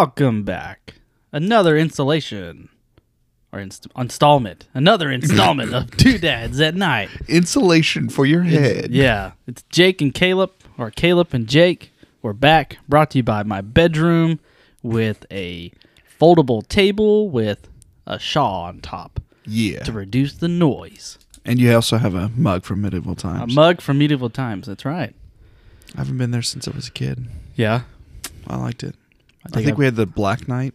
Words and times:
Welcome 0.00 0.44
back. 0.44 0.94
Another 1.32 1.76
installation 1.76 2.68
or 3.52 3.58
inst- 3.58 3.88
installment. 3.98 4.68
Another 4.72 5.10
installment 5.10 5.74
of 5.74 5.90
Two 5.96 6.18
Dads 6.18 6.60
at 6.60 6.76
Night. 6.76 7.08
Insulation 7.26 8.08
for 8.08 8.24
your 8.24 8.44
head. 8.44 8.92
Yeah, 8.92 9.32
it's 9.48 9.64
Jake 9.70 10.00
and 10.00 10.14
Caleb, 10.14 10.52
or 10.78 10.92
Caleb 10.92 11.34
and 11.34 11.48
Jake. 11.48 11.90
We're 12.22 12.32
back, 12.32 12.78
brought 12.88 13.10
to 13.10 13.18
you 13.18 13.24
by 13.24 13.42
my 13.42 13.60
bedroom 13.60 14.38
with 14.84 15.26
a 15.32 15.72
foldable 16.20 16.64
table 16.68 17.28
with 17.28 17.68
a 18.06 18.20
shaw 18.20 18.66
on 18.66 18.78
top 18.78 19.20
Yeah. 19.46 19.80
to 19.80 19.90
reduce 19.90 20.34
the 20.34 20.46
noise. 20.46 21.18
And 21.44 21.58
you 21.58 21.74
also 21.74 21.96
have 21.98 22.14
a 22.14 22.28
mug 22.36 22.62
from 22.62 22.82
medieval 22.82 23.16
times. 23.16 23.36
A 23.36 23.40
times. 23.40 23.54
mug 23.56 23.80
from 23.80 23.98
medieval 23.98 24.30
times. 24.30 24.68
That's 24.68 24.84
right. 24.84 25.12
I 25.96 25.98
haven't 25.98 26.18
been 26.18 26.30
there 26.30 26.42
since 26.42 26.68
I 26.68 26.70
was 26.70 26.86
a 26.86 26.92
kid. 26.92 27.26
Yeah. 27.56 27.80
I 28.46 28.54
liked 28.58 28.84
it. 28.84 28.94
I 29.52 29.56
think 29.56 29.64
think, 29.64 29.68
I've- 29.68 29.78
we 29.78 29.84
had 29.84 29.96
the 29.96 30.06
Black 30.06 30.48
Knight. 30.48 30.74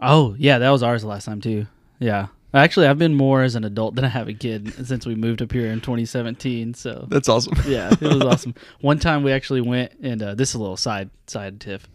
Oh, 0.00 0.34
yeah, 0.38 0.58
that 0.58 0.70
was 0.70 0.82
ours 0.82 1.02
the 1.02 1.08
last 1.08 1.24
time 1.24 1.40
too. 1.40 1.66
Yeah. 1.98 2.28
Actually, 2.54 2.86
I've 2.86 2.98
been 2.98 3.14
more 3.14 3.42
as 3.42 3.56
an 3.56 3.64
adult 3.64 3.94
than 3.94 4.04
I 4.04 4.08
have 4.08 4.28
a 4.28 4.32
kid 4.32 4.72
since 4.86 5.04
we 5.04 5.14
moved 5.14 5.42
up 5.42 5.52
here 5.52 5.66
in 5.66 5.80
2017. 5.80 6.74
So 6.74 7.06
That's 7.10 7.28
awesome. 7.28 7.54
yeah, 7.66 7.90
it 7.92 8.00
was 8.00 8.22
awesome. 8.22 8.54
One 8.80 8.98
time 8.98 9.22
we 9.22 9.32
actually 9.32 9.60
went, 9.60 9.92
and 10.02 10.22
uh, 10.22 10.34
this 10.34 10.50
is 10.50 10.54
a 10.54 10.58
little 10.58 10.76
side 10.76 11.10
side 11.26 11.60
tiff, 11.60 11.86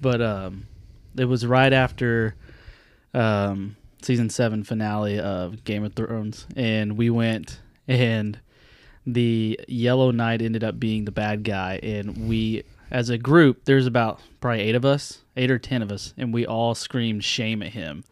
but 0.00 0.22
um, 0.22 0.66
it 1.16 1.26
was 1.26 1.44
right 1.44 1.72
after 1.72 2.34
um, 3.12 3.76
season 4.02 4.30
seven 4.30 4.64
finale 4.64 5.18
of 5.18 5.64
Game 5.64 5.84
of 5.84 5.92
Thrones, 5.94 6.46
and 6.56 6.96
we 6.96 7.10
went, 7.10 7.60
and 7.86 8.38
the 9.06 9.58
Yellow 9.68 10.10
Knight 10.10 10.42
ended 10.42 10.64
up 10.64 10.78
being 10.78 11.04
the 11.04 11.12
bad 11.12 11.42
guy, 11.44 11.80
and 11.82 12.28
we, 12.28 12.62
as 12.90 13.10
a 13.10 13.18
group, 13.18 13.64
there's 13.64 13.86
about 13.86 14.20
probably 14.40 14.60
eight 14.62 14.74
of 14.74 14.84
us, 14.84 15.22
eight 15.36 15.50
or 15.50 15.58
ten 15.58 15.82
of 15.82 15.90
us, 15.92 16.14
and 16.16 16.32
we 16.32 16.46
all 16.46 16.74
screamed 16.74 17.24
shame 17.24 17.62
at 17.62 17.72
him 17.72 18.04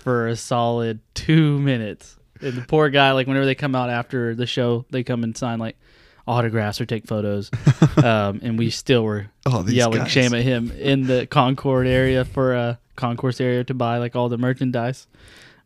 for 0.00 0.26
a 0.28 0.36
solid 0.36 1.00
two 1.14 1.58
minutes. 1.58 2.16
And 2.40 2.54
the 2.54 2.62
poor 2.62 2.88
guy, 2.88 3.12
like 3.12 3.26
whenever 3.26 3.46
they 3.46 3.54
come 3.54 3.74
out 3.74 3.88
after 3.90 4.34
the 4.34 4.46
show, 4.46 4.84
they 4.90 5.04
come 5.04 5.22
and 5.22 5.36
sign 5.36 5.58
like 5.60 5.76
autographs 6.26 6.80
or 6.80 6.86
take 6.86 7.06
photos. 7.06 7.50
um, 8.02 8.40
and 8.42 8.58
we 8.58 8.70
still 8.70 9.04
were 9.04 9.28
Oh, 9.46 9.64
yelling 9.66 9.98
guys. 9.98 10.10
shame 10.10 10.34
at 10.34 10.42
him 10.42 10.70
in 10.72 11.06
the 11.06 11.26
Concord 11.26 11.86
area 11.86 12.24
for 12.24 12.54
a 12.54 12.78
concourse 12.96 13.40
area 13.40 13.62
to 13.64 13.74
buy 13.74 13.98
like 13.98 14.16
all 14.16 14.28
the 14.28 14.38
merchandise. 14.38 15.06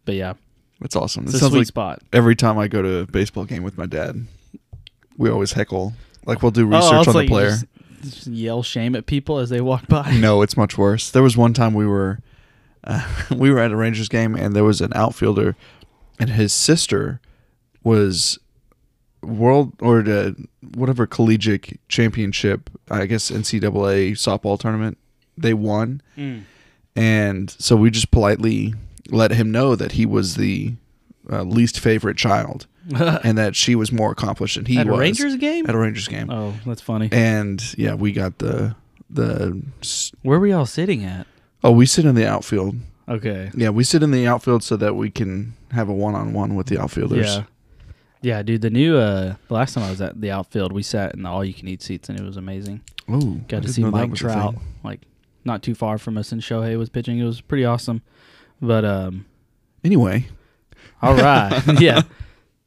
But 0.05 0.15
yeah, 0.17 0.35
That's 0.81 0.97
awesome. 0.97 1.25
it's 1.25 1.35
It 1.35 1.43
a 1.43 1.49
sweet 1.49 1.59
like 1.59 1.67
spot. 1.69 2.03
every 2.13 2.37
time 2.37 2.59
I 2.59 2.69
go 2.69 2.83
to 2.83 2.99
a 2.99 3.07
baseball 3.07 3.45
game 3.45 3.63
with 3.63 3.77
my 3.79 3.87
dad, 3.87 4.27
we 5.17 5.31
always 5.31 5.53
heckle. 5.53 5.95
Like 6.27 6.43
we'll 6.43 6.51
do 6.53 6.65
Oh, 6.73 6.77
research 6.77 7.07
it's 7.07 7.09
on 7.09 7.23
the 7.23 7.29
player. 7.29 7.51
Just, 7.51 7.65
just 8.15 8.27
yell 8.27 8.63
shame 8.63 8.95
at 8.97 9.07
people 9.07 9.39
as 9.39 9.51
they 9.51 9.61
walk 9.61 9.87
by. 9.89 10.11
No, 10.21 10.43
it's 10.43 10.57
much 10.57 10.77
worse. 10.79 11.11
There 11.11 11.23
was 11.23 11.37
one 11.37 11.53
time 11.53 11.75
we 11.75 11.87
were 11.87 12.21
uh, 12.85 13.07
we 13.37 13.51
were 13.51 13.59
at 13.59 13.71
a 13.73 13.77
Rangers 13.77 14.09
game 14.09 14.35
and 14.35 14.55
there 14.55 14.65
was 14.65 14.81
an 14.81 14.93
outfielder 14.95 15.57
and 16.19 16.31
his 16.31 16.53
sister 16.53 17.21
was 17.85 18.39
world 19.23 19.73
or 19.81 20.03
whatever 20.75 21.07
collegiate 21.07 21.81
championship, 21.89 22.71
I 22.91 23.07
guess 23.07 23.31
NCAA 23.31 24.13
softball 24.13 24.59
tournament. 24.59 24.99
They 25.39 25.53
won, 25.55 26.01
Mm. 26.17 26.45
and 26.95 27.51
so 27.51 27.77
we 27.77 27.91
just 27.91 28.11
politely 28.11 28.73
let 29.11 29.31
him 29.33 29.51
know 29.51 29.77
that 29.77 29.93
he 29.93 30.07
was 30.07 30.37
the 30.37 30.75
uh, 31.31 31.43
least 31.43 31.79
favorite 31.79 32.17
child 32.17 32.67
and 33.25 33.39
that 33.39 33.57
she 33.57 33.75
was 33.75 33.91
more 33.93 34.13
accomplished 34.13 34.57
than 34.57 34.67
he 34.67 34.77
was. 34.79 34.87
at 34.87 34.93
a 34.93 34.97
Rangers 34.97 35.37
game? 35.37 35.67
at 35.69 35.75
a 35.75 35.79
Rangers 35.79 36.09
game. 36.09 36.31
oh, 36.31 36.55
that's 36.65 36.81
funny. 36.81 37.09
And 37.13 37.63
yeah, 37.79 37.95
we 37.95 38.13
got 38.13 38.39
the 38.39 38.77
the 39.11 39.63
Where 40.23 40.39
were 40.41 40.47
y'all 40.47 40.67
sitting 40.67 41.05
at? 41.05 41.27
oh 41.65 41.71
we 41.73 41.87
sit 41.87 42.05
in 42.05 42.15
the 42.15 42.27
outfield. 42.29 42.77
Okay. 43.09 43.51
Yeah, 43.55 43.71
we 43.71 43.85
sit 43.85 44.03
in 44.03 44.11
the 44.11 44.27
outfield 44.27 44.63
so 44.65 44.77
that 44.77 44.95
we 44.97 45.11
can 45.11 45.55
have 45.71 45.89
a 45.89 45.93
one-on-one 45.93 46.57
with 46.57 46.67
the 46.67 46.81
outfielders. 46.81 47.37
Yeah. 47.37 47.43
Yeah, 48.23 48.43
dude. 48.43 48.63
The 48.63 48.71
new 48.71 48.97
uh, 48.97 49.37
the 49.47 49.55
last 49.55 49.75
time 49.75 49.85
I 49.85 49.91
was 49.91 50.01
at 50.01 50.21
the 50.21 50.33
outfield, 50.33 50.73
we 50.73 50.83
sat 50.83 51.15
in 51.15 51.23
the 51.23 51.29
all-you-can-eat 51.29 51.83
seats, 51.83 52.09
and 52.09 52.19
it 52.19 52.25
was 52.25 52.37
amazing. 52.37 52.81
Oh, 53.09 53.41
Got 53.47 53.63
to 53.63 53.69
see 53.73 53.85
Mike 53.85 54.15
Trout, 54.15 54.57
like 54.83 55.03
not 55.45 55.63
too 55.63 55.77
far 55.77 55.99
from 55.99 56.19
us, 56.19 56.33
and 56.33 56.43
Shohei 56.43 56.77
was 56.77 56.89
pitching. 56.89 57.21
It 57.21 57.25
was 57.25 57.41
pretty 57.41 57.65
awesome. 57.65 58.03
But 58.61 58.85
um, 58.85 59.27
Anyway, 59.85 60.27
all 61.01 61.15
right, 61.15 61.63
yeah. 61.81 62.03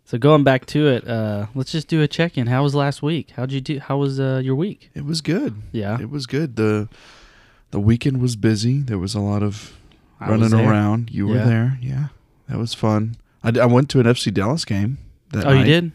So 0.10 0.18
going 0.18 0.44
back 0.44 0.66
to 0.68 0.88
it, 0.88 1.08
uh, 1.08 1.46
let's 1.54 1.72
just 1.72 1.88
do 1.88 2.02
a 2.02 2.08
check-in. 2.08 2.48
How 2.48 2.64
was 2.64 2.74
last 2.74 3.04
week? 3.04 3.30
How'd 3.36 3.52
you 3.52 3.62
do? 3.62 3.80
How 3.80 3.96
was 3.98 4.20
uh, 4.20 4.42
your 4.44 4.56
week? 4.56 4.90
it 4.96 5.06
was 5.06 5.22
good. 5.22 5.62
Yeah, 5.72 6.02
It 6.02 6.10
was 6.10 6.26
good. 6.26 6.56
the 6.56 6.90
The 7.70 7.80
weekend 7.80 8.20
was 8.20 8.36
busy. 8.36 8.80
There 8.80 8.98
was 8.98 9.14
a 9.14 9.20
lot 9.20 9.44
of 9.44 9.78
I 10.20 10.32
running 10.32 10.52
around. 10.52 11.12
You 11.12 11.28
were 11.28 11.36
Yeah. 11.36 11.46
there. 11.46 11.78
Yeah, 11.80 12.08
that 12.48 12.58
was 12.58 12.74
fun. 12.74 13.18
I, 13.44 13.50
I 13.60 13.68
went 13.68 13.88
to 13.92 14.00
an 14.00 14.08
FC 14.08 14.34
Dallas 14.34 14.66
game. 14.66 14.98
That 15.32 15.46
Oh, 15.46 15.52
you 15.52 15.64
did? 15.64 15.92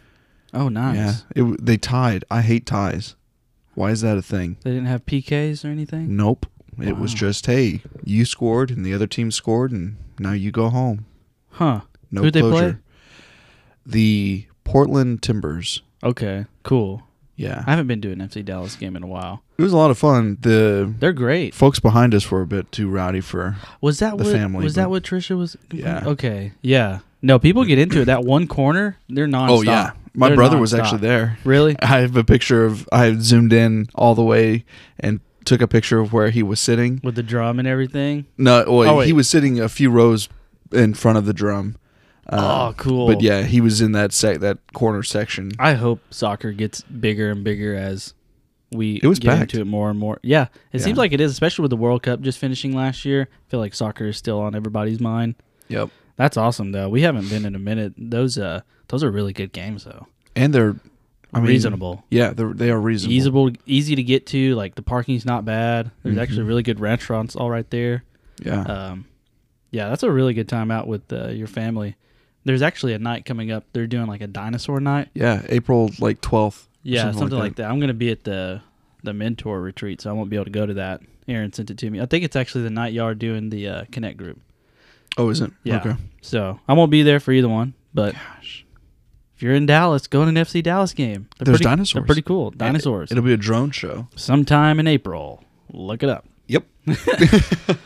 Oh, 0.53 0.69
nice. 0.69 1.25
Yeah, 1.35 1.43
it, 1.43 1.67
they 1.67 1.77
tied. 1.77 2.25
I 2.31 2.43
hate 2.43 2.67
ties. 2.67 3.17
Why 3.75 3.91
is 3.91 4.03
that 4.03 4.17
a 4.17 4.23
thing? 4.23 4.59
They 4.63 4.71
didn't 4.71 4.87
have 4.87 5.05
PKs 5.07 5.65
or 5.65 5.73
anything. 5.73 6.17
Nope. 6.17 6.47
It 6.81 6.99
was 6.99 7.13
just 7.15 7.47
hey, 7.47 7.83
you 8.05 8.25
scored 8.25 8.71
and 8.71 8.87
the 8.87 8.95
other 8.95 9.09
team 9.09 9.33
scored, 9.33 9.73
and 9.73 9.97
now 10.21 10.35
you 10.35 10.53
go 10.53 10.69
home. 10.71 11.07
Huh. 11.51 11.81
No 12.13 12.23
Who'd 12.23 12.35
they 12.35 12.43
play? 12.43 12.51
closure. 12.51 12.81
The 13.87 14.47
Portland 14.65 15.23
Timbers. 15.23 15.83
Okay. 16.03 16.47
Cool. 16.63 17.03
Yeah, 17.37 17.65
I 17.67 17.71
haven't 17.71 17.89
been 17.89 18.01
to 18.03 18.13
an 18.13 18.19
FC 18.21 18.45
Dallas 18.45 18.77
game 18.77 18.95
in 18.95 19.03
a 19.03 19.09
while. 19.09 19.43
it 19.59 19.63
was 19.63 19.73
a 19.73 19.77
lot 19.77 19.91
of 19.91 19.99
fun. 19.99 20.39
The 20.41 20.93
They're 21.01 21.13
great. 21.13 21.53
folks 21.53 21.81
behind 21.81 22.15
us 22.15 22.31
were 22.31 22.43
a 22.43 22.47
bit 22.47 22.71
too 22.71 22.89
rowdy 22.89 23.21
for. 23.21 23.57
Was 23.81 23.99
that 23.99 24.17
the 24.19 24.23
what 24.25 24.33
family, 24.33 24.63
was 24.63 24.77
that 24.77 24.89
what 24.89 25.03
Trisha 25.03 25.37
was? 25.37 25.57
Yeah. 25.73 26.05
Okay. 26.07 26.53
Yeah. 26.63 27.01
No, 27.23 27.41
people 27.41 27.65
get 27.65 27.81
into 27.81 28.01
it. 28.01 28.05
That 28.05 28.23
one 28.25 28.47
corner, 28.47 28.99
they're 29.09 29.27
nonstop. 29.27 29.49
Oh 29.51 29.63
yeah, 29.63 29.93
my 30.15 30.29
They're 30.29 30.37
brother 30.37 30.59
was 30.59 30.73
nonstop. 30.73 30.79
actually 30.79 30.99
there. 31.01 31.39
Really? 31.43 31.75
I 31.83 31.87
have 32.03 32.17
a 32.17 32.23
picture 32.23 32.65
of 32.67 32.89
I 32.93 33.13
zoomed 33.15 33.53
in 33.53 33.89
all 33.97 34.15
the 34.15 34.23
way 34.23 34.65
and 35.01 35.19
took 35.45 35.61
a 35.61 35.67
picture 35.67 35.99
of 35.99 36.13
where 36.13 36.31
he 36.31 36.45
was 36.45 36.61
sitting. 36.61 37.01
With 37.03 37.17
the 37.17 37.23
drum 37.25 37.59
and 37.59 37.67
everything. 37.67 38.27
No, 38.39 38.65
well, 38.69 38.91
Oh, 38.91 38.99
wait. 38.99 39.07
he 39.07 39.13
was 39.13 39.29
sitting 39.29 39.59
a 39.59 39.69
few 39.69 39.91
rows 39.91 40.29
in 40.71 40.95
front 40.95 41.19
of 41.19 41.27
the 41.27 41.35
drum. 41.35 41.77
Uh, 42.29 42.71
oh, 42.71 42.75
cool. 42.77 43.07
But 43.07 43.21
yeah, 43.21 43.43
he 43.43 43.61
was 43.61 43.81
in 43.81 43.93
that 43.93 44.13
sec 44.13 44.41
that 44.41 44.59
corner 44.73 45.03
section. 45.03 45.53
I 45.59 45.75
hope 45.75 46.01
soccer 46.11 46.53
gets 46.53 46.81
bigger 46.83 47.31
and 47.31 47.45
bigger 47.45 47.75
as 47.75 48.15
we 48.73 48.97
It 49.03 49.07
was 49.07 49.19
get 49.19 49.29
packed. 49.31 49.53
into 49.55 49.61
it 49.61 49.67
more 49.67 49.91
and 49.91 49.99
more. 49.99 50.19
Yeah, 50.23 50.47
it 50.73 50.81
seems 50.81 50.99
like 50.99 51.13
it 51.13 51.21
is, 51.21 51.31
especially 51.31 51.63
with 51.63 51.71
the 51.71 51.77
World 51.77 52.03
Cup 52.03 52.21
just 52.23 52.39
finishing 52.39 52.75
last 52.75 53.05
year. 53.05 53.29
I 53.31 53.51
feel 53.51 53.61
like 53.61 53.75
soccer 53.75 54.07
is 54.07 54.17
still 54.17 54.41
on 54.41 54.55
everybody's 54.55 55.01
mind. 55.01 55.35
Yep. 55.69 55.91
That's 56.17 56.37
awesome 56.37 56.73
though. 56.73 56.89
We 56.89 57.03
haven't 57.03 57.29
been 57.29 57.45
in 57.45 57.55
a 57.55 57.59
minute. 57.59 57.93
Those 57.99 58.39
uh 58.39 58.63
those 58.89 59.03
are 59.05 59.11
really 59.11 59.33
good 59.33 59.53
games 59.53 59.85
though. 59.85 60.07
And 60.37 60.55
they're 60.55 60.77
I 61.33 61.41
mean, 61.41 61.49
reasonable. 61.49 62.05
Yeah, 62.11 62.31
they're, 62.31 62.53
they 62.53 62.71
are 62.71 62.81
reasonable. 62.81 63.15
Easable 63.15 63.51
easy 63.67 63.97
to 63.97 64.03
get 64.03 64.27
to, 64.29 64.55
like 64.55 64.77
the 64.77 64.83
parking's 64.83 65.25
not 65.27 65.45
bad. 65.45 65.91
There's 66.03 66.17
Mhm. 66.17 66.23
actually 66.23 66.43
really 66.45 66.63
good 66.63 66.79
restaurants 66.81 67.35
all 67.37 67.51
right 67.51 67.69
there. 67.71 68.05
Yeah. 68.43 68.63
Um 68.63 69.07
yeah, 69.73 69.89
that's 69.89 70.05
a 70.05 70.11
really 70.11 70.35
good 70.35 70.49
time 70.49 70.71
out 70.71 70.87
with 70.87 71.13
uh, 71.13 71.29
your 71.31 71.49
family. 71.49 71.97
There's 72.45 72.63
actually 72.63 72.93
a 72.95 72.99
night 72.99 73.25
coming 73.25 73.51
up. 73.51 73.65
They're 73.73 73.87
doing 73.87 74.07
like 74.07 74.21
a 74.21 74.27
dinosaur 74.27 74.81
night. 74.81 75.09
yeah, 75.15 75.43
April 75.49 75.91
like 75.99 76.21
12th. 76.21 76.67
Yeah, 76.83 77.03
something 77.03 77.19
something, 77.21 77.39
like 77.39 77.43
like, 77.45 77.57
that. 77.57 77.71
I'm 77.71 77.81
gonna 77.81 77.95
be 77.95 78.11
at 78.11 78.25
the 78.25 78.61
the 79.03 79.13
mentor 79.15 79.61
retreat, 79.61 80.01
so 80.03 80.11
I 80.11 80.13
won't 80.13 80.29
be 80.31 80.37
able 80.37 80.45
to 80.45 80.51
go 80.51 80.67
to 80.67 80.75
that. 80.75 81.01
Aaron 81.27 81.53
sent 81.53 81.71
it 81.71 81.79
to 81.79 81.89
me. 81.91 82.01
I 82.01 82.07
think 82.07 82.25
it's 82.25 82.37
actually 82.37 82.65
the 82.65 82.71
night 82.71 82.93
y'all 82.93 83.07
are 83.07 83.15
doing 83.15 83.49
the 83.49 83.69
uh, 83.69 83.85
Connect 83.91 84.19
group. 84.19 84.41
Oh, 85.17 85.31
is 85.31 85.41
it? 85.41 85.51
Yeah. 85.63 85.79
Okay. 85.81 85.95
So 86.21 86.61
I 86.69 86.75
won't 86.75 86.91
be 86.91 87.03
there 87.03 87.21
for 87.21 87.33
either 87.33 87.49
one. 87.49 87.73
But 87.95 88.13
Gosh. 88.15 88.67
if 89.37 89.43
you're 89.43 89.55
in 89.55 89.65
Dallas, 89.65 90.07
go 90.07 90.23
to 90.25 90.29
an 90.29 90.35
FC 90.35 90.63
Dallas 90.63 90.93
game. 90.93 91.29
They're 91.39 91.47
There's 91.47 91.59
pretty, 91.59 91.65
dinosaurs. 91.65 91.93
They're 91.95 92.07
pretty 92.07 92.23
cool. 92.23 92.51
Dinosaurs. 92.51 93.11
It'll 93.11 93.25
be 93.25 93.33
a 93.33 93.39
drone 93.39 93.71
show. 93.71 94.09
Sometime 94.17 94.79
in 94.81 94.87
April. 94.87 95.43
Look 95.73 96.03
it 96.03 96.11
up. 96.11 96.27
Yep. 96.49 96.65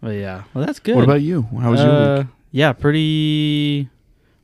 But 0.00 0.10
yeah, 0.16 0.42
well 0.52 0.66
that's 0.66 0.80
good. 0.80 0.96
What 0.96 1.04
about 1.04 1.22
you? 1.22 1.48
How 1.58 1.70
was 1.70 1.80
your 1.80 1.90
Uh, 1.90 2.18
week? 2.18 2.26
Yeah, 2.50 2.72
pretty 2.74 3.88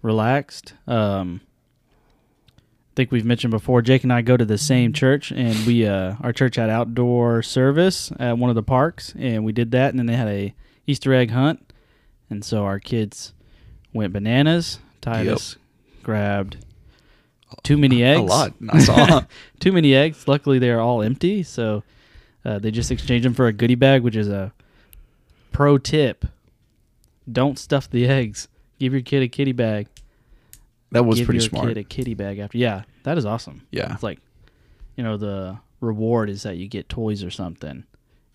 relaxed. 0.03 0.75
Um, 0.87 1.41
I 2.57 2.95
think 2.97 3.13
we've 3.13 3.25
mentioned 3.25 3.51
before. 3.53 3.83
Jake 3.83 4.03
and 4.03 4.13
I 4.13 4.21
go 4.23 4.37
to 4.37 4.45
the 4.45 4.59
same 4.59 4.93
church, 4.93 5.31
and 5.31 5.67
we 5.67 5.87
uh, 5.87 6.17
our 6.21 6.33
church 6.33 6.57
had 6.57 6.71
outdoor 6.71 7.43
service 7.43 8.13
at 8.19 8.37
one 8.37 8.51
of 8.51 8.57
the 8.57 8.63
parks, 8.63 9.15
and 9.19 9.45
we 9.45 9.53
did 9.53 9.71
that, 9.71 9.91
and 9.91 9.99
then 9.99 10.07
they 10.07 10.17
had 10.17 10.29
a 10.29 10.55
Easter 10.87 11.15
egg 11.15 11.31
hunt, 11.31 11.73
and 12.29 12.45
so 12.45 12.65
our 12.65 12.81
kids 12.81 13.33
went 13.93 14.13
bananas. 14.13 14.81
Titus 15.01 15.57
grabbed 16.03 16.59
too 17.63 17.77
many 17.77 18.03
eggs. 18.03 18.21
A 18.21 18.23
lot. 18.23 18.55
I 18.71 18.79
saw. 18.81 19.23
too 19.61 19.73
many 19.73 19.95
eggs. 19.95 20.27
Luckily, 20.27 20.59
they 20.59 20.71
are 20.71 20.81
all 20.81 21.03
empty, 21.03 21.43
so 21.43 21.83
uh, 22.45 22.59
they 22.59 22.71
just 22.71 22.91
exchanged 22.91 23.25
them 23.25 23.35
for 23.35 23.47
a 23.47 23.53
goodie 23.53 23.75
bag, 23.75 24.03
which 24.03 24.17
is 24.17 24.29
a 24.29 24.53
pro 25.53 25.79
tip. 25.79 26.25
Don't 27.31 27.59
stuff 27.59 27.89
the 27.89 28.07
eggs. 28.07 28.49
Give 28.81 28.93
your 28.93 29.03
kid 29.03 29.23
a 29.23 29.29
kitty 29.29 29.53
bag. 29.53 29.87
that 30.91 31.05
was 31.05 31.19
Give 31.19 31.27
pretty 31.27 31.39
your 31.45 31.49
smart. 31.51 31.69
kid 31.69 31.77
a 31.79 31.85
kitty 31.85 32.15
bag 32.15 32.39
after. 32.41 32.59
Yeah, 32.59 32.83
that 33.05 33.17
is 33.19 33.25
awesome. 33.27 33.63
Yeah. 33.71 33.93
It's 33.95 34.03
like, 34.03 34.19
you 34.97 35.05
know, 35.05 35.17
the 35.17 35.59
reward 35.81 36.29
is 36.29 36.43
that 36.43 36.57
you 36.57 36.67
get 36.67 36.89
toys 36.89 37.23
or 37.23 37.31
something. 37.31 37.85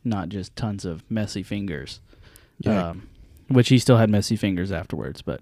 not 0.03 0.29
just 0.29 0.55
tons 0.55 0.85
of 0.85 1.03
messy 1.11 1.41
fingers. 1.43 1.99
Yeah. 2.59 2.89
Um, 2.89 3.09
which 3.49 3.69
he 3.69 3.77
still 3.79 3.97
had 3.97 4.09
messy 4.09 4.35
fingers 4.35 4.71
afterwards, 4.71 5.21
but 5.21 5.41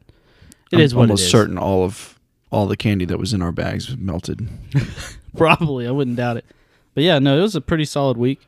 it 0.71 0.77
I'm 0.77 0.79
is 0.81 0.95
what 0.95 1.03
almost 1.03 1.23
it 1.23 1.25
is. 1.25 1.31
certain 1.31 1.57
all 1.57 1.83
of 1.83 2.17
all 2.49 2.65
the 2.65 2.75
candy 2.77 3.05
that 3.05 3.17
was 3.19 3.33
in 3.33 3.41
our 3.41 3.51
bags 3.51 3.95
melted. 3.97 4.47
Probably, 5.37 5.85
I 5.87 5.91
wouldn't 5.91 6.15
doubt 6.17 6.37
it. 6.37 6.45
But 6.93 7.03
yeah, 7.03 7.19
no, 7.19 7.37
it 7.37 7.41
was 7.41 7.55
a 7.55 7.61
pretty 7.61 7.85
solid 7.85 8.17
week. 8.17 8.39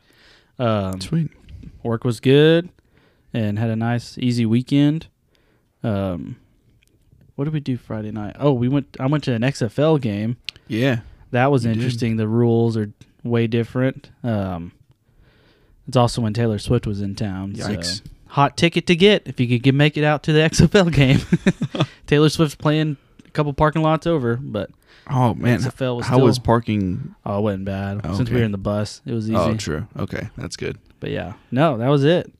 Um, 0.60 1.02
Sweet. 1.02 1.31
work 1.84 2.04
was 2.04 2.19
good, 2.19 2.69
and 3.34 3.57
had 3.60 3.69
a 3.69 3.75
nice, 3.75 4.18
easy 4.18 4.46
weekend. 4.46 5.07
Um, 5.84 6.38
what 7.36 7.46
did 7.46 7.54
we 7.54 7.60
do 7.60 7.78
Friday 7.78 8.12
night? 8.12 8.36
Oh, 8.40 8.54
we 8.54 8.68
went. 8.68 8.96
I 9.00 9.06
went 9.08 9.24
to 9.26 9.34
an 9.34 9.42
XFL 9.42 10.00
game. 10.02 10.38
Yeah. 10.68 11.00
That 11.32 11.52
was 11.52 11.66
You 11.66 11.74
did. 11.74 11.78
interesting. 11.78 12.16
The 12.18 12.28
rules 12.28 12.78
are 12.78 12.92
way 13.24 13.48
different. 13.48 14.10
Um, 14.24 14.72
it's 15.88 15.98
also 15.98 16.22
when 16.22 16.34
Taylor 16.34 16.58
Swift 16.60 16.88
was 16.88 17.02
in 17.02 17.16
town. 17.16 17.56
so 17.56 17.82
hot 18.28 18.58
ticket 18.58 18.88
to 18.88 18.96
get 18.96 19.24
if 19.28 19.40
you 19.40 19.60
could 19.60 19.76
make 19.76 19.98
it 19.98 20.04
out 20.04 20.24
to 20.24 20.34
the 20.34 20.40
XFL 20.50 20.92
game. 20.92 21.20
Taylor 22.08 22.30
Swift's 22.30 22.56
playing 22.56 22.98
a 23.26 23.32
couple 23.32 23.54
parking 23.54 23.81
lots 23.81 24.08
over, 24.08 24.36
but 24.38 24.70
Oh 25.10 25.34
man. 25.36 25.60
XFL 25.60 25.98
was 25.98 26.06
How 26.08 26.16
still, 26.16 26.26
was 26.26 26.40
parking? 26.40 27.16
oh, 27.26 27.40
it 27.40 27.42
wasn't 27.42 27.66
bad. 27.66 28.02
Since 28.16 28.30
we 28.30 28.38
were 28.40 28.44
in 28.46 28.52
the 28.52 28.58
bus, 28.58 29.02
it 29.06 29.14
was 29.14 29.26
easy. 29.30 29.36
Oh, 29.36 29.56
true. 29.56 29.88
Okay, 29.98 30.30
that's 30.38 30.56
good. 30.56 30.78
But 31.00 31.12
yeah, 31.12 31.34
no, 31.52 31.78
that 31.78 31.90
was 31.90 32.04
it. 32.04 32.31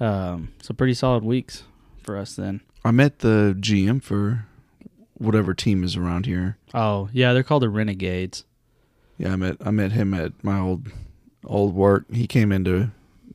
Um, 0.00 0.52
so 0.60 0.74
pretty 0.74 0.94
solid 0.94 1.22
weeks 1.22 1.62
for 2.02 2.16
us 2.16 2.34
then. 2.34 2.60
I 2.84 2.90
met 2.90 3.20
the 3.20 3.56
GM 3.58 4.02
for 4.02 4.46
whatever 5.14 5.54
team 5.54 5.84
is 5.84 5.96
around 5.96 6.26
here. 6.26 6.58
Oh 6.74 7.08
yeah, 7.12 7.32
they're 7.32 7.42
called 7.42 7.62
the 7.62 7.68
Renegades. 7.68 8.44
Yeah, 9.18 9.32
I 9.32 9.36
met 9.36 9.56
I 9.64 9.70
met 9.70 9.92
him 9.92 10.12
at 10.14 10.32
my 10.42 10.58
old 10.58 10.88
old 11.44 11.74
work. 11.74 12.04
He 12.12 12.26
came 12.26 12.52
in 12.52 12.64
to 12.64 12.90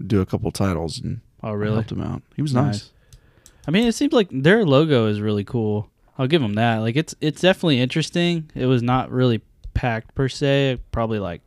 do 0.05 0.21
a 0.21 0.25
couple 0.25 0.51
titles 0.51 0.99
and 0.99 1.21
Oh 1.41 1.49
I 1.49 1.53
really? 1.53 1.73
helped 1.75 1.91
him 1.91 2.01
out. 2.01 2.21
He 2.35 2.41
was 2.41 2.53
nice. 2.53 2.91
I 3.67 3.71
mean, 3.71 3.87
it 3.87 3.93
seems 3.93 4.13
like 4.13 4.27
their 4.31 4.65
logo 4.65 5.05
is 5.07 5.21
really 5.21 5.43
cool. 5.43 5.89
I'll 6.17 6.27
give 6.27 6.41
them 6.41 6.53
that. 6.55 6.77
Like 6.77 6.95
it's 6.97 7.15
it's 7.21 7.41
definitely 7.41 7.79
interesting. 7.79 8.51
It 8.55 8.65
was 8.65 8.83
not 8.83 9.09
really 9.11 9.41
packed 9.73 10.15
per 10.15 10.27
se. 10.27 10.79
Probably 10.91 11.19
like 11.19 11.41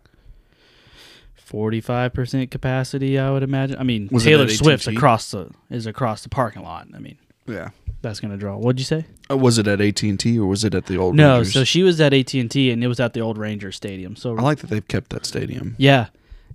forty 1.35 1.81
five 1.81 2.15
percent 2.15 2.51
capacity, 2.51 3.19
I 3.19 3.31
would 3.31 3.43
imagine. 3.43 3.79
I 3.79 3.83
mean, 3.83 4.09
Was 4.11 4.25
Taylor 4.25 4.49
Swift's 4.49 4.87
across 4.87 5.31
the 5.31 5.51
is 5.71 5.87
across 5.87 6.23
the 6.23 6.31
parking 6.31 6.63
lot. 6.63 6.89
I 6.95 6.99
mean, 6.99 7.19
Yeah. 7.47 7.71
that's 8.03 8.21
gonna 8.21 8.37
draw. 8.37 8.57
What'd 8.57 8.79
you 8.79 8.85
say? 8.85 9.05
Uh, 9.31 9.37
was 9.37 9.59
it 9.59 9.67
at 9.67 9.81
AT 9.81 10.03
and 10.03 10.19
T 10.19 10.39
or 10.39 10.47
was 10.47 10.65
it 10.65 10.75
at 10.75 10.87
the 10.87 10.97
old? 10.97 11.15
no, 11.17 11.37
Rangers? 11.37 11.53
so 11.55 11.65
she 11.65 11.83
was 11.83 12.01
at 12.01 12.13
AT 12.13 12.35
and 12.35 12.51
T, 12.51 12.71
and 12.71 12.83
it 12.83 12.89
was 12.89 13.01
at 13.01 13.13
the 13.15 13.21
old 13.21 13.39
Ranger 13.39 13.73
Stadium. 13.73 14.17
So 14.17 14.37
I 14.37 14.43
like 14.43 14.59
that 14.59 14.71
they've 14.71 14.87
kept 14.87 15.11
that 15.11 15.25
stadium. 15.27 15.75
Yeah, 15.79 16.07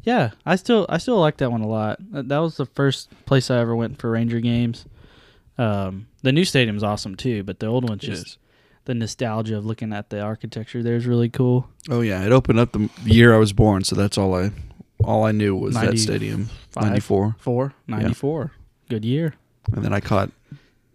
yeah. 0.04 0.32
I 0.46 0.56
still 0.58 0.86
I 0.90 0.98
still 0.98 1.20
like 1.20 1.38
that 1.38 1.52
one 1.52 1.62
a 1.62 1.68
lot. 1.68 2.00
That 2.12 2.38
was 2.40 2.58
the 2.58 2.66
first 2.66 3.10
place 3.26 3.50
I 3.52 3.58
ever 3.60 3.76
went 3.76 4.00
for 4.00 4.10
Ranger 4.12 4.40
games. 4.40 4.86
Um, 5.58 6.08
the 6.22 6.32
new 6.32 6.46
stadium's 6.46 6.84
awesome 6.84 7.16
too, 7.16 7.44
but 7.44 7.60
the 7.60 7.66
old 7.68 7.88
one's 7.90 8.04
It 8.04 8.08
just 8.08 8.28
is. 8.28 8.38
the 8.86 8.94
nostalgia 8.94 9.58
of 9.58 9.66
looking 9.66 9.92
at 9.94 10.10
the 10.10 10.20
architecture 10.22 10.84
there 10.84 10.96
is 10.96 11.08
really 11.08 11.30
cool. 11.30 11.68
Oh 11.90 12.02
yeah, 12.02 12.24
it 12.26 12.32
opened 12.32 12.60
up 12.60 12.74
the 12.74 12.90
year 13.06 13.34
I 13.34 13.38
was 13.38 13.54
born, 13.54 13.84
so 13.84 13.96
that's 13.96 14.18
all 14.18 14.36
I 14.36 14.52
all 15.04 15.24
I 15.26 15.32
knew 15.32 15.56
was 15.56 15.74
that 15.76 15.98
stadium. 15.98 16.50
Ninety 16.80 17.00
four, 17.00 17.36
Four, 17.40 17.74
94. 17.88 18.52
Good 18.90 19.04
year. 19.04 19.34
and 19.74 19.84
then 19.84 19.94
I 19.94 20.00
caught 20.00 20.30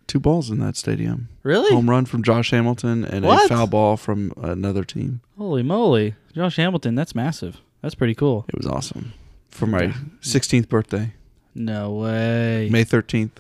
two 0.07 0.21
balls 0.21 0.51
in 0.51 0.59
that 0.61 0.77
stadium. 0.77 1.29
Really? 1.43 1.73
Home 1.75 1.89
run 1.89 2.05
from 2.07 2.23
Josh 2.23 2.51
Hamilton 2.51 3.05
and 3.05 3.25
What? 3.25 3.45
a 3.47 3.49
foul 3.49 3.67
ball 3.67 3.97
from 3.97 4.33
another 4.37 4.85
team. 4.85 5.21
Holy 5.39 5.63
moly. 5.63 6.15
Josh 6.35 6.57
Hamilton, 6.57 6.95
that's 6.95 7.15
massive. 7.15 7.61
That's 7.83 7.95
pretty 7.95 8.15
cool. 8.15 8.45
It 8.49 8.57
was 8.57 8.67
awesome. 8.67 9.13
For 9.49 9.67
my 9.67 9.89
16th 10.23 10.69
birthday, 10.69 11.13
No 11.55 11.91
way. 11.93 12.69
May 12.71 12.85
13th. 12.85 13.33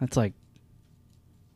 That's 0.00 0.16
like 0.16 0.32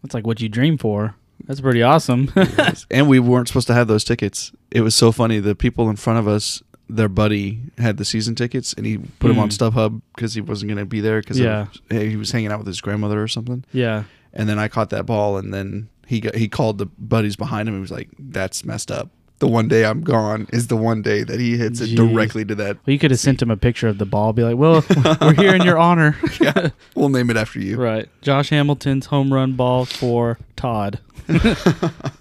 that's 0.02 0.14
like 0.14 0.26
what 0.26 0.40
you 0.40 0.48
dream 0.48 0.78
for. 0.78 1.14
That's 1.46 1.60
pretty 1.60 1.82
awesome. 1.82 2.32
and 2.90 3.08
we 3.08 3.18
weren't 3.18 3.48
supposed 3.48 3.66
to 3.68 3.74
have 3.74 3.88
those 3.88 4.04
tickets. 4.04 4.52
It 4.70 4.80
was 4.82 4.94
so 4.94 5.10
funny. 5.12 5.40
The 5.40 5.54
people 5.56 5.90
in 5.90 5.96
front 5.96 6.18
of 6.20 6.28
us, 6.28 6.62
their 6.88 7.08
buddy 7.08 7.60
had 7.78 7.96
the 7.96 8.04
season 8.04 8.34
tickets, 8.36 8.72
and 8.74 8.86
he 8.86 8.98
put 8.98 9.28
them 9.28 9.38
on 9.40 9.48
Mm. 9.48 9.58
StubHub 9.72 10.00
because 10.14 10.34
he 10.34 10.40
wasn't 10.40 10.68
going 10.68 10.78
to 10.78 10.84
be 10.84 11.00
there 11.00 11.20
because 11.20 11.38
Yeah. 11.40 11.66
he 11.90 12.16
was 12.16 12.30
hanging 12.30 12.52
out 12.52 12.58
with 12.58 12.66
his 12.68 12.80
grandmother 12.80 13.20
or 13.22 13.28
something. 13.28 13.64
yeah. 13.72 14.04
And 14.34 14.48
then 14.48 14.58
I 14.58 14.68
caught 14.68 14.90
that 14.90 15.04
ball, 15.06 15.36
and 15.36 15.52
then 15.52 15.88
he 16.06 16.20
got, 16.20 16.34
he 16.34 16.48
called 16.48 16.78
the 16.78 16.86
buddies 16.86 17.36
behind 17.36 17.68
him. 17.68 17.74
He 17.74 17.80
was 17.80 17.90
like, 17.90 18.08
"That's 18.18 18.64
messed 18.64 18.90
up. 18.90 19.10
The 19.38 19.48
one 19.48 19.66
day 19.66 19.84
I'm 19.84 20.02
gone 20.02 20.46
is 20.52 20.68
the 20.68 20.76
one 20.76 21.02
day 21.02 21.24
that 21.24 21.40
he 21.40 21.56
hits 21.56 21.80
it 21.80 21.96
directly 21.96 22.44
to 22.44 22.54
that. 22.54 22.76
Well, 22.86 22.92
you 22.92 22.98
could 22.98 23.10
have 23.10 23.18
sent 23.18 23.42
him 23.42 23.50
a 23.50 23.56
picture 23.56 23.88
of 23.88 23.98
the 23.98 24.06
ball. 24.06 24.32
Be 24.32 24.44
like, 24.44 24.56
"Well, 24.56 24.84
we're 25.20 25.34
here 25.34 25.54
in 25.54 25.62
your 25.62 25.78
honor." 25.78 26.16
Yeah, 26.40 26.70
we'll 26.94 27.08
name 27.08 27.28
it 27.30 27.36
after 27.36 27.60
you." 27.60 27.76
Right. 27.76 28.08
Josh 28.20 28.50
Hamilton's 28.50 29.06
home 29.06 29.32
run 29.32 29.54
ball 29.54 29.84
for 29.84 30.38
Todd 30.56 31.00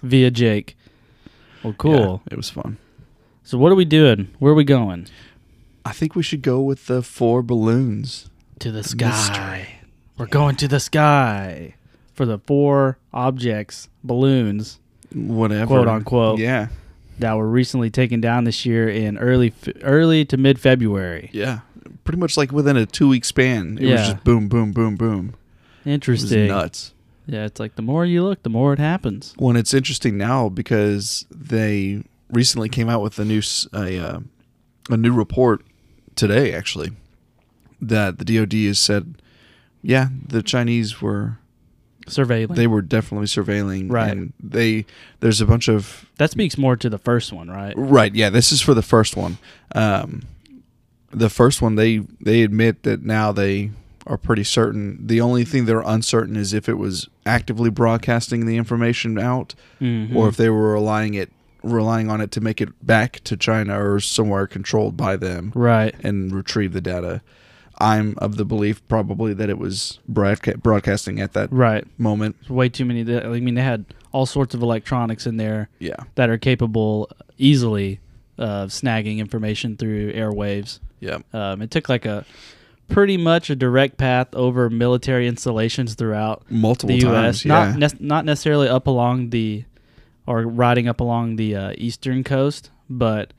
via 0.02 0.30
Jake. 0.30 0.76
Well, 1.62 1.74
cool. 1.74 2.22
Yeah, 2.26 2.32
it 2.32 2.36
was 2.36 2.50
fun. 2.50 2.78
So 3.44 3.56
what 3.56 3.72
are 3.72 3.76
we 3.76 3.84
doing? 3.84 4.34
Where 4.38 4.52
are 4.52 4.56
we 4.56 4.64
going? 4.64 5.06
I 5.84 5.92
think 5.92 6.14
we 6.14 6.22
should 6.22 6.42
go 6.42 6.60
with 6.60 6.86
the 6.86 7.02
four 7.02 7.42
balloons. 7.42 8.30
To 8.60 8.70
the 8.70 8.84
sky. 8.84 9.10
sky. 9.10 9.68
We're 10.16 10.26
going 10.26 10.56
to 10.56 10.68
the 10.68 10.78
sky 10.78 11.74
for 12.14 12.26
the 12.26 12.38
four 12.38 12.98
objects, 13.12 13.88
balloons 14.04 14.78
Whatever, 15.14 15.66
Quote, 15.66 15.88
unquote. 15.88 16.38
Yeah, 16.38 16.68
that 17.18 17.34
were 17.34 17.48
recently 17.48 17.90
taken 17.90 18.20
down 18.20 18.44
this 18.44 18.64
year 18.64 18.88
in 18.88 19.18
early 19.18 19.52
early 19.82 20.24
to 20.26 20.36
mid 20.36 20.58
February. 20.58 21.30
Yeah, 21.32 21.60
pretty 22.04 22.18
much 22.18 22.36
like 22.36 22.52
within 22.52 22.76
a 22.76 22.86
two 22.86 23.08
week 23.08 23.24
span. 23.24 23.78
It 23.78 23.90
was 23.90 24.08
just 24.08 24.24
boom, 24.24 24.48
boom, 24.48 24.72
boom, 24.72 24.96
boom. 24.96 25.34
Interesting. 25.84 26.48
nuts. 26.48 26.94
Yeah, 27.26 27.44
it's 27.44 27.60
like 27.60 27.76
the 27.76 27.82
more 27.82 28.04
you 28.04 28.22
look, 28.24 28.42
the 28.42 28.50
more 28.50 28.72
it 28.72 28.78
happens. 28.78 29.34
Well, 29.38 29.50
and 29.50 29.58
it's 29.58 29.74
interesting 29.74 30.16
now 30.16 30.48
because 30.48 31.26
they 31.30 32.02
recently 32.30 32.68
came 32.68 32.88
out 32.88 33.02
with 33.02 33.18
a 33.18 33.24
new 33.24 33.42
a 33.72 33.98
uh, 33.98 34.20
a 34.90 34.96
new 34.96 35.12
report 35.12 35.62
today, 36.16 36.54
actually, 36.54 36.90
that 37.80 38.18
the 38.18 38.24
DoD 38.24 38.54
has 38.66 38.78
said, 38.78 39.20
yeah, 39.82 40.08
the 40.26 40.42
Chinese 40.42 41.00
were 41.00 41.38
Surveilling. 42.06 42.54
they 42.56 42.66
were 42.66 42.82
definitely 42.82 43.26
surveilling, 43.26 43.90
Right. 43.90 44.10
And 44.12 44.32
they 44.42 44.84
there's 45.20 45.40
a 45.40 45.46
bunch 45.46 45.68
of 45.68 46.06
that 46.18 46.30
speaks 46.30 46.56
more 46.58 46.76
to 46.76 46.88
the 46.90 46.98
first 46.98 47.32
one, 47.32 47.48
right? 47.50 47.74
Right. 47.76 48.14
Yeah. 48.14 48.30
This 48.30 48.52
is 48.52 48.60
for 48.60 48.74
the 48.74 48.82
first 48.82 49.16
one. 49.16 49.38
Um, 49.74 50.22
the 51.10 51.28
first 51.30 51.60
one, 51.62 51.74
they 51.76 51.98
they 52.20 52.42
admit 52.42 52.82
that 52.84 53.02
now 53.04 53.32
they 53.32 53.70
are 54.06 54.16
pretty 54.18 54.44
certain. 54.44 54.98
The 55.06 55.20
only 55.20 55.44
thing 55.44 55.64
they're 55.64 55.80
uncertain 55.80 56.36
is 56.36 56.52
if 56.52 56.68
it 56.68 56.78
was 56.78 57.08
actively 57.24 57.70
broadcasting 57.70 58.46
the 58.46 58.56
information 58.56 59.18
out, 59.18 59.54
Mhm. 59.80 60.14
or 60.14 60.28
if 60.28 60.36
they 60.36 60.50
were 60.50 60.72
relying 60.72 61.14
it 61.14 61.30
relying 61.62 62.10
on 62.10 62.20
it 62.20 62.32
to 62.32 62.40
make 62.40 62.60
it 62.60 62.70
back 62.84 63.20
to 63.22 63.36
China 63.36 63.80
or 63.80 64.00
somewhere 64.00 64.48
controlled 64.48 64.96
by 64.96 65.14
them 65.14 65.52
right. 65.54 65.94
and 66.02 66.34
retrieve 66.34 66.72
the 66.72 66.80
data. 66.80 67.20
I'm 67.82 68.14
of 68.18 68.36
the 68.36 68.44
belief 68.44 68.86
probably 68.88 69.34
that 69.34 69.50
it 69.50 69.58
was 69.58 69.98
broadca- 70.08 70.58
broadcasting 70.62 71.20
at 71.20 71.32
that 71.32 71.52
Right. 71.52 71.84
moment. 71.98 72.36
Way 72.48 72.68
too 72.68 72.84
many. 72.84 73.00
I 73.16 73.40
mean, 73.40 73.54
they 73.54 73.62
had 73.62 73.84
all 74.12 74.24
sorts 74.26 74.54
of 74.54 74.62
electronics 74.62 75.26
in 75.26 75.36
there 75.36 75.68
Yeah. 75.80 75.96
that 76.14 76.30
are 76.30 76.38
capable 76.38 77.10
easily 77.38 77.98
of 78.38 78.70
snagging 78.70 79.18
information 79.18 79.76
through 79.76 80.12
airwaves. 80.12 80.78
Yeah. 81.00 81.18
Um, 81.32 81.60
it 81.62 81.70
took 81.70 81.88
like 81.88 82.06
a 82.06 82.24
pretty 82.88 83.16
much 83.16 83.50
a 83.50 83.56
direct 83.56 83.96
path 83.96 84.28
over 84.34 84.68
military 84.70 85.26
installations 85.26 85.94
throughout 85.94 86.42
Multiple 86.50 86.94
the 86.94 87.00
times. 87.02 87.44
U.S. 87.44 87.44
Yeah. 87.44 87.74
Not 87.78 88.00
not 88.00 88.24
necessarily 88.24 88.68
up 88.68 88.86
along 88.86 89.30
the 89.30 89.64
or 90.26 90.42
riding 90.42 90.86
up 90.88 91.00
along 91.00 91.36
the 91.36 91.56
uh, 91.56 91.72
eastern 91.78 92.22
coast, 92.22 92.70
but 92.88 93.32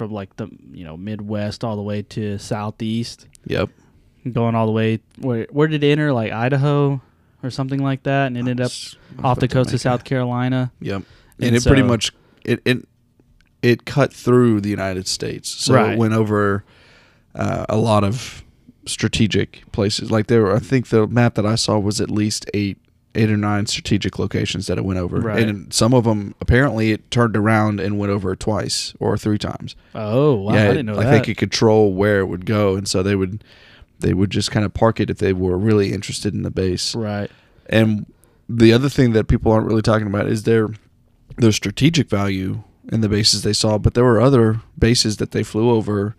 from 0.00 0.10
like 0.12 0.34
the 0.36 0.48
you 0.72 0.82
know 0.82 0.96
Midwest 0.96 1.62
all 1.62 1.76
the 1.76 1.82
way 1.82 2.00
to 2.00 2.38
southeast, 2.38 3.28
yep. 3.44 3.68
going 4.32 4.54
all 4.54 4.64
the 4.64 4.72
way 4.72 5.00
where 5.18 5.46
where 5.50 5.68
did 5.68 5.84
it 5.84 5.92
enter 5.92 6.10
like 6.10 6.32
Idaho 6.32 7.02
or 7.42 7.50
something 7.50 7.82
like 7.82 8.04
that, 8.04 8.28
and 8.28 8.38
ended 8.38 8.62
up 8.62 8.72
off 9.22 9.40
the 9.40 9.46
coast 9.46 9.74
of 9.74 9.80
South 9.82 10.04
Carolina. 10.04 10.72
Yep. 10.80 11.02
And 11.36 11.48
And, 11.48 11.56
it 11.56 11.62
pretty 11.66 11.82
much 11.82 12.12
it, 12.46 12.62
it 12.64 12.88
it 13.60 13.84
cut 13.84 14.10
through 14.14 14.62
the 14.62 14.70
United 14.70 15.06
States, 15.06 15.50
so 15.50 15.74
Right. 15.74 15.92
it 15.92 15.98
went 15.98 16.14
over 16.14 16.64
uh, 17.34 17.66
a 17.68 17.76
lot 17.76 18.02
of 18.02 18.42
strategic 18.86 19.70
places. 19.70 20.10
Like 20.10 20.28
there, 20.28 20.44
were, 20.44 20.56
I 20.56 20.60
think 20.60 20.88
the 20.88 21.06
map 21.06 21.34
that 21.34 21.44
I 21.44 21.56
saw 21.56 21.78
was 21.78 22.00
at 22.00 22.10
least 22.10 22.46
eight 22.54 22.78
eight 23.14 23.30
or 23.30 23.36
nine 23.36 23.66
strategic 23.66 24.18
locations 24.18 24.66
that 24.68 24.78
it 24.78 24.84
went 24.84 24.98
over, 25.00 25.18
Right. 25.20 25.42
and 25.48 25.72
some 25.72 25.92
of 25.94 26.04
them 26.04 26.34
apparently 26.40 26.92
it 26.92 27.10
turned 27.10 27.36
around 27.36 27.80
and 27.80 27.98
went 27.98 28.12
over 28.12 28.36
twice 28.36 28.94
or 29.00 29.18
three 29.18 29.38
times. 29.38 29.74
Oh 29.94 30.34
wow, 30.36 30.54
yeah, 30.54 30.64
I 30.64 30.68
didn't 30.68 30.86
know 30.86 30.94
like 30.94 31.06
that. 31.06 31.10
they 31.12 31.20
could 31.24 31.36
control 31.36 31.92
where 31.92 32.20
it 32.20 32.26
would 32.26 32.46
go, 32.46 32.76
and 32.76 32.86
so 32.86 33.02
they 33.02 33.16
would 33.16 33.42
they 33.98 34.14
would 34.14 34.30
just 34.30 34.50
kind 34.50 34.64
of 34.64 34.72
park 34.72 35.00
it 35.00 35.10
if 35.10 35.18
they 35.18 35.32
were 35.32 35.58
really 35.58 35.92
interested 35.92 36.32
in 36.34 36.42
the 36.42 36.50
base. 36.50 36.94
right. 36.94 37.30
And 37.68 38.06
the 38.48 38.72
other 38.72 38.88
thing 38.88 39.12
that 39.12 39.28
people 39.28 39.52
aren't 39.52 39.66
really 39.66 39.82
talking 39.82 40.06
about 40.06 40.26
is 40.26 40.44
their 40.44 40.68
their 41.36 41.52
strategic 41.52 42.08
value 42.08 42.62
in 42.92 43.00
the 43.00 43.08
bases 43.08 43.42
they 43.42 43.52
saw, 43.52 43.76
but 43.78 43.94
there 43.94 44.04
were 44.04 44.20
other 44.20 44.60
bases 44.78 45.16
that 45.18 45.32
they 45.32 45.42
flew 45.42 45.70
over 45.70 46.14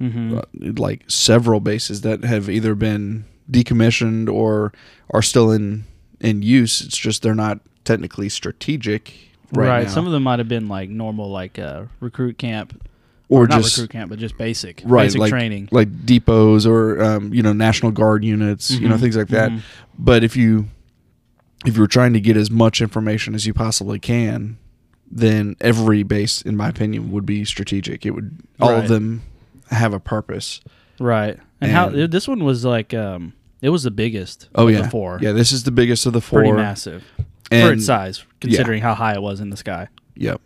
Mm-hmm. 0.00 0.38
uh, 0.38 0.42
like 0.82 1.04
several 1.08 1.60
bases 1.60 2.00
that 2.00 2.24
have 2.24 2.50
either 2.50 2.74
been 2.74 3.24
decommissioned 3.48 4.28
or 4.32 4.72
are 5.10 5.22
still 5.22 5.52
in 5.52 5.84
in 6.22 6.40
use. 6.42 6.80
It's 6.80 6.96
just 6.96 7.22
they're 7.22 7.34
not 7.34 7.60
technically 7.84 8.28
strategic 8.30 9.12
right, 9.52 9.68
Right. 9.68 9.90
Some 9.90 10.06
of 10.06 10.12
them 10.12 10.22
might 10.22 10.38
have 10.38 10.48
been 10.48 10.68
like 10.68 10.88
normal, 10.88 11.30
like 11.30 11.58
uh, 11.58 11.84
recruit 12.00 12.38
camp, 12.38 12.80
or 13.28 13.46
not 13.46 13.60
just 13.62 13.76
recruit 13.76 13.90
camp, 13.90 14.08
but 14.10 14.18
just 14.18 14.38
basic, 14.38 14.80
right 14.84 15.04
basic 15.04 15.20
like 15.20 15.30
training. 15.30 15.68
like 15.70 16.06
depots 16.06 16.64
or 16.66 17.02
um, 17.02 17.34
you 17.34 17.42
know 17.42 17.52
national 17.52 17.92
guard 17.92 18.24
units, 18.24 18.70
you 18.70 18.88
know 18.88 18.96
Mhm. 18.96 19.00
things 19.00 19.16
like 19.16 19.28
that. 19.28 19.50
Mhm. 19.50 19.60
But 19.98 20.24
if 20.24 20.36
you 20.36 20.68
if 21.66 21.76
you're 21.76 21.86
trying 21.86 22.12
to 22.14 22.20
get 22.20 22.36
as 22.36 22.50
much 22.50 22.80
information 22.80 23.34
as 23.34 23.46
you 23.46 23.54
possibly 23.54 23.98
can, 23.98 24.56
then 25.10 25.54
every 25.60 26.02
base, 26.02 26.42
in 26.42 26.56
my 26.56 26.68
opinion, 26.68 27.12
would 27.12 27.24
be 27.26 27.44
strategic. 27.44 28.04
It 28.06 28.10
would 28.12 28.36
all 28.60 28.70
Right. 28.72 28.82
of 28.82 28.88
them 28.88 29.22
have 29.70 29.92
a 29.94 30.00
purpose. 30.00 30.60
Right. 30.98 31.38
And, 31.60 31.70
how 31.70 31.88
this 31.90 32.26
one 32.26 32.42
was 32.44 32.64
like, 32.64 32.92
um, 32.94 33.32
it 33.62 33.70
was 33.70 33.84
the 33.84 33.90
biggest. 33.90 34.48
Oh 34.54 34.68
of 34.68 34.74
yeah, 34.74 34.82
the 34.82 34.90
four. 34.90 35.18
yeah. 35.22 35.32
This 35.32 35.52
is 35.52 35.64
the 35.64 35.70
biggest 35.70 36.04
of 36.04 36.12
the 36.12 36.20
four. 36.20 36.40
pretty 36.40 36.52
massive 36.52 37.04
for 37.48 37.72
its 37.72 37.86
size, 37.86 38.24
considering 38.40 38.82
how 38.82 38.94
high 38.94 39.14
it 39.14 39.22
was 39.22 39.40
in 39.40 39.50
the 39.50 39.56
sky. 39.56 39.88
Yep. 40.16 40.40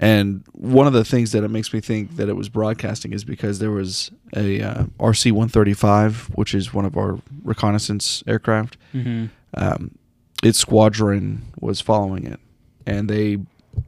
And 0.00 0.44
one 0.52 0.86
of 0.86 0.92
the 0.92 1.04
things 1.04 1.32
that 1.32 1.42
it 1.42 1.48
makes 1.48 1.72
me 1.72 1.80
think 1.80 2.16
that 2.16 2.28
it 2.28 2.36
was 2.36 2.48
broadcasting 2.48 3.12
is 3.12 3.24
because 3.24 3.58
there 3.58 3.72
was 3.72 4.12
a 4.36 4.62
uh, 4.62 4.84
RC 5.00 5.32
135, 5.32 6.30
which 6.36 6.54
is 6.54 6.72
one 6.72 6.84
of 6.84 6.96
our 6.96 7.18
reconnaissance 7.42 8.22
aircraft. 8.28 8.76
Mm-hmm. 8.94 9.26
Um, 9.54 9.98
its 10.44 10.56
squadron 10.58 11.46
was 11.58 11.80
following 11.80 12.26
it, 12.26 12.38
and 12.86 13.10
they 13.10 13.38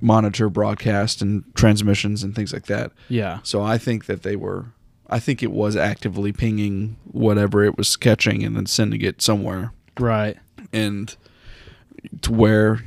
monitor 0.01 0.51
broadcast 0.51 1.23
and 1.23 1.45
transmissions 1.55 2.25
and 2.25 2.35
things 2.35 2.53
like 2.53 2.67
that. 2.67 2.91
Yeah. 3.09 3.39
So 3.45 3.63
I 3.63 3.79
think 3.79 4.07
that 4.07 4.23
they 4.23 4.35
were. 4.35 4.67
I 5.11 5.19
think 5.19 5.43
it 5.43 5.51
was 5.51 5.77
actively 5.77 6.33
pinging 6.33 6.97
whatever 7.11 7.65
it 7.65 7.77
was 7.77 7.97
catching 7.97 8.45
and 8.45 8.57
then 8.57 8.67
sending 8.67 9.03
it 9.03 9.21
somewhere. 9.21 9.73
Right. 9.99 10.39
and 10.73 11.15
to 12.23 12.33
where 12.33 12.85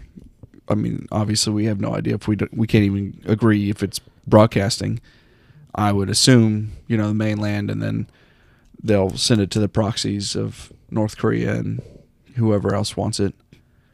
I 0.70 0.76
mean, 0.76 1.08
obviously 1.12 1.54
we 1.54 1.66
have 1.66 1.80
no 1.80 1.96
idea 1.96 2.16
if 2.16 2.28
we 2.28 2.38
do, 2.38 2.48
we 2.52 2.68
can't 2.68 2.86
even 2.86 3.22
agree 3.26 3.70
if 3.70 3.84
it's 3.84 4.00
broadcasting. 4.26 5.02
I 5.76 5.92
would 5.92 6.10
assume 6.10 6.72
you 6.88 6.98
know 6.98 7.10
the 7.10 7.14
mainland, 7.14 7.70
and 7.70 7.82
then 7.82 8.08
they'll 8.82 9.18
send 9.18 9.42
it 9.42 9.52
to 9.52 9.60
the 9.60 9.68
proxies 9.68 10.36
of 10.36 10.72
North 10.90 11.18
Korea 11.18 11.56
and 11.56 11.82
whoever 12.36 12.74
else 12.74 12.96
wants 12.96 13.20
it. 13.20 13.34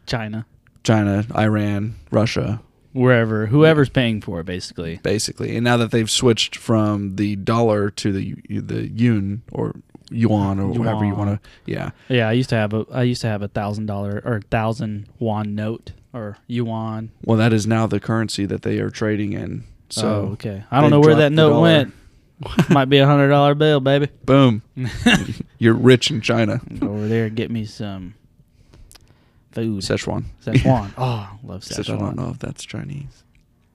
China, 0.05 0.45
China, 0.83 1.25
Iran, 1.35 1.95
Russia, 2.11 2.61
wherever, 2.93 3.47
whoever's 3.47 3.89
paying 3.89 4.21
for 4.21 4.39
it, 4.39 4.45
basically. 4.45 4.97
basically. 5.03 5.55
And 5.55 5.63
now 5.63 5.77
that 5.77 5.91
they've 5.91 6.09
switched 6.09 6.55
from 6.55 7.15
the 7.15 7.35
dollar 7.35 7.89
to 7.91 8.11
the 8.11 8.35
the 8.49 8.87
yuan 8.89 9.41
or 9.51 9.75
yuan 10.11 10.59
or 10.59 10.67
whatever 10.67 11.05
you 11.05 11.13
want 11.15 11.41
to, 11.41 11.49
yeah, 11.65 11.91
Yeah, 12.07 12.27
I 12.27 12.31
used 12.33 12.49
to 12.49 12.55
have 12.55 12.73
a, 12.73 12.85
I 12.91 13.03
used 13.03 13.21
to 13.21 13.27
have 13.27 13.41
a 13.41 13.47
thousand 13.47 13.85
dollar 13.85 14.21
or 14.25 14.41
thousand 14.49 15.07
won 15.19 15.53
note 15.55 15.91
or 16.13 16.37
yuan. 16.47 17.11
well, 17.23 17.37
that 17.37 17.53
is 17.53 17.67
now 17.67 17.85
the 17.87 17.99
currency 17.99 18.45
that 18.47 18.63
they 18.63 18.79
are 18.79 18.89
trading 18.89 19.33
in. 19.33 19.65
So 19.89 20.07
oh, 20.07 20.31
okay. 20.33 20.63
I 20.71 20.81
don't 20.81 20.89
know 20.91 20.99
where 20.99 21.15
that 21.15 21.31
note 21.31 21.49
dollar. 21.49 21.61
went. 21.61 21.93
Might 22.69 22.85
be 22.85 22.99
a 22.99 23.05
hundred 23.05 23.27
dollar 23.29 23.53
bill, 23.53 23.81
baby. 23.81 24.07
boom, 24.23 24.61
you're 25.57 25.73
rich 25.73 26.09
in 26.09 26.21
China. 26.21 26.61
Go 26.79 26.87
over 26.87 27.07
there, 27.07 27.25
and 27.25 27.35
get 27.35 27.51
me 27.51 27.65
some 27.65 28.13
food. 29.63 29.81
Szechuan. 29.83 30.23
Szechuan. 30.45 30.91
oh, 30.97 31.29
love 31.43 31.63
Except 31.65 31.89
I 31.89 31.95
don't 31.97 32.15
know 32.15 32.29
if 32.29 32.39
that's 32.39 32.63
Chinese. 32.65 33.23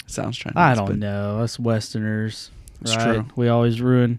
It 0.06 0.10
Sounds 0.10 0.36
Chinese. 0.36 0.56
I 0.56 0.74
don't 0.74 0.98
know. 0.98 1.40
Us 1.40 1.58
Westerners, 1.58 2.50
It's 2.82 2.94
right? 2.96 3.14
true. 3.14 3.26
We 3.36 3.48
always 3.48 3.80
ruin 3.80 4.18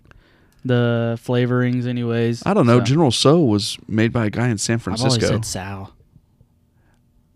the 0.63 1.19
flavorings, 1.23 1.85
anyways. 1.85 2.43
I 2.45 2.53
don't 2.55 2.65
know. 2.65 2.79
So, 2.79 2.85
General 2.85 3.11
Tso 3.11 3.39
was 3.39 3.77
made 3.87 4.11
by 4.11 4.25
a 4.25 4.29
guy 4.29 4.47
in 4.49 4.57
San 4.57 4.75
I've 4.77 4.87
always 4.87 4.99
Francisco. 5.01 5.27
said 5.35 5.45
Sal. 5.45 5.93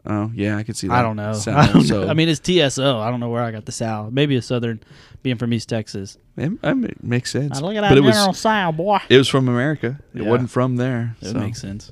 oh 0.05 0.31
yeah, 0.33 0.57
I 0.57 0.63
could 0.63 0.75
see 0.77 0.88
that. 0.88 0.93
I 0.95 1.01
don't 1.03 1.15
know. 1.15 1.33
Sal 1.33 1.57
I, 1.59 1.71
don't 1.71 1.83
So. 1.83 2.05
know. 2.05 2.09
I 2.09 2.13
mean, 2.13 2.27
it's 2.29 2.39
TSO. 2.39 3.00
I 3.00 3.12
don't 3.12 3.19
know 3.19 3.29
where 3.29 3.43
I 3.43 3.51
got 3.51 3.65
the 3.65 3.71
Sal. 3.71 4.09
Maybe 4.12 4.36
a 4.36 4.41
Southern, 4.41 4.79
being 5.21 5.38
from 5.38 5.53
East 5.53 5.69
Texas. 5.69 6.17
it, 6.38 6.51
it 6.63 7.03
makes 7.03 7.31
sense. 7.31 7.59
I 7.59 7.62
look 7.62 7.75
at 7.75 7.81
that 7.81 7.89
but 7.89 7.98
it 7.98 8.01
was 8.01 8.15
General 8.15 8.33
Sal, 8.33 8.71
boy. 8.71 9.00
it 9.09 9.17
was 9.17 9.27
from 9.27 9.48
America. 9.48 10.00
It 10.15 10.24
Yeah. 10.24 10.29
wasn't 10.29 10.50
from 10.50 10.77
there. 10.77 11.15
It 11.21 11.27
so. 11.33 11.33
makes 11.39 11.62
sense. 11.62 11.91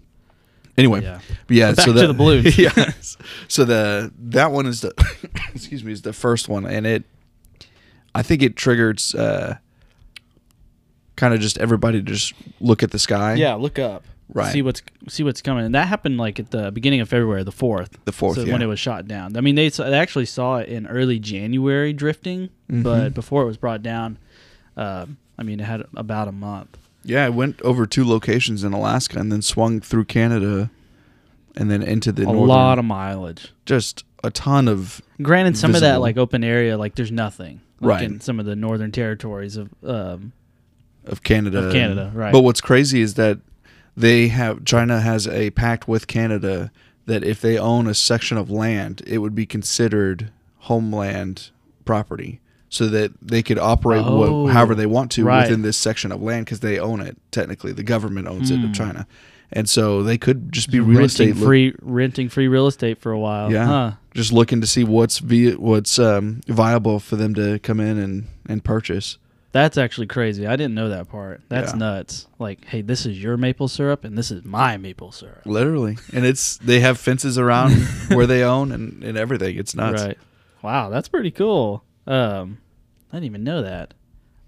Anyway, 0.77 1.01
Yeah. 1.01 1.19
But 1.47 1.57
yeah, 1.57 1.71
Back 1.73 1.85
so 1.85 1.93
to 1.93 2.07
the 2.07 2.13
balloons. 2.13 2.57
yeah. 2.57 2.91
So 3.47 3.65
the 3.65 4.11
that 4.19 4.51
one 4.51 4.65
is 4.67 4.81
the 4.81 4.93
excuse 5.55 5.83
me 5.83 5.91
is 5.91 6.03
the 6.03 6.13
first 6.13 6.47
one, 6.49 6.65
and 6.65 6.85
it 6.85 7.03
I 8.13 8.21
think 8.23 8.41
it 8.43 8.55
triggered 8.55 9.01
uh, 9.17 9.55
kind 11.15 11.33
of 11.33 11.39
just 11.39 11.57
everybody 11.57 11.99
to 11.99 12.03
just 12.03 12.33
look 12.59 12.83
at 12.83 12.91
the 12.91 12.99
sky. 12.99 13.35
Yeah, 13.35 13.55
look 13.55 13.79
up. 13.79 14.03
Right. 14.33 14.51
See 14.51 14.61
what's 14.61 14.81
see 15.07 15.23
what's 15.23 15.41
coming. 15.41 15.65
And 15.65 15.73
that 15.75 15.87
happened 15.87 16.17
like 16.17 16.39
at 16.39 16.51
the 16.51 16.69
beginning 16.71 16.99
of 16.99 17.09
February, 17.09 17.43
the 17.43 17.51
fourth. 17.51 17.97
The 18.05 18.11
fourth, 18.11 18.35
so 18.35 18.43
yeah. 18.43 18.53
when 18.53 18.61
it 18.61 18.65
was 18.65 18.79
shot 18.79 19.07
down. 19.07 19.37
I 19.37 19.41
mean, 19.41 19.55
they, 19.55 19.69
they 19.69 19.93
actually 19.97 20.25
saw 20.25 20.57
it 20.57 20.67
in 20.67 20.85
early 20.85 21.17
January 21.17 21.93
drifting, 21.93 22.49
Mhm. 22.69 22.83
but 22.83 23.13
before 23.13 23.43
it 23.43 23.45
was 23.45 23.55
brought 23.57 23.81
down, 23.81 24.17
uh, 24.75 25.05
I 25.39 25.43
mean, 25.43 25.59
it 25.61 25.63
had 25.63 25.83
about 25.95 26.27
a 26.27 26.33
month. 26.33 26.77
Yeah, 27.07 27.25
it 27.25 27.33
went 27.33 27.61
over 27.61 27.85
two 27.85 28.03
locations 28.05 28.63
in 28.63 28.73
Alaska 28.73 29.17
and 29.19 29.31
then 29.31 29.41
swung 29.41 29.79
through 29.79 30.05
Canada 30.05 30.69
and 31.55 31.71
then 31.71 31.81
into 31.81 32.11
the 32.11 32.23
north. 32.23 32.33
a 32.33 32.37
northern. 32.37 32.49
lot 32.49 32.79
of 32.79 32.85
mileage. 32.85 33.53
just 33.65 34.03
a 34.23 34.29
ton 34.31 34.67
of 34.67 35.01
Granted, 35.21 35.57
some 35.57 35.73
of 35.73 35.81
that 35.81 36.01
like 36.01 36.17
open 36.17 36.43
area, 36.43 36.77
like 36.77 36.95
there's 36.95 37.11
nothing. 37.11 37.61
Like 37.79 37.89
Right. 37.89 38.03
in 38.03 38.19
some 38.21 38.39
of 38.39 38.45
the 38.45 38.55
northern 38.55 38.91
territories 38.91 39.55
of 39.57 39.69
um, 39.85 40.33
of 41.05 41.23
Canada. 41.23 41.67
Of 41.67 41.73
Canada, 41.73 42.11
right. 42.13 42.33
But 42.33 42.41
what's 42.41 42.59
crazy 42.61 43.01
is 43.01 43.13
that 43.15 43.39
they 43.95 44.27
have 44.29 44.65
China 44.65 44.99
has 44.99 45.27
a 45.27 45.51
pact 45.51 45.87
with 45.87 46.07
Canada 46.07 46.71
that 47.05 47.23
if 47.23 47.39
they 47.39 47.57
own 47.57 47.87
a 47.87 47.93
section 47.93 48.37
of 48.37 48.49
land, 48.51 49.01
it 49.07 49.19
would 49.19 49.33
be 49.35 49.45
considered 49.45 50.31
homeland 50.61 51.51
property, 51.85 52.41
so 52.69 52.87
that 52.87 53.11
they 53.21 53.41
could 53.41 53.57
operate 53.59 54.03
Oh, 54.05 54.43
what, 54.43 54.53
however 54.53 54.75
they 54.75 54.85
want 54.85 55.11
to 55.11 55.23
right. 55.23 55.43
within 55.43 55.61
this 55.61 55.77
section 55.77 56.11
of 56.11 56.21
land 56.21 56.45
because 56.45 56.59
they 56.59 56.79
own 56.79 56.99
it. 57.01 57.17
Technically, 57.31 57.71
the 57.71 57.83
government 57.83 58.27
owns 58.27 58.51
it 58.51 58.57
Hmm. 58.59 58.65
of 58.65 58.73
China, 58.73 59.07
and 59.53 59.69
so 59.69 60.03
they 60.03 60.17
could 60.17 60.51
just 60.51 60.69
be 60.71 60.79
real 60.79 60.99
renting 60.99 61.29
estate 61.29 61.37
free 61.43 61.73
renting 61.81 62.29
free 62.29 62.47
real 62.47 62.67
estate 62.67 62.99
for 62.99 63.11
a 63.11 63.19
while. 63.19 63.51
Yeah. 63.51 63.65
Huh. 63.65 63.91
just 64.13 64.33
looking 64.33 64.61
to 64.61 64.67
see 64.67 64.83
what's 64.83 65.19
vi- 65.19 65.51
what's 65.55 65.99
um, 65.99 66.41
viable 66.47 66.99
for 66.99 67.15
them 67.15 67.35
to 67.35 67.59
come 67.59 67.79
in 67.79 67.97
and, 67.99 68.27
and 68.49 68.63
purchase. 68.63 69.17
That's 69.53 69.77
actually 69.77 70.07
crazy. 70.07 70.45
I 70.45 70.55
didn't 70.55 70.73
know 70.75 70.89
that 70.89 71.07
part. 71.07 71.41
That's 71.49 71.71
Yeah. 71.71 71.77
nuts. 71.79 72.27
Like, 72.37 72.65
hey, 72.65 72.81
this 72.81 73.05
is 73.05 73.21
your 73.23 73.37
maple 73.37 73.67
syrup 73.67 74.03
and 74.03 74.17
this 74.17 74.29
is 74.29 74.43
my 74.43 74.75
maple 74.77 75.11
syrup. 75.11 75.41
Literally, 75.45 75.97
and 76.13 76.25
it's 76.25 76.57
they 76.57 76.79
have 76.81 76.97
fences 76.99 77.37
around 77.37 77.71
where 78.09 78.27
they 78.27 78.43
own 78.43 78.71
and, 78.71 79.03
and 79.03 79.17
everything. 79.17 79.55
It's 79.57 79.73
nuts. 79.73 80.01
Right. 80.03 80.17
Wow, 80.63 80.89
that's 80.89 81.07
pretty 81.07 81.31
cool. 81.31 81.83
Um, 82.07 82.57
I 83.11 83.17
didn't 83.17 83.25
even 83.25 83.43
know 83.43 83.61
that. 83.61 83.93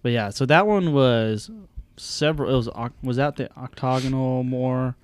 But 0.02 0.12
yeah, 0.14 0.30
so 0.30 0.46
that 0.46 0.66
one 0.66 0.94
was 0.94 1.52
several. 1.98 2.50
It 2.50 2.56
was 2.56 2.70
was 3.04 3.18
that 3.18 3.36
the 3.36 3.52
octagonal 3.58 4.44
more 4.44 4.96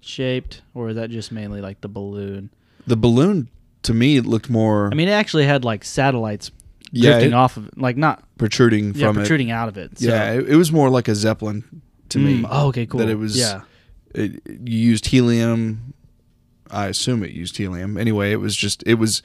shaped, 0.00 0.62
or 0.74 0.90
is 0.90 0.96
that 0.96 1.10
just 1.10 1.32
mainly 1.32 1.60
like 1.60 1.80
the 1.80 1.88
balloon? 1.88 2.50
The 2.86 2.96
balloon 2.96 3.48
to 3.82 3.92
me 3.94 4.16
it 4.16 4.26
looked 4.26 4.48
more 4.50 4.88
I 4.90 4.94
mean, 4.94 5.08
it 5.08 5.12
actually 5.12 5.44
had 5.46 5.64
like 5.64 5.84
satellites 5.84 6.50
Yeah, 6.92 7.12
drifting 7.12 7.32
it- 7.32 7.34
off 7.34 7.56
of 7.56 7.66
it, 7.68 7.78
like 7.78 7.96
not 7.96 8.22
protruding 8.38 8.94
yeah, 8.94 9.08
from 9.08 9.16
protruding 9.16 9.50
out 9.50 9.68
of 9.68 9.76
it. 9.76 9.92
it. 9.92 9.98
So. 10.00 10.08
Yeah, 10.08 10.32
it, 10.32 10.48
it 10.50 10.56
was 10.56 10.70
more 10.72 10.88
like 10.90 11.08
a 11.08 11.14
zeppelin 11.14 11.82
to 12.10 12.18
me. 12.18 12.42
Mm, 12.42 12.48
oh, 12.50 12.68
okay, 12.68 12.86
cool. 12.86 13.00
That 13.00 13.08
it 13.08 13.18
was. 13.18 13.36
yeah. 13.36 13.62
It, 14.14 14.40
you 14.46 14.78
used 14.78 15.06
helium. 15.06 15.92
I 16.70 16.86
assume 16.86 17.22
it 17.22 17.30
used 17.32 17.56
helium. 17.56 17.96
Anyway, 17.96 18.30
it 18.32 18.36
was 18.40 18.54
just 18.56 18.82
it 18.86 18.94
was 18.94 19.22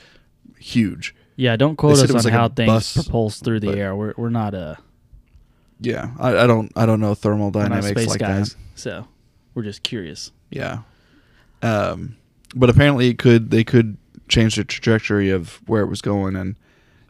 huge. 0.58 1.16
Yeah, 1.42 1.56
don't 1.56 1.76
quote 1.76 1.94
us 1.98 2.12
on 2.12 2.22
like 2.22 2.32
how 2.34 2.50
things 2.50 2.68
bus, 2.68 2.98
propulse 2.98 3.44
through 3.44 3.62
the 3.62 3.76
air. 3.76 3.96
We're 3.96 4.14
we're 4.16 4.30
not 4.30 4.54
uh 4.54 4.76
Yeah, 5.80 6.12
I, 6.20 6.38
I 6.44 6.46
don't 6.48 6.72
I 6.76 6.86
don't 6.86 7.00
know 7.00 7.16
thermodynamics 7.16 8.06
like 8.08 8.20
guys, 8.20 8.54
that. 8.54 8.60
so 8.76 9.08
we're 9.56 9.64
just 9.64 9.82
curious. 9.82 10.32
Yeah. 10.52 10.82
Um, 11.64 12.16
but 12.56 12.70
apparently 12.70 13.08
it 13.10 13.18
could 13.18 13.50
they 13.50 13.64
could 13.64 13.98
change 14.28 14.56
the 14.56 14.64
trajectory 14.64 15.32
of 15.32 15.62
where 15.68 15.82
it 15.82 15.88
was 15.88 16.02
going 16.02 16.36
and, 16.36 16.56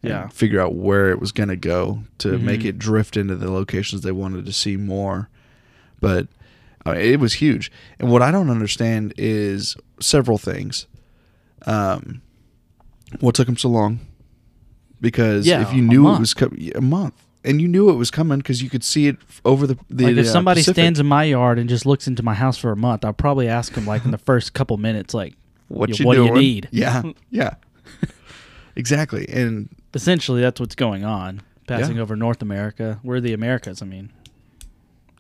and 0.02 0.10
Yeah. 0.12 0.28
figure 0.30 0.62
out 0.62 0.76
where 0.76 1.10
it 1.12 1.20
was 1.20 1.34
going 1.34 1.50
to 1.50 1.58
go 1.58 2.04
to 2.20 2.38
make 2.40 2.62
Mhm. 2.62 2.66
it 2.70 2.80
drift 2.80 3.18
into 3.18 3.36
the 3.36 3.52
locations 3.52 4.02
they 4.02 4.14
wanted 4.14 4.46
to 4.46 4.54
see 4.54 4.78
more. 4.78 5.28
But 6.00 6.28
uh, 6.88 6.92
it 6.92 7.20
was 7.20 7.34
huge. 7.34 7.70
And 8.00 8.10
what 8.10 8.22
I 8.22 8.32
don't 8.32 8.50
understand 8.50 9.14
is 9.18 9.76
several 10.00 10.38
things. 10.38 10.88
Um, 11.66 12.22
what 13.20 13.36
took 13.36 13.46
them 13.48 13.58
so 13.58 13.68
long? 13.70 14.00
Because 15.02 15.46
Yeah, 15.48 15.62
if 15.68 15.74
you 15.74 15.82
knew 15.82 16.08
it 16.14 16.20
was 16.20 16.34
co- 16.34 16.52
a 16.76 16.82
month, 16.82 17.16
and 17.44 17.60
you 17.60 17.68
knew 17.68 17.90
it 17.90 17.96
was 17.96 18.12
coming 18.12 18.38
because 18.38 18.62
you 18.62 18.70
could 18.70 18.84
see 18.84 19.08
it 19.08 19.18
over 19.44 19.66
the 19.66 19.76
the 19.90 20.04
like 20.06 20.18
if 20.18 20.28
uh, 20.28 20.30
somebody 20.32 20.60
Pacific. 20.62 20.76
stands 20.76 21.00
in 21.00 21.08
my 21.08 21.24
yard 21.24 21.58
and 21.58 21.68
just 21.68 21.86
looks 21.88 22.08
into 22.08 22.22
my 22.22 22.36
house 22.36 22.58
for 22.58 22.72
a 22.72 22.76
month, 22.76 23.04
I'll 23.04 23.14
probably 23.14 23.48
ask 23.48 23.74
them 23.74 23.86
like 23.88 24.06
in 24.06 24.12
the 24.12 24.18
first 24.30 24.54
couple 24.54 24.78
minutes, 24.78 25.14
like 25.16 25.34
what 25.68 25.98
you 25.98 26.06
what 26.06 26.16
do 26.16 26.26
you 26.26 26.34
need? 26.34 26.70
Yeah, 26.72 27.02
yeah, 27.32 27.56
exactly. 28.76 29.28
And 29.30 29.70
essentially 29.94 30.42
that's 30.42 30.60
what's 30.60 30.76
going 30.76 31.04
on, 31.04 31.42
passing 31.68 31.96
Yeah. 31.98 32.02
over 32.04 32.16
North 32.16 32.42
America. 32.42 33.00
We're 33.04 33.20
the 33.20 33.34
Americas. 33.34 33.82
I 33.82 33.86
mean, 33.86 34.12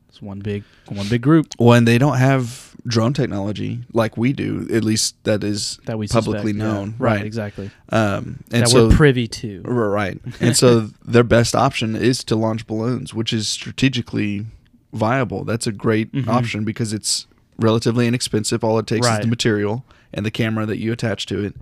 It's 0.09 0.21
one 0.21 0.39
big 0.39 0.63
one 0.89 1.07
big 1.09 1.21
group 1.21 1.47
when 1.57 1.85
they 1.85 1.97
don't 1.97 2.17
have 2.17 2.70
drone 2.87 3.13
technology 3.13 3.83
like 3.93 4.17
we 4.17 4.33
do, 4.33 4.67
at 4.73 4.83
least 4.83 5.15
that 5.23 5.43
is 5.43 5.79
that 5.85 5.97
we 5.97 6.07
publicly 6.07 6.51
suspect, 6.51 6.57
yeah. 6.57 6.73
known, 6.73 6.95
Right, 6.97 7.17
right. 7.17 7.25
exactly. 7.25 7.69
um 7.89 8.43
and 8.51 8.63
that 8.63 8.69
so 8.69 8.87
we're 8.87 8.95
privy 8.95 9.27
to. 9.27 9.61
right. 9.63 10.19
And 10.41 10.55
so 10.57 10.89
their 11.05 11.23
best 11.23 11.55
option 11.55 11.95
is 11.95 12.23
to 12.25 12.35
launch 12.35 12.65
balloons, 12.67 13.13
which 13.13 13.31
is 13.33 13.47
strategically 13.47 14.45
viable. 14.93 15.43
That's 15.45 15.67
a 15.67 15.71
great 15.71 16.11
Mhm. 16.11 16.27
option 16.27 16.63
because 16.65 16.91
it's 16.93 17.27
relatively 17.57 18.07
inexpensive. 18.07 18.63
All 18.63 18.77
it 18.79 18.87
takes 18.87 19.07
is 19.07 19.19
the 19.19 19.27
material 19.27 19.85
and 20.13 20.25
the 20.25 20.31
camera 20.31 20.65
that 20.65 20.77
you 20.77 20.91
attach 20.91 21.25
to 21.27 21.43
it. 21.43 21.55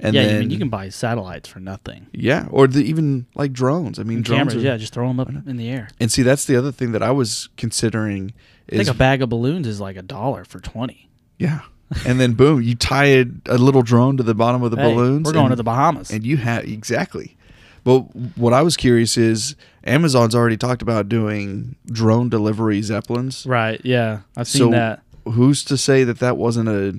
And 0.00 0.12
yeah, 0.14 0.24
then 0.24 0.36
I 0.36 0.38
mean, 0.40 0.50
you 0.50 0.58
can 0.58 0.70
buy 0.70 0.88
satellites 0.88 1.48
for 1.48 1.60
nothing. 1.60 2.08
yeah, 2.12 2.48
or 2.50 2.66
the, 2.66 2.82
even 2.82 3.26
like 3.36 3.52
drones. 3.52 3.98
I 4.00 4.02
mean, 4.02 4.22
drones 4.22 4.38
cameras, 4.40 4.56
are- 4.56 4.66
yeah, 4.66 4.76
just 4.76 4.92
throw 4.92 5.06
them 5.06 5.20
up 5.20 5.28
in 5.46 5.56
the 5.56 5.68
air. 5.68 5.88
And 6.00 6.10
see, 6.10 6.22
that's 6.22 6.46
the 6.46 6.56
other 6.56 6.72
thing 6.72 6.90
that 6.92 7.02
I 7.02 7.12
was 7.12 7.48
considering 7.56 8.32
I 8.72 8.76
think 8.76 8.88
a 8.88 8.94
bag 8.94 9.22
of 9.22 9.28
balloons 9.28 9.66
is 9.66 9.80
like 9.80 9.96
a 9.96 10.02
dollar 10.02 10.44
for 10.44 10.60
twenty. 10.60 11.08
yeah, 11.38 11.60
and 12.06 12.18
then 12.20 12.32
boom, 12.34 12.62
you 12.62 12.74
tie 12.74 13.06
a, 13.06 13.24
a 13.46 13.58
little 13.58 13.82
drone 13.82 14.16
to 14.16 14.22
the 14.22 14.34
bottom 14.34 14.62
of 14.62 14.70
the 14.70 14.76
Hey, 14.78 14.92
balloons. 14.92 15.26
We're 15.26 15.32
going 15.32 15.46
and, 15.46 15.52
to 15.52 15.56
the 15.56 15.64
Bahamas. 15.64 16.10
and 16.10 16.24
you 16.24 16.36
have 16.38 16.64
exactly. 16.64 17.36
But 17.84 17.98
what 18.38 18.54
I 18.54 18.62
was 18.62 18.76
curious 18.78 19.18
is 19.18 19.56
Amazon's 19.84 20.34
already 20.34 20.56
talked 20.56 20.80
about 20.80 21.08
doing 21.10 21.76
drone 21.86 22.30
delivery 22.30 22.80
zeppelins. 22.80 23.44
right? 23.44 23.78
Yeah, 23.84 24.20
I've 24.36 24.48
seen 24.48 24.60
So 24.60 24.70
that. 24.70 25.02
Who's 25.26 25.62
to 25.64 25.76
say 25.76 26.04
that 26.04 26.18
that 26.20 26.36
wasn't 26.38 26.68
a 26.70 26.98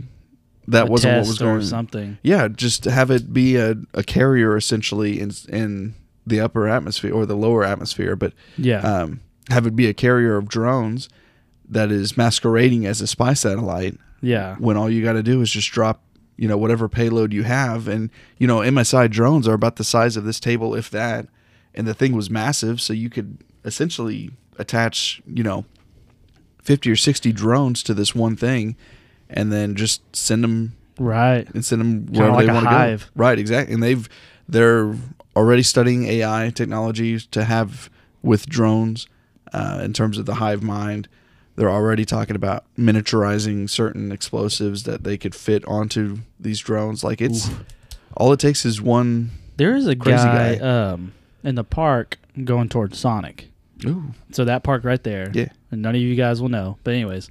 that 0.67 0.87
a 0.87 0.91
wasn't 0.91 1.17
what 1.17 1.27
was 1.27 1.41
or 1.41 1.45
going? 1.45 1.61
something. 1.63 2.17
Yeah, 2.23 2.47
just 2.47 2.85
have 2.85 3.09
it 3.11 3.33
be 3.33 3.55
a, 3.55 3.75
a 3.95 4.03
carrier 4.03 4.55
essentially 4.55 5.19
in 5.19 5.31
in 5.49 5.95
the 6.27 6.39
upper 6.39 6.67
atmosphere 6.67 7.13
or 7.13 7.25
the 7.27 7.35
lower 7.35 7.63
atmosphere, 7.63 8.15
but 8.15 8.33
Yeah, 8.57 8.79
um, 8.81 9.21
have 9.49 9.67
it 9.67 9.75
be 9.75 9.87
a 9.87 9.93
carrier 9.93 10.37
of 10.37 10.47
drones 10.47 11.07
that 11.69 11.91
is 11.91 12.17
masquerading 12.17 12.85
as 12.85 13.01
a 13.01 13.07
spy 13.07 13.33
satellite 13.33 13.97
yeah, 14.21 14.55
when 14.57 14.77
all 14.77 14.89
you 14.89 15.03
got 15.03 15.13
to 15.13 15.23
do 15.23 15.41
is 15.41 15.51
just 15.51 15.71
drop 15.71 16.01
you 16.37 16.47
know 16.47 16.57
whatever 16.57 16.89
payload 16.89 17.33
you 17.33 17.43
have. 17.43 17.87
And 17.87 18.09
you 18.37 18.47
know 18.47 18.57
msi 18.57 19.09
drones 19.09 19.47
are 19.47 19.53
about 19.53 19.75
the 19.75 19.83
size 19.83 20.17
of 20.17 20.23
this 20.23 20.39
table 20.39 20.75
if 20.75 20.89
that. 20.91 21.27
And 21.73 21.87
the 21.87 21.93
thing 21.93 22.13
was 22.13 22.29
massive 22.29 22.79
so 22.79 22.93
you 22.93 23.09
could 23.09 23.43
essentially 23.63 24.31
attach 24.57 25.21
you 25.27 25.43
know 25.43 25.65
50 26.61 26.89
or 26.89 26.95
60 26.95 27.31
drones 27.33 27.83
to 27.83 27.93
this 27.93 28.15
one 28.15 28.35
thing 28.35 28.75
and 29.29 29.51
then 29.51 29.75
just 29.75 30.15
send 30.15 30.43
them 30.43 30.75
right. 30.97 31.47
and 31.53 31.65
send 31.65 31.81
them 31.81 32.05
wherever 32.07 32.35
like 32.35 32.47
they 32.47 32.53
want 32.53 32.65
to 32.65 33.05
go. 33.05 33.11
right 33.15 33.37
exactly. 33.37 33.73
And 33.73 33.83
they've 33.83 34.07
they're 34.47 34.95
already 35.35 35.63
studying 35.63 36.05
ai 36.05 36.51
technologies 36.55 37.25
to 37.27 37.43
have 37.43 37.89
with 38.21 38.47
drones 38.47 39.07
uh, 39.53 39.81
in 39.83 39.93
terms 39.93 40.17
of 40.17 40.25
the 40.25 40.35
hive 40.35 40.63
mind 40.63 41.07
they're 41.55 41.69
already 41.69 42.05
talking 42.05 42.35
about 42.35 42.65
miniaturizing 42.77 43.69
certain 43.69 44.11
explosives 44.11 44.83
that 44.83 45.03
they 45.03 45.17
could 45.17 45.33
fit 45.35 45.63
onto 45.65 46.17
these 46.39 46.59
drones 46.59 47.03
like 47.03 47.21
it's 47.21 47.49
all 48.17 48.31
it 48.33 48.39
takes 48.39 48.65
is 48.65 48.81
one 48.81 49.31
There 49.57 49.75
is 49.75 49.87
a 49.87 49.95
Crazy 49.95 50.17
guy, 50.23 50.55
guy. 50.57 50.91
um 50.91 51.13
in 51.43 51.55
the 51.55 51.63
park 51.63 52.17
going 52.43 52.69
towards 52.69 52.97
Sonic. 52.97 53.49
ooh 53.85 54.11
So 54.31 54.45
that 54.45 54.63
park 54.63 54.83
right 54.83 55.03
there. 55.03 55.31
Yeah. 55.33 55.49
And 55.71 55.81
none 55.81 55.93
of 55.95 56.01
you 56.01 56.15
guys 56.15 56.41
will 56.41 56.49
know. 56.49 56.77
But 56.83 56.93
anyways, 56.95 57.29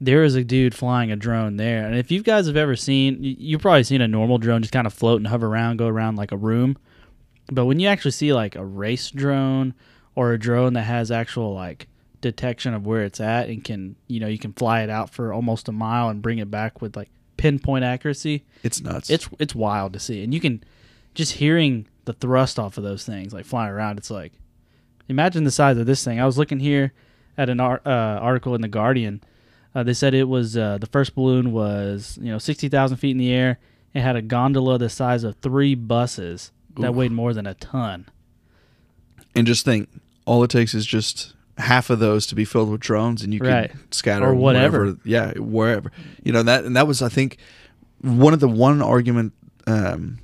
there 0.00 0.22
is 0.24 0.34
a 0.36 0.44
dude 0.44 0.74
flying 0.74 1.10
a 1.10 1.16
drone 1.16 1.56
there. 1.56 1.84
And 1.86 1.96
if 1.96 2.10
you 2.12 2.22
guys 2.22 2.46
have 2.46 2.56
ever 2.56 2.76
seen, 2.76 3.18
you've 3.20 3.60
probably 3.62 3.82
seen 3.84 4.00
a 4.00 4.08
normal 4.08 4.38
drone 4.38 4.60
just 4.62 4.72
kind 4.72 4.86
of 4.86 4.92
float 4.94 5.18
and 5.20 5.26
hover 5.26 5.46
around, 5.48 5.78
go 5.78 5.88
around 5.88 6.16
like 6.16 6.30
a 6.32 6.36
room. 6.36 6.76
But 7.50 7.64
when 7.66 7.80
you 7.80 7.88
actually 7.88 8.10
see 8.12 8.32
like 8.32 8.54
a 8.56 8.64
race 8.64 9.10
drone 9.10 9.74
or 10.14 10.32
a 10.32 10.38
drone 10.38 10.74
that 10.74 10.82
has 10.82 11.10
actual 11.10 11.54
like 11.54 11.88
detection 12.24 12.74
of 12.74 12.86
where 12.86 13.02
it's 13.04 13.20
at 13.20 13.48
and 13.48 13.62
can, 13.62 13.96
you 14.08 14.18
know, 14.20 14.26
you 14.26 14.38
can 14.38 14.52
fly 14.52 14.82
it 14.82 14.90
out 14.90 15.10
for 15.10 15.32
almost 15.32 15.68
a 15.68 15.72
mile 15.72 16.08
and 16.08 16.20
bring 16.22 16.38
it 16.38 16.50
back 16.50 16.80
with 16.82 16.96
like 16.96 17.08
pinpoint 17.36 17.84
accuracy. 17.84 18.44
it's 18.62 18.80
nuts 18.80 19.10
It's 19.10 19.28
it's 19.38 19.54
wild 19.54 19.92
to 19.92 19.98
see. 20.00 20.24
And 20.24 20.32
you 20.34 20.40
can 20.40 20.62
just 21.14 21.32
hearing 21.34 21.86
the 22.06 22.12
thrust 22.12 22.58
off 22.58 22.76
of 22.78 22.84
those 22.84 23.04
things 23.04 23.32
like 23.32 23.44
flying 23.44 23.70
around, 23.72 23.98
it's 23.98 24.10
like 24.10 24.32
imagine 25.08 25.44
the 25.44 25.50
size 25.50 25.76
of 25.78 25.86
this 25.86 26.02
thing. 26.04 26.20
I 26.20 26.26
was 26.26 26.38
looking 26.38 26.60
here 26.60 26.92
at 27.36 27.48
an 27.48 27.60
ar- 27.60 27.82
uh, 27.86 27.90
article 28.20 28.54
in 28.54 28.60
the 28.60 28.68
Guardian. 28.68 29.20
Uh, 29.74 29.82
they 29.82 29.92
said 29.94 30.14
it 30.14 30.28
was 30.28 30.56
uh, 30.56 30.78
the 30.78 30.86
first 30.86 31.14
balloon 31.14 31.52
was 31.52 32.18
you 32.20 32.30
know 32.30 32.38
sixty 32.38 32.68
thousand 32.68 32.96
feet 32.98 33.10
in 33.12 33.18
the 33.18 33.32
air. 33.32 33.58
It 33.92 34.00
had 34.00 34.16
a 34.16 34.22
gondola 34.22 34.78
the 34.78 34.88
size 34.88 35.22
of 35.24 35.36
three 35.36 35.74
buses 35.74 36.50
that 36.78 36.90
Oof. 36.90 36.96
weighed 36.96 37.12
more 37.12 37.32
than 37.34 37.46
a 37.46 37.54
ton. 37.54 38.06
and 39.36 39.46
just 39.46 39.64
think 39.64 39.88
all 40.26 40.42
it 40.42 40.50
takes 40.50 40.74
is 40.74 40.86
just 40.86 41.33
half 41.58 41.88
of 41.90 41.98
those 42.00 42.26
to 42.26 42.34
be 42.34 42.44
filled 42.44 42.70
with 42.70 42.80
drones 42.80 43.22
and 43.22 43.32
you 43.32 43.40
Right. 43.40 43.70
can 43.70 43.92
scatter 43.92 44.26
Or 44.26 44.34
whatever. 44.34 44.78
wherever- 44.80 44.98
yeah 45.04 45.32
wherever 45.38 45.92
you 46.24 46.32
know 46.32 46.42
that 46.42 46.64
and 46.64 46.74
that 46.76 46.86
was 46.88 47.00
i 47.00 47.08
think 47.08 47.36
one 48.00 48.34
of 48.34 48.40
the 48.40 48.48
one 48.48 48.82
argument 48.82 49.32
um 49.66 50.18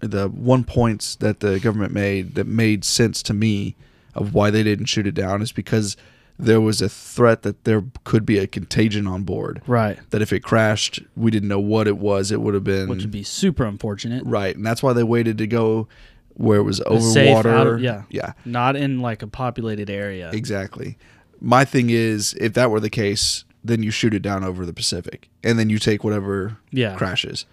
the 0.00 0.28
one 0.28 0.64
points 0.64 1.16
that 1.16 1.40
the 1.40 1.58
government 1.60 1.92
made 1.92 2.34
that 2.34 2.46
made 2.46 2.84
sense 2.84 3.22
to 3.22 3.34
me 3.34 3.76
of 4.14 4.34
why 4.34 4.50
they 4.50 4.62
didn't 4.62 4.86
shoot 4.86 5.06
it 5.06 5.14
down 5.14 5.40
is 5.42 5.52
because 5.52 5.96
there 6.38 6.60
was 6.60 6.82
a 6.82 6.88
threat 6.88 7.42
that 7.42 7.62
there 7.64 7.84
could 8.04 8.26
be 8.26 8.38
a 8.38 8.46
contagion 8.46 9.06
on 9.06 9.22
board 9.22 9.62
Right. 9.66 9.98
that 10.10 10.20
if 10.22 10.32
it 10.32 10.40
crashed 10.42 11.00
we 11.16 11.30
didn't 11.30 11.48
know 11.48 11.60
what 11.60 11.86
it 11.86 11.96
was 11.98 12.30
it 12.32 12.40
would 12.40 12.54
have 12.54 12.64
been 12.64 12.88
Which 12.88 13.02
would 13.02 13.10
be 13.10 13.22
super 13.22 13.64
unfortunate. 13.64 14.24
right 14.26 14.54
and 14.56 14.64
that's 14.66 14.82
why 14.82 14.92
they 14.92 15.04
waited 15.04 15.38
to 15.38 15.46
go 15.46 15.88
where 16.34 16.58
it 16.58 16.62
was 16.64 16.80
over 16.86 17.00
safe 17.00 17.32
water 17.34 17.74
of- 17.76 17.80
yeah. 17.80 18.02
yeah 18.10 18.32
Not 18.44 18.76
in 18.76 19.00
like 19.00 19.22
a 19.22 19.26
populated 19.26 19.88
area. 19.90 20.30
Exactly. 20.32 20.96
My 21.40 21.64
thing 21.64 21.90
is, 21.90 22.34
if 22.40 22.54
that 22.54 22.70
were 22.70 22.80
the 22.80 22.90
case, 22.90 23.44
then 23.62 23.82
you 23.82 23.90
shoot 23.90 24.14
it 24.14 24.20
down 24.22 24.44
over 24.44 24.66
the 24.66 24.72
Pacific, 24.72 25.28
and 25.42 25.58
then 25.58 25.70
you 25.70 25.78
take 25.78 26.04
whatever 26.04 26.58
Yeah. 26.70 26.94
crashes. 26.96 27.46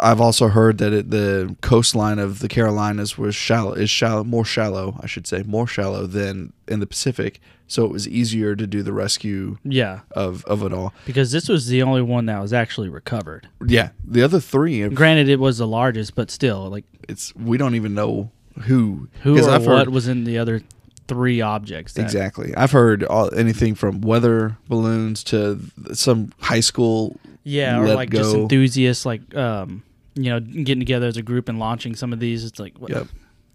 I've 0.00 0.20
also 0.20 0.48
heard 0.48 0.78
that 0.78 0.92
it, 0.92 1.10
the 1.10 1.56
coastline 1.60 2.18
of 2.18 2.40
the 2.40 2.48
Carolinas 2.48 3.16
was 3.16 3.34
shallow, 3.34 3.72
is 3.72 3.88
shallow, 3.90 4.24
more 4.24 4.44
shallow, 4.44 4.98
I 5.00 5.06
should 5.06 5.26
say, 5.26 5.42
more 5.44 5.66
shallow 5.66 6.06
than 6.06 6.52
in 6.68 6.80
the 6.80 6.86
Pacific, 6.86 7.40
so 7.68 7.84
it 7.84 7.90
was 7.90 8.06
easier 8.08 8.54
to 8.56 8.66
do 8.66 8.82
the 8.82 8.92
rescue 8.92 9.56
Yeah. 9.64 10.00
of 10.10 10.44
of 10.46 10.62
it 10.62 10.72
all. 10.72 10.92
Because 11.06 11.32
this 11.32 11.48
was 11.48 11.68
the 11.68 11.82
only 11.82 12.02
one 12.02 12.26
that 12.26 12.40
was 12.40 12.52
actually 12.52 12.88
recovered. 12.88 13.48
Yeah, 13.66 13.90
the 14.06 14.22
other 14.22 14.40
three, 14.40 14.86
Granted, 14.88 15.28
it 15.28 15.38
was 15.40 15.58
the 15.58 15.66
largest, 15.66 16.14
but 16.14 16.30
still, 16.30 16.68
like 16.68 16.84
it's 17.08 17.34
we 17.36 17.56
don't 17.56 17.74
even 17.74 17.94
know 17.94 18.30
who 18.62 19.08
who 19.22 19.36
or 19.38 19.50
I've 19.50 19.64
what 19.66 19.78
heard- 19.78 19.88
was 19.88 20.08
in 20.08 20.24
the 20.24 20.38
other 20.38 20.60
three 21.08 21.40
objects. 21.40 21.94
that- 21.94 22.02
Exactly. 22.02 22.54
I've 22.56 22.72
heard 22.72 23.04
all, 23.04 23.32
anything 23.34 23.74
from 23.74 24.00
weather 24.02 24.56
balloons 24.68 25.24
to 25.24 25.58
some 25.94 26.32
high 26.40 26.60
school 26.60 27.18
Yeah, 27.44 27.80
or 27.80 27.94
like 27.94 28.10
just 28.10 28.34
enthusiasts, 28.34 29.04
like 29.06 29.34
um, 29.34 29.82
you 30.14 30.30
know, 30.30 30.40
getting 30.40 30.80
together 30.80 31.06
as 31.06 31.16
a 31.16 31.22
group 31.22 31.48
and 31.48 31.58
launching 31.58 31.96
some 31.96 32.12
of 32.12 32.20
these. 32.20 32.44
It's 32.44 32.58
like, 32.58 32.78
what, 32.78 32.90
Yep. 32.90 33.06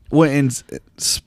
Well, 0.09 0.29
and 0.29 0.63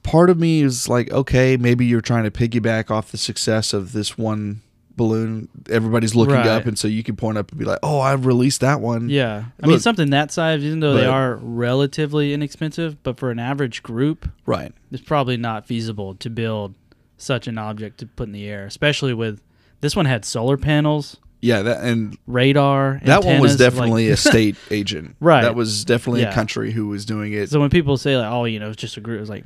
part 0.02 0.30
of 0.30 0.38
me 0.38 0.62
is 0.62 0.88
like, 0.88 1.10
okay, 1.10 1.56
maybe 1.58 1.84
you're 1.86 2.00
trying 2.00 2.24
to 2.24 2.30
piggyback 2.30 2.90
off 2.90 3.10
the 3.10 3.18
success 3.18 3.72
of 3.74 3.92
this 3.92 4.16
one 4.16 4.62
balloon. 4.96 5.48
Everybody's 5.70 6.14
looking 6.14 6.34
Right. 6.34 6.46
up, 6.46 6.66
and 6.66 6.78
so 6.78 6.88
you 6.88 7.02
can 7.02 7.14
point 7.16 7.36
up 7.38 7.50
and 7.50 7.58
be 7.58 7.64
like, 7.64 7.78
"Oh, 7.82 8.00
I've 8.00 8.24
released 8.26 8.60
that 8.62 8.80
one." 8.80 9.08
yeah. 9.08 9.44
I 9.62 9.66
mean, 9.66 9.80
something 9.80 10.10
that 10.10 10.30
size, 10.32 10.62
even 10.64 10.80
though 10.80 10.94
they 10.94 11.06
are 11.06 11.36
relatively 11.42 12.32
inexpensive, 12.34 13.02
but 13.02 13.18
for 13.18 13.30
an 13.30 13.38
average 13.38 13.82
group, 13.82 14.28
Right. 14.46 14.72
it's 14.90 15.02
probably 15.02 15.36
not 15.36 15.66
feasible 15.66 16.14
to 16.16 16.28
build 16.30 16.74
such 17.16 17.46
an 17.46 17.58
object 17.58 17.98
to 17.98 18.06
put 18.06 18.28
in 18.28 18.32
the 18.32 18.46
air, 18.46 18.64
especially 18.66 19.14
with 19.14 19.40
this 19.80 19.94
one 19.96 20.06
had 20.06 20.24
solar 20.24 20.56
panels, 20.56 21.16
Yeah. 21.42 21.62
That 21.62 21.82
and 21.84 22.16
radar. 22.26 23.00
that 23.04 23.24
one 23.24 23.40
was 23.40 23.52
antennas, 23.52 23.60
like- 23.60 23.72
definitely 23.72 24.08
a 24.10 24.16
state 24.30 24.56
agent. 24.70 25.16
Right. 25.20 25.42
That 25.42 25.54
was 25.54 25.84
definitely 25.84 26.20
Yeah. 26.22 26.30
a 26.30 26.34
country 26.34 26.70
who 26.72 26.88
was 26.88 27.04
doing 27.04 27.32
it. 27.32 27.50
So 27.50 27.60
when 27.60 27.70
people 27.70 27.96
say 27.96 28.16
like, 28.16 28.30
"Oh, 28.30 28.44
you 28.44 28.58
know, 28.60 28.68
it's 28.68 28.76
just 28.80 28.96
a 28.96 29.00
group," 29.00 29.20
it's 29.20 29.30
like 29.30 29.44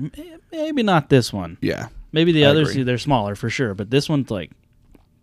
maybe 0.53 0.83
not 0.83 1.09
this 1.09 1.33
one. 1.33 1.57
yeah. 1.61 1.89
Maybe 2.13 2.31
the 2.33 2.47
I 2.47 2.51
others 2.51 2.71
agree. 2.71 2.83
they're 2.85 2.99
smaller 2.99 3.35
for 3.35 3.51
sure, 3.51 3.75
but 3.75 3.91
this 3.91 4.09
one's 4.09 4.31
like 4.31 4.53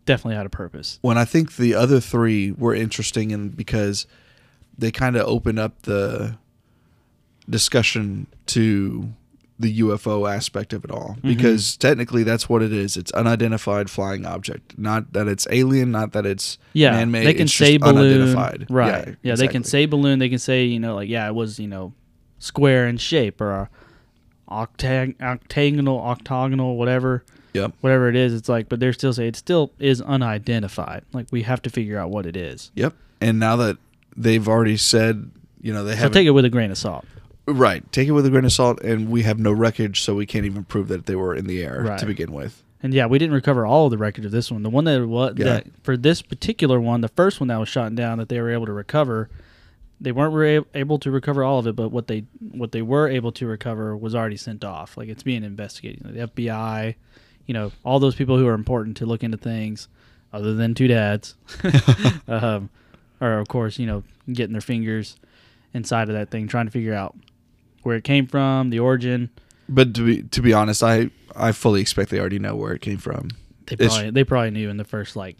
definitely 0.05 0.35
had 0.35 0.45
a 0.45 0.49
purpose. 0.49 0.99
When 1.01 1.17
I 1.17 1.23
think 1.25 1.55
the 1.55 1.73
other 1.73 1.99
three 2.01 2.51
were 2.51 2.75
interesting, 2.75 3.31
and 3.31 3.55
because 3.55 4.05
they 4.77 4.91
kind 4.91 5.15
of 5.15 5.25
open 5.27 5.57
up 5.59 5.81
the 5.83 6.37
discussion 7.49 8.27
to 8.47 9.13
the 9.61 9.79
UFO 9.79 10.29
aspect 10.31 10.73
of 10.73 10.83
it 10.83 10.91
all 10.91 11.15
Mm-hmm. 11.17 11.27
because 11.29 11.77
technically 11.77 12.23
that's 12.23 12.49
what 12.49 12.61
it 12.61 12.73
is. 12.73 12.97
It's 12.97 13.11
unidentified 13.13 13.89
flying 13.89 14.25
object. 14.25 14.77
Not 14.77 15.13
that 15.13 15.27
it's 15.27 15.47
alien, 15.49 15.91
not 15.91 16.11
that 16.13 16.25
it's 16.25 16.57
Yeah, 16.73 16.91
man-made. 16.91 17.25
they 17.25 17.33
can 17.33 17.43
it's 17.43 17.53
say 17.53 17.77
just 17.77 17.83
balloon, 17.83 18.21
unidentified. 18.21 18.67
right? 18.69 19.15
Yeah, 19.23 19.35
they 19.35 19.47
can 19.47 19.63
say 19.63 19.85
balloon. 19.85 20.19
They 20.19 20.29
can 20.29 20.39
say 20.39 20.65
you 20.65 20.79
know 20.79 20.95
like 20.95 21.09
yeah, 21.09 21.27
it 21.27 21.35
was 21.35 21.59
you 21.59 21.67
know 21.67 21.93
square 22.39 22.87
in 22.87 22.97
shape 22.97 23.39
or 23.39 23.69
octag- 24.49 25.21
octagonal, 25.21 25.99
octagonal, 25.99 26.75
whatever, 26.77 27.23
Yep. 27.53 27.73
whatever 27.81 28.07
it 28.09 28.15
is. 28.15 28.33
It's 28.33 28.47
like, 28.49 28.69
but 28.69 28.79
they're 28.79 28.93
still 28.93 29.13
say 29.13 29.27
it 29.27 29.35
still 29.35 29.71
is 29.79 30.01
unidentified. 30.01 31.03
Like 31.13 31.27
we 31.31 31.43
have 31.43 31.61
to 31.63 31.69
figure 31.69 31.97
out 31.99 32.09
what 32.09 32.25
it 32.25 32.35
is. 32.37 32.71
Yep. 32.75 32.93
And 33.19 33.39
now 33.39 33.55
that 33.57 33.77
they've 34.15 34.47
already 34.47 34.77
said, 34.77 35.29
you 35.61 35.73
know, 35.73 35.83
they 35.83 35.95
have. 35.95 36.09
So 36.09 36.13
take 36.13 36.27
it 36.27 36.31
with 36.31 36.45
a 36.45 36.49
grain 36.49 36.71
of 36.71 36.77
salt. 36.77 37.05
Right. 37.47 37.89
Take 37.91 38.07
it 38.07 38.11
with 38.11 38.25
a 38.25 38.29
grain 38.29 38.45
of 38.45 38.51
salt, 38.53 38.81
and 38.81 39.09
we 39.09 39.23
have 39.23 39.39
no 39.39 39.51
wreckage, 39.51 40.01
so 40.01 40.15
we 40.15 40.25
can't 40.25 40.45
even 40.45 40.63
prove 40.63 40.87
that 40.89 41.05
they 41.05 41.15
were 41.15 41.35
in 41.35 41.47
the 41.47 41.63
air 41.63 41.83
Right. 41.83 41.99
to 41.99 42.05
begin 42.05 42.31
with. 42.31 42.63
And 42.83 42.93
yeah, 42.93 43.05
we 43.05 43.19
didn't 43.19 43.35
recover 43.35 43.65
all 43.65 43.85
of 43.85 43.91
the 43.91 43.97
wreckage 43.97 44.25
of 44.25 44.31
this 44.31 44.51
one. 44.51 44.63
The 44.63 44.69
one 44.69 44.85
that 44.85 45.05
was 45.07 45.35
Yeah. 45.37 45.45
that 45.45 45.67
for 45.83 45.95
this 45.95 46.21
particular 46.21 46.79
one, 46.79 47.01
the 47.01 47.07
first 47.09 47.39
one 47.39 47.47
that 47.49 47.57
was 47.59 47.69
shot 47.69 47.93
down 47.95 48.17
that 48.17 48.27
they 48.29 48.41
were 48.41 48.49
able 48.49 48.65
to 48.65 48.73
recover, 48.73 49.29
they 49.99 50.11
weren't 50.11 50.33
re- 50.33 50.65
able 50.73 50.97
to 50.97 51.11
recover 51.11 51.43
all 51.43 51.59
of 51.59 51.67
it, 51.67 51.75
but 51.75 51.89
what 51.89 52.07
they 52.07 52.23
what 52.39 52.71
they 52.71 52.81
were 52.81 53.07
able 53.07 53.31
to 53.33 53.45
recover 53.45 53.95
was 53.95 54.15
already 54.15 54.37
sent 54.37 54.63
off. 54.63 54.97
Like 54.97 55.09
it's 55.09 55.21
being 55.21 55.43
investigated. 55.43 56.01
The 56.03 56.21
FBI, 56.27 56.95
you 57.45 57.53
know, 57.53 57.71
all 57.85 57.99
those 57.99 58.15
people 58.15 58.35
who 58.39 58.47
are 58.47 58.55
important 58.55 58.97
to 58.97 59.05
look 59.05 59.23
into 59.23 59.37
things, 59.37 59.87
other 60.33 60.55
than 60.55 60.73
two 60.73 60.87
dads, 60.87 61.35
um, 62.27 62.69
are 63.19 63.37
of 63.39 63.47
course 63.47 63.77
you 63.77 63.85
know 63.85 64.03
getting 64.31 64.53
their 64.53 64.61
fingers 64.61 65.17
inside 65.73 66.09
of 66.09 66.15
that 66.15 66.31
thing, 66.31 66.47
trying 66.47 66.65
to 66.65 66.71
figure 66.71 66.95
out 66.95 67.15
where 67.83 67.95
it 67.95 68.03
came 68.03 68.27
from, 68.27 68.69
the 68.69 68.79
origin. 68.79 69.29
But 69.69 69.93
to 69.95 70.05
be 70.05 70.23
to 70.23 70.41
be 70.41 70.53
honest, 70.53 70.83
I 70.83 71.09
I 71.35 71.51
fully 71.53 71.81
expect 71.81 72.09
they 72.09 72.19
already 72.19 72.39
know 72.39 72.55
where 72.55 72.73
it 72.73 72.81
came 72.81 72.97
from. 72.97 73.29
They 73.67 73.73
It's- 73.75 73.89
probably 73.93 74.11
they 74.11 74.23
probably 74.23 74.51
knew 74.51 74.69
in 74.69 74.77
the 74.77 74.83
first 74.83 75.15
like 75.15 75.37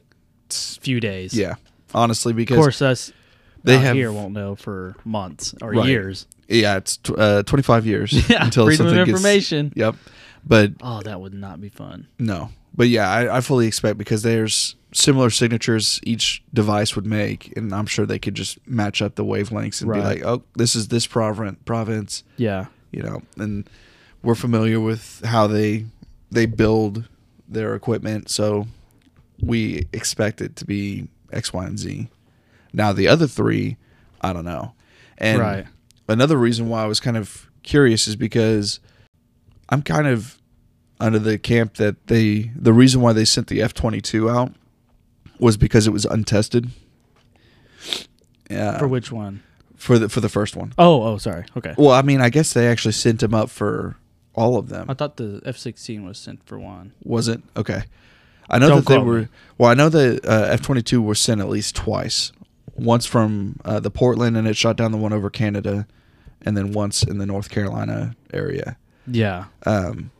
few 0.50 1.00
days. 1.00 1.34
Yeah, 1.34 1.56
honestly, 1.94 2.34
because 2.34 2.58
Of 2.58 2.64
course, 2.64 2.82
us 2.82 3.12
they 3.64 3.76
out 3.76 3.82
have 3.84 3.96
here 3.96 4.12
won't 4.12 4.34
know 4.34 4.56
for 4.56 4.96
months 5.06 5.54
or 5.62 5.72
Right. 5.72 5.88
years. 5.90 6.28
yeah, 6.48 6.78
it's 6.78 6.98
tw- 6.98 7.18
uh, 7.18 7.44
25 7.44 7.86
years 7.86 8.12
Yeah, 8.30 8.44
until 8.46 8.66
freedom 8.66 8.88
of 8.88 8.90
something 8.92 9.06
gets. 9.06 9.18
information. 9.20 9.72
Yep, 9.76 9.96
but 10.46 10.72
Oh, 10.82 11.02
that 11.04 11.22
would 11.22 11.34
not 11.34 11.62
be 11.62 11.70
fun. 11.70 12.08
no, 12.20 12.50
but 12.76 12.88
yeah, 12.90 13.10
I, 13.10 13.38
I 13.38 13.42
fully 13.42 13.68
expect 13.68 13.98
because 13.98 14.24
there's 14.24 14.76
similar 14.94 15.30
signatures 15.30 16.00
each 16.04 16.44
device 16.54 16.96
would 16.96 17.06
make, 17.06 17.56
and 17.56 17.74
I'm 17.74 17.86
sure 17.86 18.06
they 18.06 18.20
could 18.20 18.36
just 18.36 18.58
match 18.68 19.02
up 19.02 19.16
the 19.16 19.24
wavelengths 19.26 19.82
and 19.82 19.92
be 19.92 20.00
like, 20.06 20.24
oh, 20.26 20.44
this 20.56 20.76
is 20.76 20.90
this 20.90 21.08
province, 21.08 21.58
province, 21.66 22.24
Yeah, 22.38 22.66
you 22.92 23.02
know, 23.02 23.22
and 23.38 23.70
we're 24.22 24.36
familiar 24.36 24.80
with 24.80 25.22
how 25.26 25.48
they 25.48 25.86
they 26.30 26.46
build 26.46 27.08
their 27.48 27.76
equipment, 27.76 28.30
so 28.30 28.68
we 29.42 29.88
expect 29.94 30.42
it 30.42 30.56
to 30.58 30.66
be 30.66 31.08
X, 31.32 31.52
Y, 31.54 31.66
and 31.66 31.80
Z. 31.80 32.08
Now 32.74 32.94
the 32.94 33.08
other 33.08 33.28
three, 33.28 33.78
I 34.22 34.34
don't 34.34 34.46
know. 34.46 34.74
And 35.18 35.40
Right. 35.40 35.66
another 36.08 36.38
reason 36.38 36.70
why 36.70 36.84
I 36.84 36.88
was 36.88 37.00
kind 37.00 37.18
of 37.18 37.50
curious 37.64 38.08
is 38.08 38.16
because 38.16 38.80
I'm 39.70 39.82
kind 39.82 40.08
of 40.08 40.38
under 41.00 41.20
the 41.20 41.38
camp 41.38 41.76
that 41.76 42.08
they 42.08 42.52
the 42.56 42.74
reason 42.74 43.02
why 43.02 43.14
they 43.14 43.26
sent 43.26 43.48
the 43.48 43.62
F 43.62 43.74
twenty 43.74 44.02
two 44.02 44.30
out 44.30 44.54
was 45.42 45.58
because 45.58 45.88
it 45.88 45.92
was 45.92 46.06
untested. 46.06 46.70
Yeah, 48.50 48.78
for 48.78 48.88
which 48.88 49.12
one? 49.12 49.44
for 49.76 49.98
the 49.98 50.10
for 50.10 50.20
the 50.20 50.30
first 50.30 50.56
one. 50.56 50.74
Oh, 50.78 51.02
oh, 51.04 51.18
sorry. 51.18 51.46
Okay, 51.58 51.74
Well, 51.78 51.92
I 51.92 52.02
mean, 52.04 52.22
I 52.22 52.30
guess 52.30 52.54
they 52.54 52.68
actually 52.68 52.92
sent 52.92 53.20
them 53.22 53.34
up 53.34 53.50
for 53.50 53.96
all 54.36 54.58
of 54.58 54.70
them. 54.70 54.90
I 54.90 54.94
thought 54.94 55.18
the 55.18 55.42
F 55.46 55.58
sixteen 55.58 56.06
was 56.06 56.18
sent 56.18 56.44
for 56.44 56.60
one. 56.60 56.94
Was 57.04 57.28
it 57.28 57.42
okay? 57.58 57.84
I 58.50 58.60
know 58.60 58.68
Don't 58.70 58.86
that 58.86 58.94
they 58.94 58.98
were. 59.00 59.22
me. 59.22 59.28
Well, 59.58 59.70
I 59.72 59.74
know 59.74 59.90
that 59.90 60.26
uh, 60.26 60.48
F 60.52 60.62
twenty 60.62 60.82
two 60.82 61.02
were 61.02 61.16
sent 61.16 61.42
at 61.42 61.50
least 61.50 61.76
twice. 61.76 62.32
Once 62.76 63.06
from 63.06 63.60
uh, 63.66 63.80
the 63.80 63.92
Portland, 63.92 64.38
and 64.38 64.48
it 64.48 64.56
shot 64.56 64.76
down 64.78 64.92
the 64.92 64.98
one 64.98 65.14
over 65.14 65.30
Canada, 65.30 65.86
and 66.42 66.56
then 66.56 66.72
once 66.72 67.04
in 67.04 67.18
the 67.18 67.26
North 67.26 67.50
Carolina 67.50 68.16
area. 68.34 68.78
Yeah, 69.08 69.46
Um, 69.66 70.12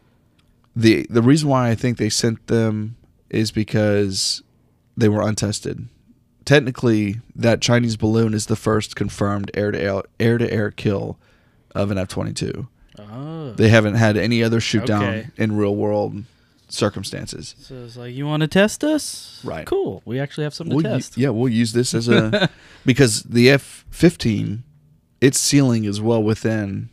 the 0.76 1.06
the 1.10 1.22
reason 1.22 1.50
why 1.50 1.70
I 1.70 1.76
think 1.76 1.98
they 1.98 2.10
sent 2.10 2.48
them 2.48 2.98
is 3.30 3.52
because 3.52 4.42
they 5.02 5.10
were 5.10 5.22
untested. 5.28 5.88
Technically, 6.46 7.20
that 7.36 7.62
Chinese 7.62 7.98
balloon 7.98 8.34
is 8.34 8.48
the 8.48 8.56
first 8.56 8.96
confirmed 8.96 9.52
air 9.54 9.72
to 9.72 10.04
air 10.20 10.38
to 10.38 10.52
air 10.52 10.72
kill 10.72 11.18
of 11.76 11.92
an 11.92 11.98
F 11.98 12.08
twenty 12.08 12.34
two. 12.34 12.68
Oh, 12.98 13.52
They 13.54 13.70
haven't 13.70 13.96
had 13.96 14.18
any 14.18 14.44
other 14.44 14.60
shoot 14.60 14.86
down 14.86 15.04
Okay. 15.04 15.28
in 15.38 15.56
real 15.56 15.76
world 15.76 16.24
circumstances. 16.70 17.54
so 17.60 17.76
it's 17.84 17.98
like 17.98 18.14
you 18.14 18.26
want 18.26 18.42
to 18.42 18.48
test 18.48 18.84
us? 18.84 19.42
Right. 19.44 19.66
Cool. 19.68 20.02
We 20.06 20.20
actually 20.20 20.46
have 20.46 20.54
something 20.54 20.76
We'll 20.76 20.84
to 20.84 20.90
u- 20.90 20.96
test. 20.96 21.18
yeah, 21.18 21.30
we'll 21.30 21.50
use 21.52 21.74
this 21.74 21.94
as 21.94 22.08
a 22.08 22.50
because 22.86 23.24
the 23.24 23.50
F 23.50 23.86
fifteen, 23.90 24.64
its 25.20 25.38
ceiling 25.40 25.84
is 25.86 26.02
well 26.02 26.24
within 26.24 26.90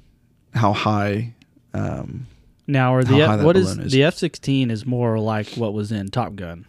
how 0.54 0.72
high. 0.72 1.34
Um, 1.74 2.26
Now, 2.66 2.94
are 2.94 3.04
How 3.04 3.10
the 3.16 3.26
high 3.26 3.32
F, 3.34 3.38
that 3.38 3.44
what 3.46 3.56
is, 3.56 3.66
balloon 3.74 3.86
is. 3.86 3.92
the 3.92 4.02
F 4.02 4.14
sixteen 4.16 4.70
is 4.70 4.84
more 4.84 5.18
like 5.18 5.48
what 5.56 5.72
was 5.72 5.90
in 5.92 6.08
Top 6.10 6.34
Gun? 6.36 6.66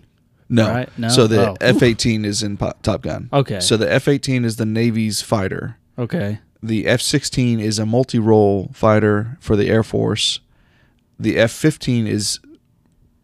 No, 0.49 0.67
Right? 0.69 0.89
No? 0.97 1.07
so 1.09 1.27
the 1.27 1.51
Oh. 1.51 1.57
F 1.61 1.81
eighteen 1.83 2.25
is 2.25 2.41
in 2.43 2.57
Po- 2.57 2.73
Top 2.83 3.01
Gun. 3.03 3.29
Okay. 3.31 3.59
So 3.59 3.77
the 3.77 3.91
F 3.91 4.07
eighteen 4.07 4.43
is 4.45 4.55
the 4.57 4.65
Navy's 4.65 5.21
fighter. 5.21 5.77
Okay. 5.97 6.39
The 6.61 6.87
F 6.87 7.01
sixteen 7.01 7.59
is 7.59 7.79
a 7.79 7.85
multi 7.85 8.19
role 8.19 8.69
fighter 8.73 9.37
for 9.39 9.55
the 9.55 9.67
Air 9.69 9.83
Force. 9.83 10.39
The 11.19 11.37
F 11.37 11.51
fifteen 11.51 12.07
is 12.07 12.39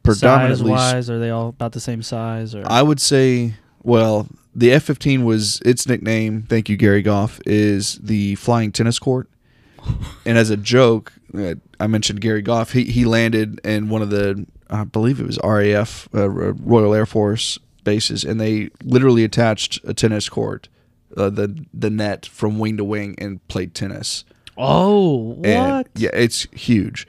predominantly. 0.04 0.72
Size 0.72 0.94
wise, 0.94 1.10
are 1.10 1.20
they 1.20 1.30
all 1.30 1.50
about 1.50 1.72
the 1.74 1.80
same 1.80 2.02
size? 2.02 2.54
Or 2.56 2.64
I 2.68 2.82
would 2.82 3.00
say, 3.02 3.56
well, 3.84 4.28
the 4.54 4.72
F 4.72 4.84
15 4.84 5.26
was 5.26 5.60
its 5.66 5.88
nickname, 5.88 6.44
thank 6.48 6.70
you, 6.70 6.78
Gary 6.78 7.02
Goff, 7.02 7.40
is 7.46 7.96
the 8.02 8.36
flying 8.36 8.72
tennis 8.72 9.00
court. 9.00 9.30
and 10.26 10.38
as 10.38 10.50
a 10.50 10.58
joke, 10.58 11.12
uh, 11.38 11.56
I 11.80 11.88
mentioned 11.88 12.22
Gary 12.22 12.42
Goff. 12.42 12.72
He, 12.72 12.86
he 12.86 13.04
landed 13.06 13.60
in 13.66 13.90
one 13.90 14.02
of 14.02 14.10
the, 14.12 14.46
I 14.70 14.84
believe 14.84 15.20
it 15.20 15.26
was 15.28 15.40
RAF, 15.44 16.08
uh, 16.14 16.30
Royal 16.30 16.94
Air 16.94 17.06
Force 17.06 17.60
bases, 17.84 18.24
and 18.24 18.40
they 18.42 18.70
literally 18.84 19.24
attached 19.24 19.80
a 19.84 19.94
tennis 19.94 20.28
court, 20.30 20.70
uh, 21.16 21.30
the, 21.30 21.66
the 21.74 21.90
net 21.90 22.26
from 22.26 22.58
wing 22.58 22.78
to 22.78 22.84
wing, 22.84 23.16
and 23.20 23.46
played 23.48 23.74
tennis. 23.76 24.26
oh, 24.58 25.34
what? 25.38 25.46
And 25.48 25.86
yeah, 25.96 26.10
it's 26.14 26.44
huge. 26.52 27.08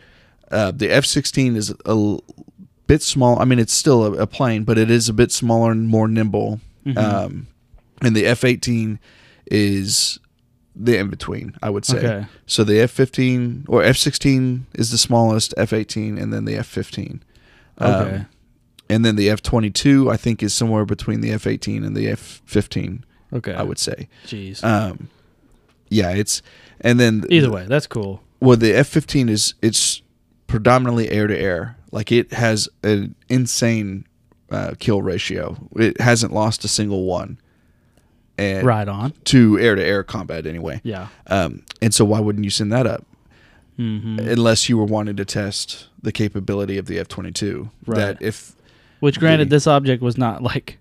Uh, 0.50 0.70
the 0.70 0.90
F 0.90 1.04
sixteen 1.06 1.56
is 1.56 1.72
a 1.86 2.18
bit 2.86 3.02
small. 3.02 3.38
I 3.40 3.44
mean, 3.44 3.58
it's 3.58 3.72
still 3.72 4.04
a, 4.04 4.12
a 4.22 4.26
plane, 4.26 4.64
but 4.64 4.78
it 4.78 4.90
is 4.90 5.08
a 5.08 5.12
bit 5.12 5.32
smaller 5.32 5.72
and 5.72 5.88
more 5.88 6.06
nimble. 6.08 6.60
Mhm. 6.84 6.96
Um, 6.98 7.46
and 8.02 8.14
the 8.14 8.26
F 8.26 8.44
eighteen 8.44 9.00
is 9.50 10.18
the 10.74 10.98
in 10.98 11.08
between. 11.08 11.56
I 11.62 11.70
would 11.70 11.84
say. 11.84 11.98
Okay. 11.98 12.26
So 12.46 12.62
the 12.64 12.78
F 12.80 12.90
fifteen 12.90 13.64
or 13.68 13.82
F 13.82 13.96
sixteen 13.96 14.66
is 14.74 14.90
the 14.90 14.98
smallest. 14.98 15.54
F 15.56 15.72
eighteen, 15.72 16.18
and 16.18 16.32
then 16.32 16.44
the 16.44 16.54
F 16.56 16.66
fifteen. 16.66 17.22
Um, 17.78 17.92
Okay. 17.94 18.24
and 18.88 19.04
then 19.04 19.16
the 19.16 19.28
F 19.30 19.42
twenty 19.42 19.70
two, 19.70 20.10
I 20.10 20.16
think, 20.16 20.42
is 20.42 20.52
somewhere 20.54 20.84
between 20.84 21.20
the 21.20 21.32
F 21.32 21.46
eighteen 21.46 21.84
and 21.84 21.96
the 21.96 22.08
F 22.08 22.40
fifteen. 22.44 23.04
okay. 23.32 23.54
I 23.54 23.62
would 23.62 23.78
say. 23.78 24.08
Jeez. 24.26 24.62
Um, 24.64 25.08
yeah, 25.88 26.10
it's 26.10 26.42
and 26.80 26.98
then 27.00 27.24
Either 27.30 27.50
way, 27.50 27.66
that's 27.66 27.86
cool. 27.86 28.22
well 28.40 28.56
the 28.56 28.72
f-15 28.74 29.30
is 29.30 29.54
it's 29.62 30.02
predominantly 30.46 31.08
air 31.10 31.26
to 31.26 31.36
air 31.38 31.76
like 31.90 32.12
it 32.12 32.32
has 32.32 32.68
an 32.82 33.14
insane 33.28 34.04
uh, 34.50 34.74
kill 34.78 35.00
ratio 35.02 35.56
it 35.76 35.98
hasn't 36.00 36.32
lost 36.32 36.64
a 36.64 36.68
single 36.68 37.04
one 37.04 37.38
and 38.38 38.64
Right 38.66 38.86
on. 38.88 39.12
to 39.24 39.58
air 39.58 39.74
to 39.74 39.82
air 39.82 40.02
combat 40.04 40.46
anyway 40.46 40.80
Yeah. 40.84 41.08
um, 41.28 41.62
and 41.80 41.94
so 41.94 42.04
why 42.04 42.20
wouldn't 42.20 42.44
you 42.44 42.50
send 42.50 42.70
that 42.72 42.86
up 42.86 43.04
hmm 43.76 44.18
unless 44.18 44.68
you 44.68 44.78
were 44.78 44.84
wanting 44.84 45.16
to 45.16 45.24
test 45.24 45.88
the 46.02 46.12
capability 46.12 46.78
of 46.78 46.86
the 46.86 46.98
f-22 46.98 47.70
that 47.86 48.20
if 48.22 48.54
Which, 49.00 49.18
granted, 49.18 49.48
the- 49.50 49.56
this 49.56 49.66
object 49.66 50.02
was 50.02 50.16
not 50.16 50.42
like 50.42 50.78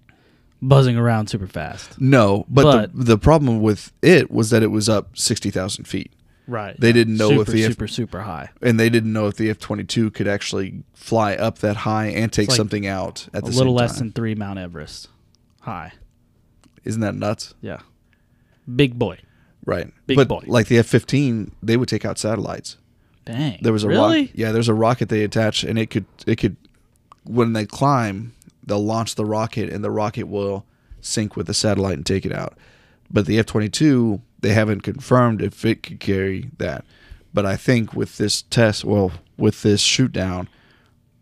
buzzing 0.62 0.96
around 0.98 1.28
super 1.28 1.48
fast. 1.48 2.00
no 2.00 2.46
but, 2.48 2.64
But- 2.64 2.94
the, 2.98 3.04
the 3.04 3.18
problem 3.18 3.62
with 3.62 3.92
it 4.02 4.32
was 4.32 4.50
that 4.52 4.64
it 4.64 4.72
was 4.72 4.88
up 4.90 5.18
60000 5.18 5.86
feet 5.86 6.12
Right. 6.48 6.80
They 6.80 6.94
didn't 6.94 7.18
know 7.18 7.32
if 7.32 7.48
super, 7.48 7.52
the 7.54 7.64
F- 7.64 7.72
super 7.72 7.88
super 7.88 8.22
high. 8.22 8.50
and 8.62 8.80
they 8.80 8.88
didn't 8.90 9.12
know 9.12 9.26
if 9.26 9.36
the 9.36 9.50
f-22 9.50 10.14
could 10.14 10.28
actually 10.28 10.84
fly 10.94 11.34
up 11.34 11.58
that 11.60 11.76
high 11.78 12.06
and 12.08 12.32
take 12.32 12.50
like 12.50 12.56
something 12.56 12.86
out 12.86 13.28
at 13.34 13.42
A 13.48 13.50
the 13.50 13.58
little 13.58 13.74
less 13.74 13.94
time. 13.94 14.10
than 14.10 14.12
three 14.12 14.36
Mount 14.36 14.60
Everest 14.60 15.08
high. 15.62 15.94
Isn't 16.84 17.02
that 17.02 17.16
nuts? 17.16 17.56
Yeah. 17.62 17.80
Big 18.76 19.00
boy. 19.00 19.18
Right. 19.66 19.92
Big 20.06 20.18
but 20.18 20.28
boy. 20.28 20.44
like 20.46 20.68
the 20.68 20.78
F 20.78 20.86
fifteen, 20.86 21.52
they 21.64 21.78
would 21.78 21.90
take 21.90 22.06
out 22.06 22.20
satellites. 22.20 22.78
Dang. 23.26 23.60
There 23.62 23.74
was 23.74 23.84
a 23.84 23.88
really? 23.88 24.22
rocket. 24.22 24.36
Yeah, 24.36 24.52
there's 24.52 24.70
a 24.70 24.74
rocket 24.74 25.10
they 25.10 25.24
attach, 25.24 25.64
and 25.64 25.78
it 25.80 25.90
could 25.90 26.06
it 26.28 26.38
could 26.38 26.56
when 27.24 27.54
they 27.54 27.66
climb, 27.66 28.34
they'll 28.64 28.84
launch 28.84 29.16
the 29.16 29.26
rocket, 29.26 29.70
and 29.70 29.84
the 29.84 29.92
rocket 29.92 30.28
will 30.28 30.66
sync 31.02 31.36
with 31.36 31.48
the 31.48 31.54
satellite 31.54 31.98
and 31.98 32.06
take 32.06 32.26
it 32.26 32.32
out. 32.32 32.58
But 33.12 33.26
the 33.26 33.40
F 33.40 33.48
twenty 33.48 33.70
two, 33.70 34.22
they 34.40 34.54
haven't 34.54 34.82
confirmed 34.82 35.42
if 35.42 35.66
it 35.66 35.84
could 35.84 36.00
carry 36.00 36.52
that. 36.58 36.86
But 37.34 37.46
I 37.46 37.58
think 37.58 37.94
with 37.94 38.18
this 38.18 38.44
test, 38.44 38.86
well, 38.86 39.12
with 39.38 39.64
this 39.64 39.82
shoot 39.82 40.14
down, 40.14 40.48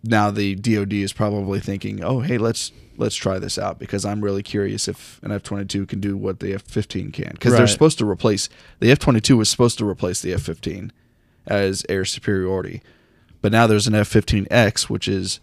now 0.03 0.29
the 0.29 0.55
DoD 0.55 0.93
is 0.93 1.13
probably 1.13 1.59
thinking, 1.59 2.03
oh, 2.03 2.19
hey, 2.19 2.37
let's 2.37 2.71
let's 2.97 3.15
try 3.15 3.39
this 3.39 3.57
out 3.57 3.79
because 3.79 4.05
I'm 4.05 4.21
really 4.21 4.43
curious 4.43 4.87
if 4.87 5.19
an 5.23 5.31
F22 5.31 5.87
can 5.87 5.99
do 5.99 6.15
what 6.15 6.39
the 6.39 6.53
F15 6.53 7.11
can 7.13 7.31
because 7.31 7.53
they're 7.53 7.65
supposed 7.65 7.97
to 7.97 8.07
replace 8.07 8.49
the 8.79 8.91
F22 8.91 9.37
was 9.37 9.49
supposed 9.49 9.79
to 9.79 9.89
replace 9.89 10.21
the 10.21 10.31
F15 10.31 10.91
as 11.47 11.85
air 11.89 12.05
superiority, 12.05 12.81
but 13.41 13.51
now 13.51 13.67
there's 13.67 13.87
an 13.87 13.93
F15X 13.93 14.89
which 14.89 15.07
is 15.07 15.39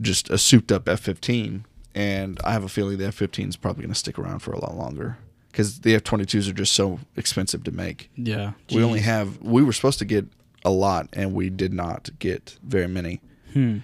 just 0.00 0.28
a 0.30 0.36
souped 0.38 0.70
up 0.70 0.84
F15, 0.84 1.64
and 1.94 2.38
I 2.44 2.52
have 2.52 2.64
a 2.64 2.68
feeling 2.68 2.98
the 2.98 3.04
F15 3.04 3.48
is 3.48 3.56
probably 3.56 3.82
going 3.82 3.92
to 3.94 3.98
stick 3.98 4.18
around 4.18 4.40
for 4.40 4.52
a 4.52 4.60
lot 4.60 4.76
longer 4.76 5.16
because 5.50 5.80
the 5.80 5.98
F22s 5.98 6.48
are 6.50 6.52
just 6.52 6.74
so 6.74 7.00
expensive 7.16 7.64
to 7.64 7.72
make. 7.72 8.10
Yeah. 8.16 8.52
We 8.72 8.82
only 8.84 9.00
have 9.00 9.40
we 9.40 9.62
were 9.62 9.72
supposed 9.72 9.98
to 10.00 10.04
get 10.04 10.26
a 10.64 10.70
lot 10.70 11.08
and 11.14 11.32
we 11.32 11.48
did 11.48 11.72
not 11.72 12.10
get 12.18 12.58
very 12.62 12.88
many. 12.88 13.20
Hmm. 13.54 13.78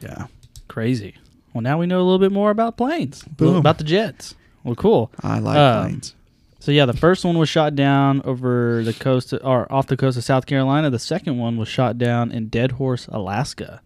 Yeah. 0.00 0.26
Crazy. 0.68 1.16
Well, 1.52 1.62
now 1.62 1.78
we 1.78 1.86
know 1.86 1.98
a 2.00 2.04
little 2.04 2.18
bit 2.20 2.32
more 2.32 2.50
about 2.50 2.76
planes, 2.76 3.22
Boom. 3.24 3.56
about 3.56 3.78
the 3.78 3.84
jets. 3.84 4.34
Well, 4.62 4.76
cool. 4.76 5.10
I 5.20 5.38
like 5.40 5.58
Um, 5.58 5.84
planes. 5.88 6.14
So 6.60 6.72
yeah, 6.72 6.84
the 6.84 6.92
first 6.92 7.24
one 7.24 7.38
was 7.38 7.48
shot 7.48 7.74
down 7.74 8.20
over 8.24 8.82
the 8.84 8.92
coast 8.92 9.32
or 9.32 9.70
off 9.72 9.86
the 9.86 9.96
coast 9.96 10.18
of 10.18 10.24
South 10.24 10.44
Carolina. 10.44 10.90
The 10.90 10.98
second 10.98 11.38
one 11.38 11.56
was 11.56 11.68
shot 11.68 11.96
down 11.96 12.30
in 12.30 12.48
Dead 12.48 12.72
Horse, 12.72 13.06
Alaska, 13.08 13.80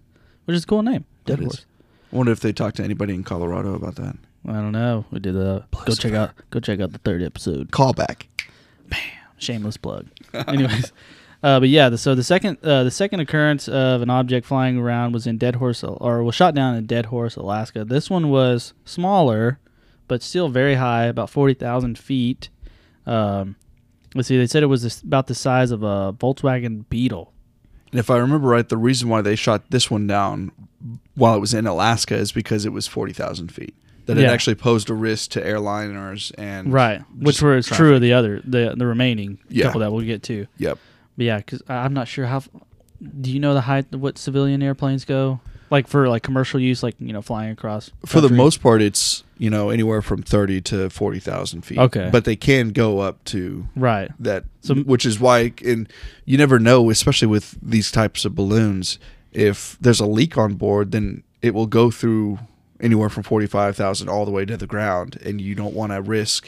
which 0.45 0.57
is 0.57 0.65
a 0.65 0.67
cool 0.67 0.83
name. 0.83 1.05
Dead. 1.25 1.39
Horse. 1.39 1.67
I 2.13 2.17
wonder 2.17 2.33
if 2.33 2.41
they 2.41 2.53
talked 2.53 2.77
to 2.77 2.85
anybody 2.85 3.15
in 3.15 3.23
Colorado 3.23 3.75
about 3.75 3.95
that. 3.95 4.17
I 4.47 4.55
don't 4.55 4.73
know. 4.73 5.05
We 5.13 5.21
did 5.21 5.37
a 5.37 5.67
go 5.87 5.95
check 5.95 6.13
out 6.13 6.33
go 6.51 6.59
check 6.59 6.81
out 6.81 6.91
the 6.93 6.99
third 6.99 7.23
episode. 7.23 7.71
Callback. 7.71 8.25
Bam. 8.89 9.01
Shameless 9.39 9.77
plug. 9.77 10.07
Anyways, 10.35 10.93
uh, 11.45 11.61
but 11.61 11.69
yeah, 11.69 11.89
the, 11.89 11.99
so 11.99 12.17
the 12.17 12.25
second 12.25 12.59
uh, 12.65 12.83
the 12.83 12.91
second 12.91 13.21
occurrence 13.21 13.69
of 13.69 14.03
an 14.03 14.11
object 14.11 14.47
flying 14.47 14.79
around 14.79 15.13
was 15.13 15.27
in 15.29 15.39
Dead 15.39 15.57
Horse 15.57 15.85
or 15.85 16.25
was 16.25 16.35
shot 16.35 16.55
down 16.55 16.75
in 16.75 16.87
Dead 16.87 17.07
Horse, 17.07 17.37
Alaska. 17.37 17.85
This 17.85 18.11
one 18.11 18.31
was 18.31 18.75
smaller, 18.85 19.61
but 20.09 20.23
still 20.23 20.49
very 20.49 20.75
high, 20.75 21.05
about 21.05 21.31
forty 21.31 21.55
thousand 21.55 21.99
feet. 21.99 22.49
Um, 23.07 23.57
let's 24.15 24.29
see, 24.29 24.37
they 24.39 24.47
said 24.47 24.63
it 24.63 24.67
was 24.67 24.83
this, 24.83 25.03
about 25.03 25.27
the 25.27 25.35
size 25.35 25.71
of 25.71 25.83
a 25.83 26.13
Volkswagen 26.19 26.85
Beetle. 26.89 27.33
And 27.91 28.01
if 28.01 28.11
I 28.11 28.17
remember 28.19 28.49
right, 28.49 28.69
the 28.69 28.77
reason 28.77 29.09
why 29.09 29.21
they 29.23 29.37
shot 29.37 29.71
this 29.71 29.91
one 29.91 30.07
down 30.07 30.51
while 31.15 31.37
it 31.37 31.41
was 31.41 31.55
in 31.55 31.67
Alaska 31.67 32.17
is 32.17 32.33
because 32.33 32.67
it 32.67 32.73
was 32.73 32.87
40,000 32.87 33.53
feet. 33.53 33.75
That 34.07 34.19
it 34.19 34.27
actually 34.27 34.57
posed 34.57 34.91
a 34.91 34.95
risk 34.95 35.31
to 35.31 35.41
airliners 35.41 36.31
and. 36.37 36.71
Right, 36.71 37.01
which 37.19 37.41
was 37.41 37.67
traffic. 37.67 37.77
true 37.79 37.95
of 37.95 38.03
the 38.03 38.13
other 38.13 38.43
the 38.45 38.75
the 38.77 38.85
remaining 38.85 39.39
Yeah. 39.49 39.65
couple 39.65 39.81
that 39.81 39.93
we'll 39.93 40.05
get 40.05 40.23
to. 40.25 40.47
Yep. 40.59 40.79
But 41.17 41.25
yeah, 41.25 41.39
because 41.39 41.63
I'm 41.71 41.95
not 41.95 42.07
sure 42.07 42.27
how. 42.27 42.43
Do 43.21 43.33
you 43.33 43.41
know 43.41 43.55
the 43.55 43.63
height 43.63 43.87
of 43.95 44.03
what 44.03 44.19
civilian 44.19 44.63
airplanes 44.63 45.07
go? 45.07 45.41
Like 45.71 45.89
for 45.89 46.09
like 46.09 46.23
commercial 46.23 46.61
use, 46.61 46.83
like 46.83 46.95
you 46.99 47.13
know 47.13 47.23
flying 47.23 47.51
across. 47.51 47.91
For 48.07 48.21
the 48.21 48.29
country? 48.29 48.37
most 48.37 48.63
part, 48.63 48.83
it's, 48.83 49.25
you 49.39 49.51
know, 49.51 49.71
anywhere 49.71 50.03
from 50.03 50.23
30 50.23 50.61
to 50.63 50.91
40,000 50.91 51.63
feet. 51.63 51.79
Okay. 51.79 52.09
But 52.13 52.25
they 52.25 52.37
can 52.37 52.71
go 52.71 53.01
up 53.01 53.23
to 53.25 53.67
right. 53.75 54.11
that 54.21 54.45
So- 54.61 54.75
which 54.77 55.05
is 55.07 55.19
why 55.19 55.53
and 55.65 55.89
you 56.25 56.37
never 56.39 56.59
know 56.59 56.91
especially 56.91 57.29
with 57.29 57.57
these 57.63 57.91
types 57.91 58.25
of 58.25 58.35
balloons 58.35 58.99
if 59.33 59.77
there's 59.81 60.01
a 60.01 60.07
leak 60.07 60.39
on 60.39 60.55
board 60.55 60.93
then 60.93 61.23
it 61.43 61.55
will 61.55 61.67
go 61.67 61.91
through 61.91 62.39
anywhere 62.81 63.09
from 63.09 63.23
45,000 63.23 64.09
all 64.09 64.25
the 64.25 64.31
way 64.31 64.45
to 64.45 64.57
the 64.57 64.67
ground 64.67 65.19
and 65.25 65.41
you 65.41 65.55
don't 65.55 65.75
want 65.75 65.93
to 65.93 66.01
risk 66.01 66.47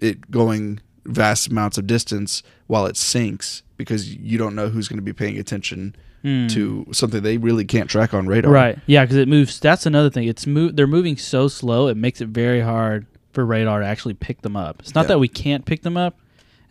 it 0.00 0.30
going 0.30 0.80
vast 1.04 1.48
amounts 1.48 1.78
of 1.78 1.86
distance 1.86 2.42
while 2.66 2.86
it 2.86 2.96
sinks 2.96 3.62
because 3.76 4.14
you 4.14 4.38
don't 4.38 4.54
know 4.54 4.68
who's 4.68 4.88
going 4.88 4.98
to 4.98 5.02
be 5.02 5.12
paying 5.12 5.38
attention 5.38 5.94
Hmm. 6.26 6.48
to 6.48 6.86
something 6.92 7.22
they 7.22 7.38
really 7.38 7.64
can't 7.64 7.88
track 7.88 8.12
on 8.12 8.26
radar 8.26 8.50
Right. 8.50 8.78
Yeah, 8.86 9.04
because 9.04 9.16
it 9.16 9.28
moves. 9.28 9.60
That's 9.60 9.86
another 9.86 10.10
thing. 10.10 10.26
It's 10.26 10.44
move. 10.44 10.74
They're 10.74 10.88
moving 10.88 11.16
so 11.16 11.46
slow. 11.46 11.86
It 11.86 11.96
makes 11.96 12.20
it 12.20 12.30
very 12.30 12.60
hard 12.62 13.06
for 13.32 13.46
radar 13.46 13.78
to 13.80 13.86
actually 13.86 14.14
pick 14.14 14.42
them 14.42 14.56
up. 14.56 14.80
It's 14.80 14.94
not 14.94 15.02
Yeah. 15.02 15.08
that 15.08 15.18
we 15.20 15.28
can't 15.28 15.64
pick 15.64 15.82
them 15.82 15.96
up. 15.96 16.18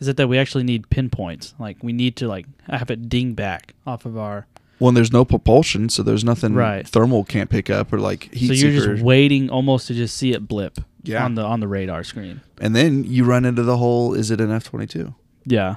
Is 0.02 0.10
it 0.10 0.18
that 0.18 0.28
we 0.28 0.38
actually 0.38 0.66
need 0.66 0.90
pinpoints? 0.90 1.54
Like 1.58 1.78
we 1.82 1.94
need 1.94 2.18
to 2.18 2.28
like 2.28 2.48
have 2.68 2.92
it 2.92 3.08
ding 3.08 3.34
back 3.34 3.74
off 3.88 4.06
of 4.06 4.18
our. 4.18 4.46
well 4.78 4.90
and 4.90 4.98
there's 4.98 5.14
no 5.14 5.24
propulsion 5.24 5.88
so 5.88 6.04
there's 6.04 6.26
nothing 6.26 6.54
Right. 6.54 6.86
thermal 6.86 7.24
can't 7.24 7.50
pick 7.50 7.70
up 7.70 7.94
or 7.94 7.98
like 8.00 8.34
heat 8.34 8.48
so 8.48 8.54
you're 8.54 8.82
seeker. 8.82 8.94
just 8.96 9.06
waiting 9.06 9.50
almost 9.50 9.88
to 9.88 9.94
just 9.94 10.18
see 10.18 10.34
it 10.34 10.50
blip. 10.50 10.80
Yeah. 11.04 11.24
On 11.24 11.36
the 11.36 11.44
on 11.46 11.62
the 11.62 11.68
radar 11.70 12.04
screen. 12.04 12.42
and 12.60 12.76
then 12.76 13.06
you 13.06 13.24
run 13.24 13.46
into 13.46 13.64
the 13.64 13.78
whole 13.78 14.14
is 14.14 14.32
it 14.32 14.42
an 14.42 14.50
F22 14.50 15.14
Yeah. 15.46 15.76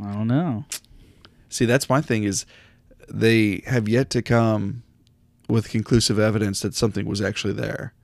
I 0.00 0.12
don't 0.12 0.28
know. 0.28 0.64
See, 1.48 1.64
that's 1.64 1.88
my 1.88 2.00
thing 2.00 2.24
is 2.24 2.44
they 3.08 3.62
have 3.66 3.88
yet 3.88 4.10
to 4.10 4.22
come 4.22 4.82
with 5.48 5.70
conclusive 5.70 6.18
evidence 6.18 6.60
that 6.60 6.74
something 6.74 7.06
was 7.06 7.20
actually 7.22 7.54
there. 7.54 7.94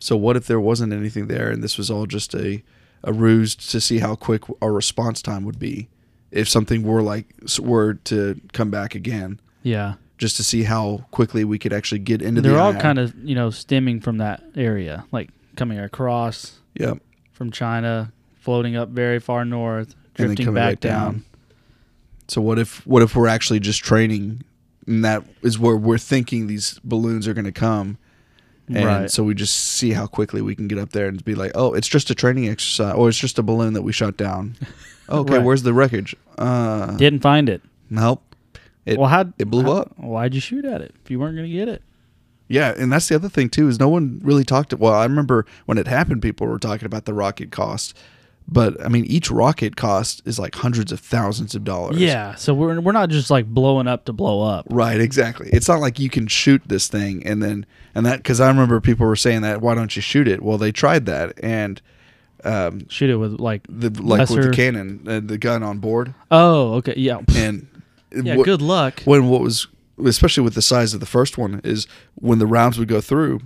So 0.00 0.16
what 0.16 0.36
if 0.36 0.46
there 0.46 0.60
wasn't 0.60 0.92
anything 0.92 1.26
there 1.28 1.50
and 1.50 1.62
this 1.62 1.76
was 1.78 1.90
all 1.90 2.06
just 2.06 2.34
a 2.34 2.62
a 3.04 3.12
ruse 3.12 3.54
to 3.54 3.80
see 3.80 3.98
how 3.98 4.16
quick 4.16 4.42
our 4.60 4.72
response 4.72 5.22
time 5.22 5.44
would 5.44 5.58
be 5.60 5.88
if 6.32 6.48
something 6.48 6.82
were 6.82 7.00
like 7.00 7.26
were 7.60 7.94
to 7.94 8.40
come 8.52 8.70
back 8.72 8.96
again 8.96 9.38
Yeah. 9.62 9.94
just 10.18 10.36
to 10.38 10.42
see 10.42 10.64
how 10.64 11.06
quickly 11.12 11.44
we 11.44 11.60
could 11.60 11.72
actually 11.72 12.00
get 12.00 12.20
into 12.20 12.40
the 12.40 12.48
They're 12.48 12.56
the 12.58 12.62
all 12.62 12.72
eye. 12.76 12.80
kind 12.80 12.98
of 12.98 13.14
you 13.24 13.36
know 13.36 13.50
stemming 13.50 14.00
from 14.00 14.18
that 14.18 14.42
area, 14.56 15.04
like 15.12 15.30
coming 15.54 15.78
across 15.78 16.58
Yep. 16.74 16.98
from 17.32 17.52
China, 17.52 18.12
floating 18.40 18.74
up 18.74 18.88
very 18.88 19.20
far 19.20 19.44
north, 19.44 19.94
drifting 20.14 20.52
back 20.52 20.64
right 20.64 20.80
down. 20.80 21.12
down. 21.12 21.24
So 22.28 22.40
what 22.40 22.58
if 22.58 22.86
what 22.86 23.02
if 23.02 23.16
we're 23.16 23.26
actually 23.28 23.60
just 23.60 23.82
training 23.82 24.44
and 24.86 25.04
that 25.04 25.22
is 25.42 25.58
where 25.58 25.76
we're 25.76 25.98
thinking 25.98 26.46
these 26.46 26.78
balloons 26.84 27.26
are 27.28 27.34
going 27.34 27.44
to 27.44 27.52
come 27.52 27.98
And 28.68 28.84
Right. 28.84 29.10
so 29.10 29.22
we 29.24 29.34
just 29.34 29.54
see 29.54 29.92
how 29.92 30.06
quickly 30.06 30.42
we 30.42 30.54
can 30.54 30.68
get 30.68 30.78
up 30.78 30.90
there 30.92 31.08
and 31.08 31.24
be 31.24 31.34
like, 31.34 31.52
oh, 31.54 31.72
it's 31.72 31.88
just 31.88 32.10
a 32.10 32.14
training 32.14 32.48
exercise, 32.50 32.94
or 32.94 33.08
it's 33.08 33.16
just 33.18 33.38
a 33.38 33.42
balloon 33.42 33.72
that 33.72 33.80
we 33.80 33.92
shot 33.92 34.18
down. 34.18 34.56
okay, 35.08 35.36
Right. 35.38 35.42
where's 35.42 35.62
the 35.62 35.72
wreckage? 35.72 36.14
Uh, 36.36 36.94
Didn't 36.98 37.20
find 37.20 37.48
it. 37.48 37.62
nope. 37.88 38.22
It, 38.84 38.98
well, 38.98 39.08
how 39.08 39.24
it 39.38 39.46
blew 39.50 39.62
how- 39.64 39.72
up. 39.72 39.98
Why'd 39.98 40.34
you 40.34 40.40
shoot 40.42 40.64
at 40.66 40.80
it 40.82 40.94
if 41.02 41.10
you 41.10 41.18
weren't 41.18 41.34
going 41.36 41.48
to 41.50 41.54
get 41.56 41.68
it? 41.68 41.82
Yeah, 42.46 42.74
and 42.76 42.90
that's 42.92 43.08
the 43.08 43.14
other 43.14 43.28
thing 43.30 43.48
too 43.50 43.68
is 43.68 43.78
no 43.80 43.88
one 43.88 44.20
really 44.22 44.44
talked. 44.44 44.72
About 44.74 44.82
well, 44.84 44.94
I 44.94 45.04
remember 45.04 45.44
when 45.66 45.76
it 45.78 45.86
happened, 45.86 46.20
people 46.22 46.46
were 46.46 46.58
talking 46.58 46.84
about 46.86 47.04
the 47.06 47.12
rocket 47.14 47.50
cost, 47.50 47.94
but 48.50 48.82
I 48.82 48.88
mean, 48.88 49.04
each 49.04 49.30
rocket 49.30 49.76
cost 49.76 50.22
is 50.24 50.38
like 50.38 50.54
hundreds 50.54 50.90
of 50.90 51.00
thousands 51.00 51.54
of 51.54 51.64
dollars. 51.64 51.98
Yeah. 51.98 52.34
So 52.36 52.54
we're 52.54 52.80
we're 52.80 52.92
not 52.92 53.10
just 53.10 53.30
like 53.30 53.46
blowing 53.46 53.86
up 53.86 54.06
to 54.06 54.12
blow 54.12 54.42
up. 54.42 54.66
Right, 54.70 55.00
exactly. 55.00 55.50
It's 55.52 55.68
not 55.68 55.80
like 55.80 55.98
you 55.98 56.08
can 56.08 56.26
shoot 56.26 56.62
this 56.66 56.88
thing 56.88 57.26
and 57.26 57.42
then 57.42 57.66
and 57.94 58.06
that 58.06 58.18
because 58.18 58.40
I 58.40 58.48
remember 58.48 58.80
people 58.80 59.06
were 59.06 59.16
saying 59.16 59.42
that 59.42 59.60
why 59.60 59.74
don't 59.74 59.94
you 59.94 60.00
shoot 60.02 60.26
it? 60.26 60.42
Well, 60.42 60.56
they 60.58 60.72
tried 60.72 61.04
that 61.06 61.32
and 61.42 61.80
um, 62.44 62.88
Shoot 62.88 63.10
it 63.10 63.16
with 63.16 63.40
like 63.40 63.66
the 63.68 63.90
like 64.02 64.30
with 64.30 64.42
the 64.44 64.50
cannon, 64.50 65.04
uh, 65.06 65.20
the 65.22 65.36
gun 65.38 65.62
on 65.62 65.78
board, 65.78 66.14
Oh, 66.30 66.74
okay. 66.74 66.94
Yeah. 66.96 67.20
and 67.36 67.66
Yeah. 68.14 68.36
what- 68.36 68.44
good 68.46 68.62
luck. 68.62 69.02
when 69.04 69.28
what 69.28 69.42
was 69.42 69.66
especially 70.04 70.44
with 70.44 70.54
the 70.54 70.62
size 70.62 70.94
of 70.94 71.00
the 71.00 71.06
first 71.06 71.36
one 71.36 71.60
is 71.64 71.86
when 72.14 72.38
the 72.38 72.46
rounds 72.46 72.78
would 72.78 72.86
go 72.88 73.00
through, 73.00 73.40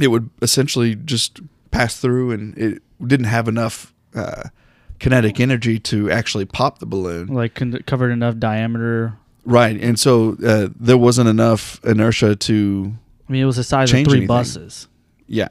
it 0.00 0.08
would 0.08 0.30
essentially 0.42 0.94
just 0.94 1.40
pass 1.74 1.96
through 1.98 2.30
and 2.32 2.56
it 2.58 2.82
didn't 3.04 3.26
have 3.26 3.48
enough 3.48 3.92
uh, 4.14 4.44
kinetic 5.00 5.40
energy 5.40 5.78
to 5.80 6.10
actually 6.10 6.44
pop 6.44 6.78
the 6.78 6.86
balloon. 6.86 7.26
Like 7.28 7.54
con- 7.54 7.82
covered 7.86 8.10
enough 8.12 8.38
diameter. 8.38 9.14
Right, 9.44 9.78
and 9.80 9.98
so 9.98 10.36
uh, 10.46 10.68
there 10.78 10.96
wasn't 10.96 11.28
enough 11.28 11.78
inertia 11.84 12.34
to 12.36 12.92
I 13.28 13.32
mean, 13.32 13.42
it 13.42 13.46
was 13.46 13.56
the 13.56 13.64
size 13.64 13.90
of 13.90 13.94
three 14.04 14.12
anything. 14.12 14.26
buses. 14.26 14.88
Yeah. 15.26 15.48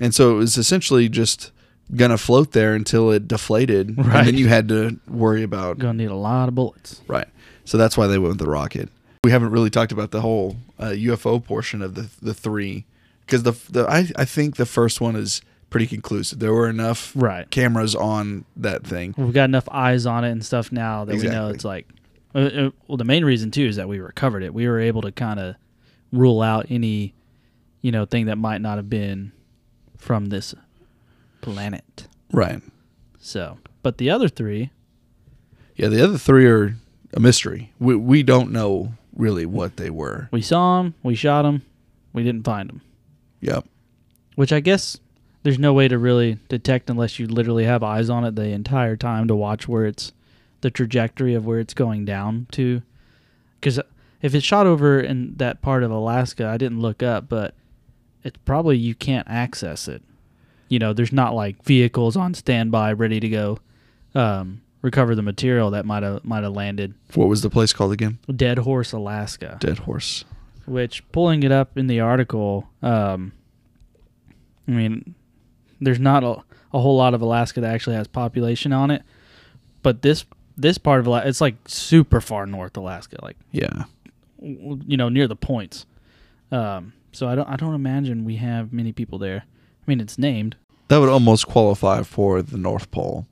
And 0.00 0.14
so 0.14 0.32
it 0.32 0.38
was 0.38 0.56
essentially 0.58 1.08
just 1.08 1.52
gonna 1.94 2.18
float 2.18 2.52
there 2.52 2.74
until 2.74 3.10
it 3.12 3.28
deflated. 3.28 3.88
And 3.96 4.06
Right. 4.06 4.24
then 4.24 4.36
you 4.36 4.48
had 4.48 4.68
to 4.70 4.98
worry 5.08 5.42
about 5.44 5.78
Gonna 5.78 5.94
need 5.94 6.10
a 6.10 6.16
lot 6.16 6.48
of 6.48 6.54
bullets. 6.54 7.00
right. 7.06 7.28
So 7.64 7.78
that's 7.78 7.96
why 7.96 8.06
they 8.06 8.18
went 8.18 8.30
with 8.30 8.38
the 8.38 8.50
rocket. 8.50 8.88
We 9.24 9.30
haven't 9.32 9.50
really 9.50 9.70
talked 9.70 9.92
about 9.92 10.10
the 10.12 10.20
whole 10.20 10.56
uh, 10.78 10.90
UFO 10.94 11.38
portion 11.44 11.82
of 11.82 11.94
the 11.94 12.08
the 12.22 12.34
three 12.34 12.84
because 13.24 13.42
the 13.44 13.52
the 13.70 13.86
I 13.88 14.08
I 14.16 14.24
think 14.24 14.56
the 14.56 14.66
first 14.66 15.00
one 15.00 15.14
is 15.16 15.40
pretty 15.70 15.86
conclusive. 15.86 16.38
There 16.38 16.52
were 16.52 16.68
enough 16.68 17.12
Right. 17.14 17.50
cameras 17.50 17.94
on 17.94 18.44
that 18.56 18.84
thing. 18.86 19.14
We've 19.16 19.32
got 19.34 19.44
enough 19.44 19.68
eyes 19.70 20.06
on 20.06 20.24
it 20.24 20.30
and 20.30 20.44
stuff 20.44 20.70
now 20.72 21.04
that 21.04 21.16
we 21.16 21.22
know 21.28 21.48
it's 21.48 21.64
like. 21.64 21.88
Uh, 22.34 22.38
uh, 22.38 22.70
well, 22.86 22.96
the 22.98 23.04
main 23.04 23.24
reason 23.24 23.50
too 23.50 23.64
is 23.66 23.76
that 23.76 23.88
we 23.88 23.98
recovered 23.98 24.42
it. 24.42 24.52
We 24.52 24.68
were 24.68 24.78
able 24.80 25.02
to 25.02 25.10
kind 25.12 25.40
of 25.40 25.54
rule 26.12 26.42
out 26.42 26.66
any, 26.68 27.14
you 27.82 27.90
know, 27.90 28.04
thing 28.04 28.26
that 28.26 28.36
might 28.36 28.60
not 28.60 28.76
have 28.76 28.90
been 28.90 29.32
from 29.96 30.26
this 30.26 30.54
planet. 31.40 32.06
Right. 32.32 32.62
So, 33.18 33.58
but 33.82 33.98
the 33.98 34.10
other 34.10 34.28
three, 34.28 34.70
Yeah. 35.76 35.88
The 35.88 36.02
other 36.02 36.18
three 36.18 36.46
are 36.46 36.76
a 37.14 37.20
mystery. 37.20 37.72
We 37.78 37.96
we 37.96 38.22
don't 38.22 38.50
know 38.52 38.92
really 39.14 39.46
what 39.46 39.76
they 39.78 39.88
were. 39.90 40.28
we 40.30 40.42
saw 40.42 40.82
them, 40.82 40.94
we 41.02 41.14
shot 41.14 41.42
them, 41.42 41.62
we 42.12 42.22
didn't 42.22 42.44
find 42.44 42.68
them. 42.68 42.82
Yep. 43.40 43.64
Which 44.34 44.52
I 44.52 44.60
guess 44.60 44.98
there's 45.46 45.60
no 45.60 45.72
way 45.72 45.86
to 45.86 45.96
really 45.96 46.40
detect 46.48 46.90
unless 46.90 47.20
you 47.20 47.26
literally 47.28 47.62
have 47.62 47.84
eyes 47.84 48.10
on 48.10 48.24
it 48.24 48.34
the 48.34 48.48
entire 48.48 48.96
time 48.96 49.28
to 49.28 49.36
watch 49.36 49.68
where 49.68 49.86
it's 49.86 50.10
the 50.60 50.72
trajectory 50.72 51.34
of 51.34 51.46
where 51.46 51.60
it's 51.60 51.72
going 51.72 52.04
down 52.04 52.48
to. 52.50 52.82
Because 53.60 53.78
if 54.20 54.34
it's 54.34 54.44
shot 54.44 54.66
over 54.66 54.98
in 54.98 55.36
that 55.36 55.62
part 55.62 55.84
of 55.84 55.92
Alaska, 55.92 56.48
I 56.48 56.56
didn't 56.56 56.80
look 56.80 57.00
up, 57.00 57.28
but 57.28 57.54
it's 58.24 58.36
probably 58.44 58.76
you 58.76 58.96
can't 58.96 59.28
access 59.30 59.86
it. 59.86 60.02
You 60.68 60.80
know, 60.80 60.92
there's 60.92 61.12
not 61.12 61.32
like 61.32 61.62
vehicles 61.62 62.16
on 62.16 62.34
standby 62.34 62.94
ready 62.94 63.20
to 63.20 63.28
go 63.28 63.60
um, 64.16 64.62
recover 64.82 65.14
the 65.14 65.22
material 65.22 65.70
that 65.70 65.86
might 65.86 66.02
have 66.02 66.24
might 66.24 66.42
have 66.42 66.54
landed. 66.54 66.94
What 67.14 67.28
was 67.28 67.42
the 67.42 67.50
place 67.50 67.72
called 67.72 67.92
again? 67.92 68.18
Dead 68.34 68.58
Horse, 68.58 68.90
Alaska 68.90 69.58
Dead 69.60 69.78
Horse. 69.78 70.24
which 70.66 71.08
pulling 71.12 71.44
it 71.44 71.52
up 71.52 71.78
in 71.78 71.86
the 71.86 72.00
article 72.00 72.68
um 72.82 73.30
i 74.66 74.72
mean 74.72 75.14
there's 75.80 76.00
not 76.00 76.22
a, 76.24 76.36
a 76.72 76.80
whole 76.80 76.96
lot 76.96 77.14
of 77.14 77.20
alaska 77.22 77.60
that 77.60 77.72
actually 77.72 77.96
has 77.96 78.06
population 78.08 78.72
on 78.72 78.90
it 78.90 79.02
but 79.82 80.02
this 80.02 80.24
this 80.56 80.78
part 80.78 81.00
of 81.00 81.06
alaska 81.06 81.28
it's 81.28 81.40
like 81.40 81.54
super 81.66 82.20
far 82.20 82.46
north 82.46 82.76
alaska 82.76 83.16
like 83.22 83.36
Yeah. 83.52 83.84
you 84.40 84.96
know, 84.96 85.08
near 85.08 85.26
the 85.28 85.36
points. 85.36 85.86
Um, 86.52 86.92
so 87.12 87.26
I 87.28 87.34
don't 87.34 87.48
I 87.48 87.56
don't 87.56 87.74
imagine 87.74 88.24
we 88.24 88.36
have 88.36 88.72
many 88.72 88.92
people 88.92 89.18
there. 89.18 89.44
I 89.46 89.84
mean, 89.86 90.00
it's 90.00 90.18
named. 90.18 90.56
That 90.88 90.98
would 90.98 91.08
almost 91.08 91.46
qualify 91.48 92.02
for 92.02 92.42
the 92.42 92.56
North 92.58 92.90
Pole. 92.90 93.26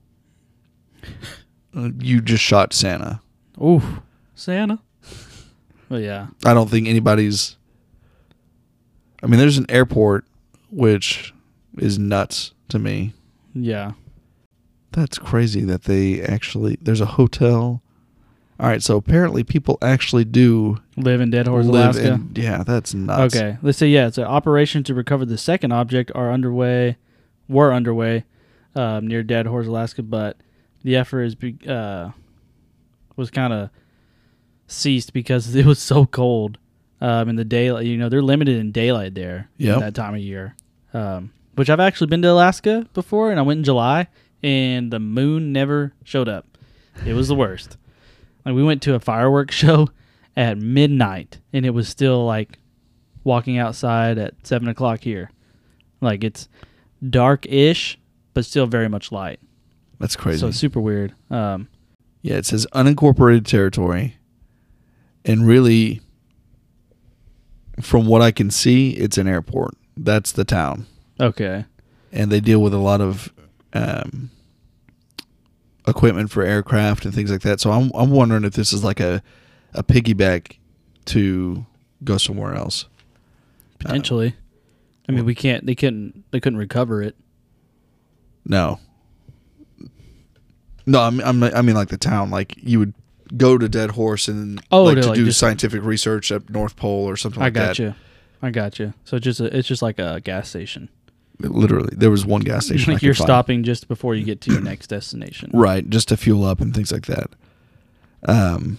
Uh, 1.77 1.91
you 1.99 2.21
just 2.21 2.43
shot 2.43 2.73
Santa. 2.73 3.21
Ooh, 3.61 3.83
Santa. 4.37 4.79
Well, 5.89 5.99
yeah. 6.01 6.29
I 6.45 6.55
don't 6.55 6.71
think 6.71 6.87
anybody's. 6.87 7.57
I 9.23 9.27
mean, 9.27 9.41
there's 9.41 9.59
an 9.59 9.67
airport, 9.69 10.25
which 10.71 11.34
is 11.79 11.99
nuts 11.99 12.53
to 12.69 12.79
me. 12.79 13.13
Yeah. 13.55 13.93
That's 14.93 15.19
crazy 15.19 15.63
that 15.65 15.85
they 15.85 16.21
actually. 16.23 16.79
There's 16.81 17.01
a 17.01 17.07
hotel. 17.07 17.83
All 18.61 18.69
right, 18.69 18.81
so 18.81 18.97
apparently 18.97 19.43
people 19.43 19.79
actually 19.83 20.25
do 20.25 20.79
Live 20.97 21.21
in 21.21 21.31
Deadhorse, 21.31 21.67
live 21.67 21.97
Alaska. 21.97 22.13
in. 22.13 22.33
Yeah, 22.37 22.63
that's 22.63 22.95
nuts. 22.95 23.35
Okay, 23.35 23.59
let's 23.63 23.79
say 23.79 23.89
yeah. 23.89 24.11
So 24.11 24.23
operations 24.23 24.87
to 24.87 24.95
recover 24.95 25.25
the 25.25 25.37
second 25.37 25.73
object 25.73 26.13
are 26.15 26.31
underway, 26.31 26.97
were 27.49 27.73
underway, 27.75 28.23
um, 28.77 29.09
near 29.09 29.25
Deadhorse, 29.25 29.67
Alaska, 29.67 30.05
but 30.05 30.37
the 30.85 30.95
effort 30.95 31.23
is 31.23 31.35
be, 31.35 31.57
uh, 31.67 32.11
was 33.17 33.29
kind 33.33 33.53
of 33.53 33.71
ceased 34.69 35.13
because 35.13 35.53
it 35.57 35.67
was 35.67 35.81
so 35.81 36.07
cold. 36.07 36.59
Um, 37.01 37.29
in 37.29 37.37
the 37.37 37.45
daylight, 37.45 37.85
you 37.87 37.99
know, 37.99 38.09
they're 38.09 38.23
limited 38.23 38.57
in 38.57 38.71
daylight 38.73 39.15
there 39.15 39.51
Yep. 39.59 39.75
at 39.77 39.81
that 39.81 39.95
time 39.95 40.15
of 40.15 40.21
year. 40.21 40.55
Um, 40.95 41.33
which 41.55 41.71
I've 41.71 41.81
actually 41.81 42.09
been 42.09 42.23
to 42.23 42.31
Alaska 42.31 42.87
before, 42.95 43.31
and 43.31 43.39
I 43.39 43.43
went 43.43 43.59
in 43.59 43.65
July, 43.65 44.09
and 44.43 44.93
the 44.93 44.99
moon 45.01 45.53
never 45.53 45.95
showed 46.05 46.29
up. 46.29 46.59
It 47.07 47.15
was 47.15 47.29
the 47.29 47.35
worst. 47.35 47.77
Like 48.45 48.55
we 48.55 48.63
went 48.63 48.83
to 48.83 48.95
a 48.95 49.01
fireworks 49.01 49.55
show 49.65 49.89
at 50.37 50.59
midnight, 50.59 51.41
and 51.53 51.65
it 51.65 51.71
was 51.71 51.89
still 51.89 52.25
like 52.25 52.59
walking 53.23 53.59
outside 53.59 54.19
at 54.19 54.35
seven 54.47 54.69
o'clock 54.69 55.01
here. 55.01 55.31
Like 56.01 56.23
it's 56.25 56.49
dark-ish, 57.09 57.99
but 58.35 58.45
still 58.45 58.67
very 58.67 58.89
much 58.89 59.11
light. 59.13 59.41
That's 59.99 60.17
crazy. 60.17 60.41
So 60.41 60.51
super 60.51 60.81
weird. 60.81 61.15
Um, 61.31 61.69
Yeah, 62.23 62.37
it 62.37 62.47
says 62.47 62.67
unincorporated 62.75 63.47
territory. 63.47 64.17
And 65.25 65.47
really, 65.47 66.03
from 67.81 68.07
what 68.07 68.21
I 68.21 68.31
can 68.31 68.51
see, 68.51 68.91
it's 68.91 69.17
an 69.17 69.27
airport. 69.27 69.75
That's 69.97 70.33
the 70.33 70.45
town. 70.45 70.87
Okay. 71.21 71.65
And 72.13 72.31
they 72.31 72.41
deal 72.41 72.61
with 72.61 72.75
a 72.75 72.79
lot 72.79 73.01
of 73.01 73.33
um, 73.73 74.31
equipment 75.87 76.31
for 76.31 76.43
aircraft 76.43 77.05
and 77.05 77.15
things 77.15 77.31
like 77.31 77.43
that. 77.43 77.61
So 77.61 77.71
I'm, 77.71 77.91
I'm 77.95 78.11
wondering 78.11 78.45
if 78.45 78.55
this 78.55 78.73
is 78.73 78.85
like 78.85 79.01
a, 79.01 79.23
a 79.73 79.83
piggyback 79.83 80.57
to 81.07 81.67
go 82.03 82.17
somewhere 82.19 82.55
else. 82.55 82.87
Potentially. 83.79 84.35
I 85.09 85.13
mean, 85.13 85.25
we 85.25 85.35
can't. 85.35 85.67
They 85.67 85.75
couldn't. 85.75 86.25
They 86.31 86.41
couldn't 86.41 86.59
recover 86.59 87.03
it. 87.03 87.15
No. 88.47 88.81
No, 90.87 91.01
I'm, 91.01 91.21
I'm, 91.21 91.43
I 91.43 91.63
mean 91.63 91.75
like 91.75 91.89
the 91.89 91.99
town. 91.99 92.31
Like 92.31 92.55
you 92.57 92.79
would 92.79 92.95
go 93.37 93.59
to 93.59 93.69
Deadhorse 93.69 94.29
and 94.29 94.63
Oh, 94.71 94.85
like 94.85 95.01
to, 95.01 95.09
like, 95.09 95.17
do 95.17 95.31
scientific 95.33 95.83
research 95.83 96.31
at 96.33 96.49
North 96.51 96.77
Pole 96.77 97.05
or 97.05 97.17
something 97.17 97.43
I 97.43 97.47
like 97.47 97.55
got 97.55 97.67
that. 97.77 97.79
you. 97.79 97.95
I 98.43 98.51
got 98.51 98.79
you. 98.79 98.95
So 99.05 99.19
just 99.19 99.41
a, 99.41 99.55
it's 99.57 99.69
just 99.69 99.83
like 99.83 99.99
a 99.99 100.21
gas 100.23 100.49
station. 100.49 100.89
Literally, 101.41 101.95
there 101.97 102.11
was 102.11 102.25
one 102.25 102.43
gas 102.43 102.67
station. 102.67 102.93
Like 102.93 103.03
you're 103.03 103.13
stopping 103.15 103.65
just 103.65 103.89
before 103.89 104.15
you 104.15 104.25
get 104.25 104.41
to 104.43 104.53
your 104.53 104.61
next 104.61 104.87
destination. 104.87 105.51
right, 105.53 105.89
just 105.89 106.09
to 106.09 106.17
fuel 106.17 106.45
up 106.45 106.61
and 106.61 106.73
things 106.75 106.93
like 106.93 107.07
that. 107.07 107.31
Um, 108.27 108.79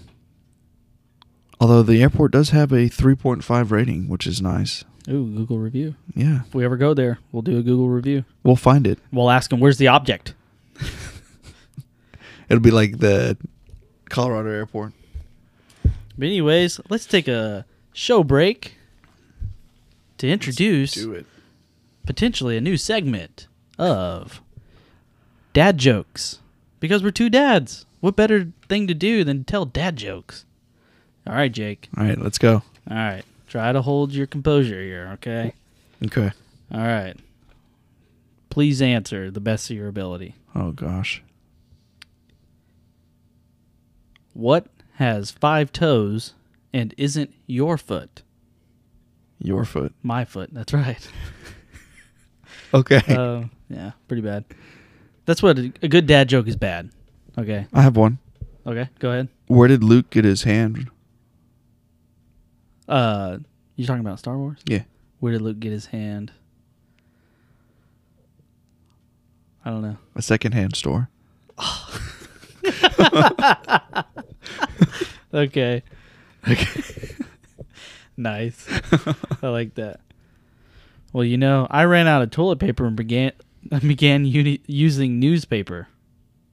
although 1.60 1.84
the 1.84 2.02
airport 2.02 2.32
does 2.32 2.50
have 2.52 2.72
a 2.72 2.90
3.5 2.90 3.72
rating, 3.72 4.08
which 4.08 4.26
is 4.26 4.42
nice. 4.42 4.84
Ooh, 5.10 5.28
Google 5.36 5.60
review. 5.60 5.96
Yeah, 6.16 6.42
If 6.48 6.56
we 6.56 6.66
ever 6.66 6.78
go 6.78 6.94
there, 6.96 7.20
we'll 7.32 7.44
do 7.44 7.60
a 7.60 7.62
Google 7.62 7.90
review. 7.90 8.24
we'll 8.44 8.56
find 8.56 8.88
it. 8.88 8.98
We'll 9.12 9.30
ask 9.30 9.50
them, 9.52 9.60
"Where's 9.60 9.78
the 9.78 9.88
object?" 9.88 10.34
It'll 12.50 12.62
be 12.62 12.72
like 12.72 13.00
the 13.00 13.38
Colorado 14.10 14.50
airport. 14.50 14.94
But 16.18 16.26
anyways, 16.28 16.80
let's 16.90 17.06
take 17.06 17.28
a 17.28 17.66
show 17.94 18.24
break 18.24 18.76
to 20.18 20.28
introduce 20.30 20.94
Do 20.94 21.12
it. 21.14 21.26
Potentially 22.06 22.58
a 22.58 22.62
new 22.62 22.78
segment 22.78 23.48
of 23.78 24.42
dad 25.54 25.78
jokes. 25.78 26.40
Because 26.80 27.04
we're 27.04 27.12
two 27.12 27.30
dads. 27.30 27.86
What 28.00 28.16
better 28.16 28.52
thing 28.70 28.88
to 28.88 28.94
do 28.94 29.24
than 29.24 29.44
tell 29.44 29.66
dad 29.66 29.96
jokes? 29.96 30.46
All 31.26 31.34
right, 31.34 31.52
Jake. 31.52 31.90
All 31.98 32.04
right, 32.04 32.20
let's 32.20 32.38
go. 32.38 32.62
All 32.90 32.98
right. 32.98 33.24
Try 33.48 33.72
to 33.72 33.82
hold 33.82 34.12
your 34.12 34.28
composure 34.28 34.82
here, 34.82 35.10
okay? 35.14 35.54
Okay. 36.06 36.32
All 36.72 36.80
right. 36.82 37.16
Please 38.50 38.82
answer 38.82 39.32
the 39.32 39.40
best 39.40 39.70
of 39.70 39.76
your 39.78 39.88
ability. 39.88 40.36
Oh 40.54 40.72
gosh. 40.72 41.22
What 44.34 44.68
has 44.96 45.32
five 45.32 45.72
toes 45.72 46.34
and 46.74 46.94
isn't 46.98 47.34
your 47.48 47.78
foot? 47.78 48.22
Your 49.40 49.66
foot. 49.66 49.94
My 50.04 50.26
foot. 50.26 50.50
That's 50.54 50.74
right. 50.74 51.08
Okay. 52.74 53.02
uh, 53.08 53.44
yeah, 53.70 53.92
pretty 54.08 54.22
bad. 54.22 54.46
That's 55.26 55.42
what 55.42 55.58
a, 55.58 55.72
a 55.82 55.88
good 55.88 56.06
dad 56.08 56.30
joke 56.30 56.48
is 56.48 56.56
bad. 56.56 56.90
Okay. 57.38 57.68
I 57.74 57.82
have 57.82 57.96
one. 57.96 58.18
Okay. 58.66 58.90
Go 59.00 59.12
ahead. 59.12 59.30
Where 59.48 59.68
did 59.68 59.84
Luke 59.84 60.10
get 60.10 60.26
his 60.26 60.44
hand? 60.44 60.90
Uh, 62.88 63.40
you 63.76 63.86
talking 63.86 64.02
about 64.02 64.20
Star 64.20 64.38
Wars? 64.38 64.60
Yeah. 64.66 64.84
Where 65.20 65.32
did 65.32 65.42
Luke 65.42 65.60
get 65.60 65.72
his 65.72 65.88
hand? 65.88 66.32
I 69.64 69.72
don't 69.72 69.82
know. 69.82 69.98
A 70.16 70.22
secondhand 70.22 70.76
store. 70.76 71.10
Okay. 75.36 75.84
Okay. 76.48 76.82
nice. 78.16 78.66
I 79.44 79.50
like 79.50 79.76
that. 79.76 80.00
Well, 81.16 81.24
you 81.24 81.38
know, 81.38 81.66
I 81.72 81.86
ran 81.86 82.08
out 82.08 82.22
of 82.24 82.32
toilet 82.32 82.60
paper 82.60 82.86
and 82.86 82.98
began 82.98 83.32
began 83.80 84.26
uni- 84.26 84.60
using 84.68 85.18
newspaper. 85.18 85.88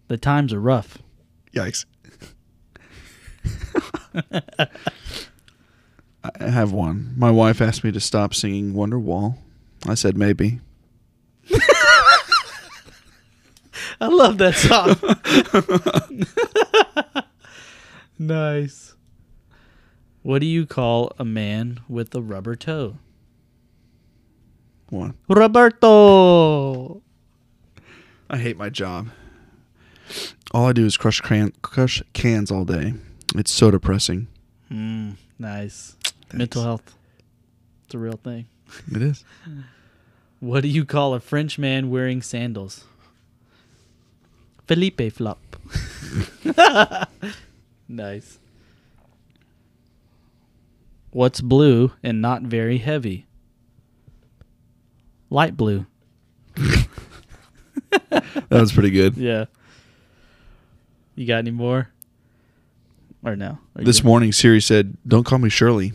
The 0.07 0.17
times 0.17 0.53
are 0.53 0.61
rough. 0.61 0.99
Yikes. 1.53 1.85
I 4.55 4.69
have 6.39 6.71
one. 6.71 7.13
My 7.17 7.33
wife 7.33 7.61
asked 7.61 7.83
me 7.83 7.91
to 7.91 7.99
stop 7.99 8.35
singing 8.35 8.73
Wonderwall. 8.73 9.37
I 9.85 9.95
said 9.95 10.17
maybe. 10.17 10.61
I 14.01 14.07
love 14.07 14.39
that 14.39 14.55
song. 14.55 14.95
nice. 18.17 18.95
What 20.23 20.39
do 20.39 20.47
you 20.47 20.67
call 20.67 21.11
a 21.19 21.25
man 21.25 21.81
with 21.89 22.15
a 22.15 22.23
rubber 22.23 22.55
toe? 22.55 22.99
One. 24.93 25.15
Roberto. 25.27 27.01
I 28.29 28.37
hate 28.37 28.59
my 28.59 28.69
job. 28.69 29.09
All 30.53 30.67
I 30.67 30.75
do 30.75 30.85
is 30.85 30.99
crush, 30.99 31.19
cran- 31.23 31.55
crush 31.63 32.03
cans 32.13 32.51
all 32.51 32.67
day. 32.67 32.93
It's 33.35 33.51
so 33.51 33.71
depressing. 33.71 34.27
Mm, 34.71 35.17
nice. 35.39 35.97
Mental 36.35 36.63
health. 36.63 36.95
It's 37.87 37.95
a 37.95 37.99
real 37.99 38.19
thing. 38.23 38.45
It 38.95 39.01
is. 39.03 39.25
What 40.41 40.63
do 40.63 40.69
you 40.69 40.85
call 40.85 41.15
a 41.15 41.21
French 41.21 41.57
man 41.57 41.89
wearing 41.89 42.21
sandals? 42.21 42.85
Felipe 44.67 45.13
Flop. 45.13 45.39
nice. 47.89 48.41
What's 51.13 51.41
blue 51.41 51.93
and 52.03 52.21
not 52.21 52.43
very 52.43 52.79
heavy? 52.79 53.27
Light 55.33 55.57
blue. 55.57 55.87
That 58.11 58.25
was 58.51 58.71
pretty 58.73 58.91
good. 58.91 59.17
Yeah. 59.17 59.47
You 61.15 61.27
got 61.27 61.39
any 61.39 61.51
more? 61.51 61.89
Or 63.25 63.35
no? 63.37 63.59
Are 63.77 63.85
This 63.85 64.03
morning, 64.05 64.33
Siri 64.33 64.61
said, 64.61 64.97
"Don't 65.07 65.25
call 65.25 65.39
me 65.39 65.49
Shirley." 65.49 65.93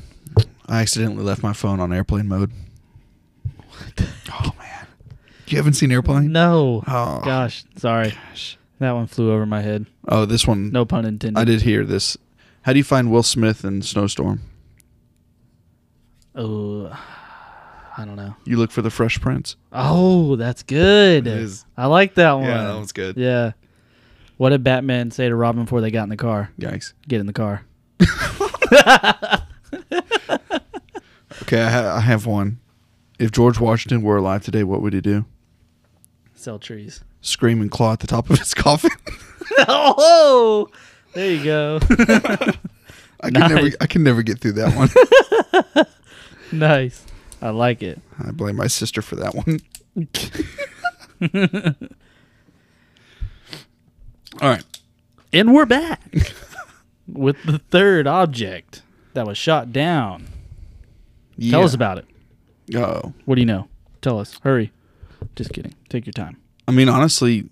I 0.67 0.81
accidentally 0.81 1.23
left 1.23 1.41
my 1.43 1.53
phone 1.53 1.79
on 1.79 1.91
airplane 1.93 2.27
mode. 2.27 2.51
Oh 4.31 4.51
man, 4.59 4.87
you 5.47 5.57
haven't 5.57 5.73
seen 5.73 5.91
airplane? 5.91 6.31
No. 6.31 6.83
Oh 6.87 7.21
Gosh, 7.23 7.63
sorry. 7.77 8.11
gosh. 8.29 8.57
That 8.79 8.91
one 8.93 9.07
flew 9.07 9.31
over 9.31 9.45
my 9.45 9.61
head. 9.61 9.85
Oh, 10.07 10.25
this 10.25 10.45
one. 10.47 10.71
No 10.71 10.85
pun 10.85 11.05
intended. 11.05 11.39
I 11.39 11.43
did 11.45 11.61
hear 11.63 11.83
this. 11.83 12.15
How 12.63 12.73
do 12.73 12.79
you 12.79 12.83
find 12.83 13.11
Will 13.11 13.23
Smith 13.23 13.63
in 13.65 13.81
Snowstorm? 13.81 14.41
Oh, 16.35 16.91
I 17.97 18.05
don't 18.05 18.15
know. 18.15 18.35
You 18.45 18.57
look 18.57 18.69
for 18.71 18.81
the 18.83 18.91
Fresh 18.91 19.19
Prince. 19.21 19.55
Oh, 19.73 20.35
that's 20.35 20.61
good. 20.63 21.27
I 21.75 21.87
like 21.87 22.13
that 22.13 22.33
one. 22.33 22.43
Yeah, 22.43 22.63
that 22.65 22.79
was 22.79 22.91
good. 22.91 23.17
Yeah. 23.17 23.53
What 24.37 24.49
did 24.51 24.63
Batman 24.63 25.09
say 25.09 25.27
to 25.27 25.35
Robin 25.35 25.63
before 25.63 25.81
they 25.81 25.89
got 25.89 26.03
in 26.03 26.09
the 26.09 26.15
car? 26.17 26.51
Yikes. 26.59 26.93
Get 27.07 27.19
in 27.19 27.25
the 27.25 27.33
car. 27.33 27.63
Okay, 31.43 31.61
I, 31.61 31.69
ha- 31.69 31.95
I 31.95 31.99
have 32.01 32.25
one. 32.25 32.59
If 33.19 33.31
George 33.31 33.59
Washington 33.59 34.01
were 34.01 34.17
alive 34.17 34.43
today, 34.43 34.63
what 34.63 34.81
would 34.81 34.91
he 34.93 34.99
do? 34.99 35.23
Sell 36.35 36.59
trees. 36.59 37.03
Scream 37.21 37.61
and 37.61 37.71
claw 37.71 37.93
at 37.93 37.99
the 38.01 38.07
top 38.07 38.29
of 38.29 38.39
his 38.39 38.53
coffin. 38.55 38.91
oh, 39.67 40.67
there 41.13 41.31
you 41.31 41.43
go. 41.43 41.79
I 43.21 43.31
can 43.31 43.49
never, 43.49 43.69
I 43.79 43.87
can 43.87 44.03
never 44.03 44.23
get 44.23 44.39
through 44.39 44.53
that 44.53 44.75
one. 44.75 45.85
nice. 46.51 47.05
I 47.41 47.49
like 47.49 47.83
it. 47.83 48.01
I 48.23 48.31
blame 48.31 48.55
my 48.55 48.67
sister 48.67 49.01
for 49.01 49.15
that 49.17 49.35
one. 49.35 49.59
All 54.41 54.49
right. 54.49 54.63
And 55.33 55.53
we're 55.53 55.65
back 55.65 56.01
with 57.07 57.41
the 57.43 57.59
third 57.59 58.07
object 58.07 58.81
that 59.13 59.25
was 59.27 59.37
shot 59.37 59.71
down. 59.73 60.27
Tell 61.39 61.63
us 61.63 61.73
about 61.73 61.99
it. 61.99 62.05
Oh, 62.75 63.13
What 63.25 63.35
do 63.35 63.41
you 63.41 63.45
know? 63.45 63.67
Tell 64.01 64.19
us. 64.19 64.39
Hurry. 64.43 64.71
Just 65.35 65.53
kidding. 65.53 65.73
Take 65.89 66.05
your 66.05 66.13
time. 66.13 66.37
I 66.67 66.71
mean, 66.71 66.89
honestly, 66.89 67.49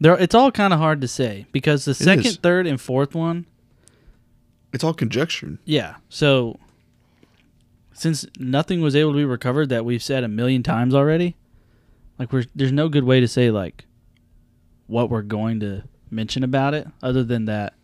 There, 0.00 0.18
it's 0.18 0.34
all 0.34 0.50
kind 0.50 0.72
of 0.72 0.78
hard 0.80 1.00
to 1.00 1.08
say 1.08 1.46
because 1.52 1.84
the 1.84 1.94
second, 1.94 2.26
is. 2.26 2.36
third, 2.36 2.66
and 2.66 2.80
fourth 2.80 3.14
one, 3.14 3.46
it's 4.72 4.82
all 4.84 4.94
conjecture. 4.94 5.58
yeah. 5.64 5.96
So 6.08 6.58
since 8.02 8.26
nothing 8.38 8.80
was 8.80 8.96
able 8.96 9.12
to 9.12 9.16
be 9.18 9.24
recovered 9.24 9.68
that 9.68 9.84
we've 9.84 10.02
said 10.02 10.24
a 10.24 10.28
million 10.28 10.62
times 10.62 10.94
already, 10.94 11.36
like 12.18 12.32
we're 12.32 12.44
there's 12.54 12.72
no 12.72 12.88
good 12.88 13.04
way 13.04 13.20
to 13.20 13.28
say 13.28 13.50
like 13.50 13.84
what 14.86 15.08
we're 15.08 15.22
going 15.22 15.60
to 15.60 15.82
mention 16.10 16.42
about 16.44 16.74
it 16.74 16.86
other 17.02 17.22
than 17.22 17.44
that 17.46 17.74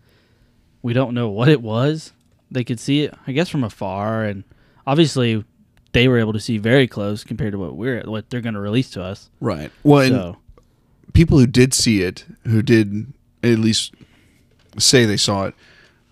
we 0.82 0.92
don't 0.92 1.14
know 1.14 1.28
what 1.28 1.48
it 1.48 1.62
was. 1.62 2.12
They 2.50 2.64
could 2.64 2.80
see 2.80 3.02
it, 3.04 3.14
I 3.26 3.32
guess, 3.32 3.48
from 3.48 3.62
afar, 3.64 4.24
and 4.24 4.42
obviously 4.86 5.44
they 5.92 6.08
were 6.08 6.18
able 6.18 6.32
to 6.32 6.40
see 6.40 6.58
very 6.58 6.86
close 6.86 7.22
compared 7.24 7.52
to 7.52 7.58
what 7.58 7.76
we're 7.76 8.02
what 8.02 8.28
they're 8.30 8.40
going 8.40 8.54
to 8.54 8.60
release 8.60 8.90
to 8.90 9.02
us. 9.02 9.30
Right. 9.40 9.70
Well, 9.84 10.08
so 10.08 10.36
people 11.12 11.38
who 11.38 11.46
did 11.46 11.72
see 11.74 12.02
it, 12.02 12.24
who 12.46 12.62
did 12.62 13.12
at 13.42 13.58
least 13.58 13.94
say 14.78 15.04
they 15.04 15.16
saw 15.16 15.46
it, 15.46 15.54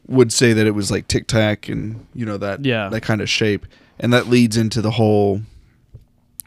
would 0.06 0.32
say 0.32 0.52
that 0.52 0.66
it 0.66 0.72
was 0.74 0.90
like 0.90 1.08
Tic 1.08 1.26
Tac 1.26 1.68
and 1.68 2.06
you 2.14 2.24
know 2.24 2.36
that 2.38 2.64
Yeah. 2.64 2.88
that 2.90 3.02
kind 3.02 3.20
of 3.20 3.28
shape, 3.28 3.66
and 3.98 4.12
that 4.12 4.28
leads 4.28 4.56
into 4.56 4.80
the 4.80 4.92
whole. 4.92 5.40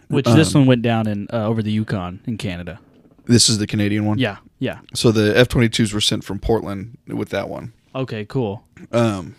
which 0.07 0.25
this 0.25 0.53
um, 0.55 0.61
one 0.61 0.67
went 0.67 0.81
down 0.81 1.07
in 1.07 1.27
uh, 1.31 1.45
over 1.47 1.61
the 1.61 1.71
Yukon 1.71 2.19
in 2.25 2.37
Canada. 2.37 2.79
This 3.25 3.49
is 3.49 3.57
the 3.59 3.67
Canadian 3.67 4.05
one. 4.05 4.17
Yeah, 4.17 4.37
yeah. 4.59 4.79
So 4.93 5.11
the 5.11 5.37
F 5.37 5.47
twenty 5.47 5.69
twos 5.69 5.93
were 5.93 6.01
sent 6.01 6.23
from 6.23 6.39
Portland 6.39 6.97
with 7.07 7.29
that 7.29 7.47
one. 7.49 7.73
Okay, 7.95 8.25
cool. 8.25 8.63
Um. 8.91 9.35